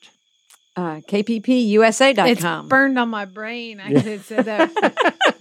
Uh, 0.78 1.02
KPPUSA.com. 1.08 2.28
It's 2.28 2.70
burned 2.70 3.00
on 3.00 3.10
my 3.10 3.26
brain. 3.26 3.80
I 3.80 4.00
could 4.02 4.24
say 4.24 4.42
that 4.44 4.72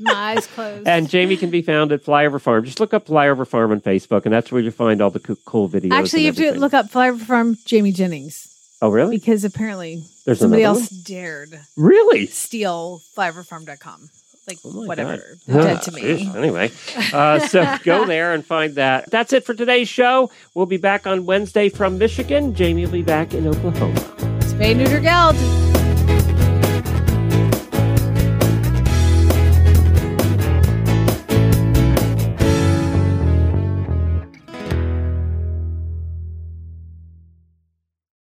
my 0.00 0.12
eyes 0.12 0.46
closed. 0.54 0.88
And 0.88 1.10
Jamie 1.10 1.36
can 1.36 1.50
be 1.50 1.60
found 1.60 1.92
at 1.92 2.02
Flyover 2.02 2.40
Farm. 2.40 2.64
Just 2.64 2.80
look 2.80 2.94
up 2.94 3.06
Flyover 3.06 3.46
Farm 3.46 3.70
on 3.70 3.80
Facebook, 3.82 4.24
and 4.24 4.32
that's 4.32 4.50
where 4.50 4.62
you 4.62 4.70
find 4.70 5.02
all 5.02 5.10
the 5.10 5.20
co- 5.20 5.36
cool 5.44 5.68
videos. 5.68 5.92
Actually, 5.92 6.22
you 6.22 6.28
and 6.30 6.38
have 6.38 6.54
to 6.54 6.60
look 6.60 6.72
up 6.72 6.86
Flyover 6.86 7.20
Farm 7.20 7.56
Jamie 7.66 7.92
Jennings 7.92 8.48
Oh, 8.80 8.88
really? 8.90 9.18
because 9.18 9.44
apparently 9.44 10.02
There's 10.24 10.38
somebody 10.38 10.62
another 10.62 10.80
else 10.80 10.88
dared 10.88 11.60
Really? 11.76 12.26
steal 12.26 13.02
flyoverfarm.com. 13.16 14.08
Like 14.48 14.58
whatever, 14.62 15.36
God. 15.48 15.60
dead 15.62 15.82
to 15.82 15.92
me. 15.92 16.30
Anyway, 16.36 16.70
uh, 17.12 17.40
so 17.40 17.76
go 17.82 18.04
there 18.06 18.32
and 18.32 18.46
find 18.46 18.76
that. 18.76 19.10
That's 19.10 19.32
it 19.32 19.44
for 19.44 19.54
today's 19.54 19.88
show. 19.88 20.30
We'll 20.54 20.66
be 20.66 20.76
back 20.76 21.04
on 21.06 21.26
Wednesday 21.26 21.68
from 21.68 21.98
Michigan. 21.98 22.54
Jamie 22.54 22.84
will 22.86 22.92
be 22.92 23.02
back 23.02 23.34
in 23.34 23.46
Oklahoma. 23.48 24.25
Spay 24.56 24.74
neuter 24.74 25.00
geld. 25.00 25.75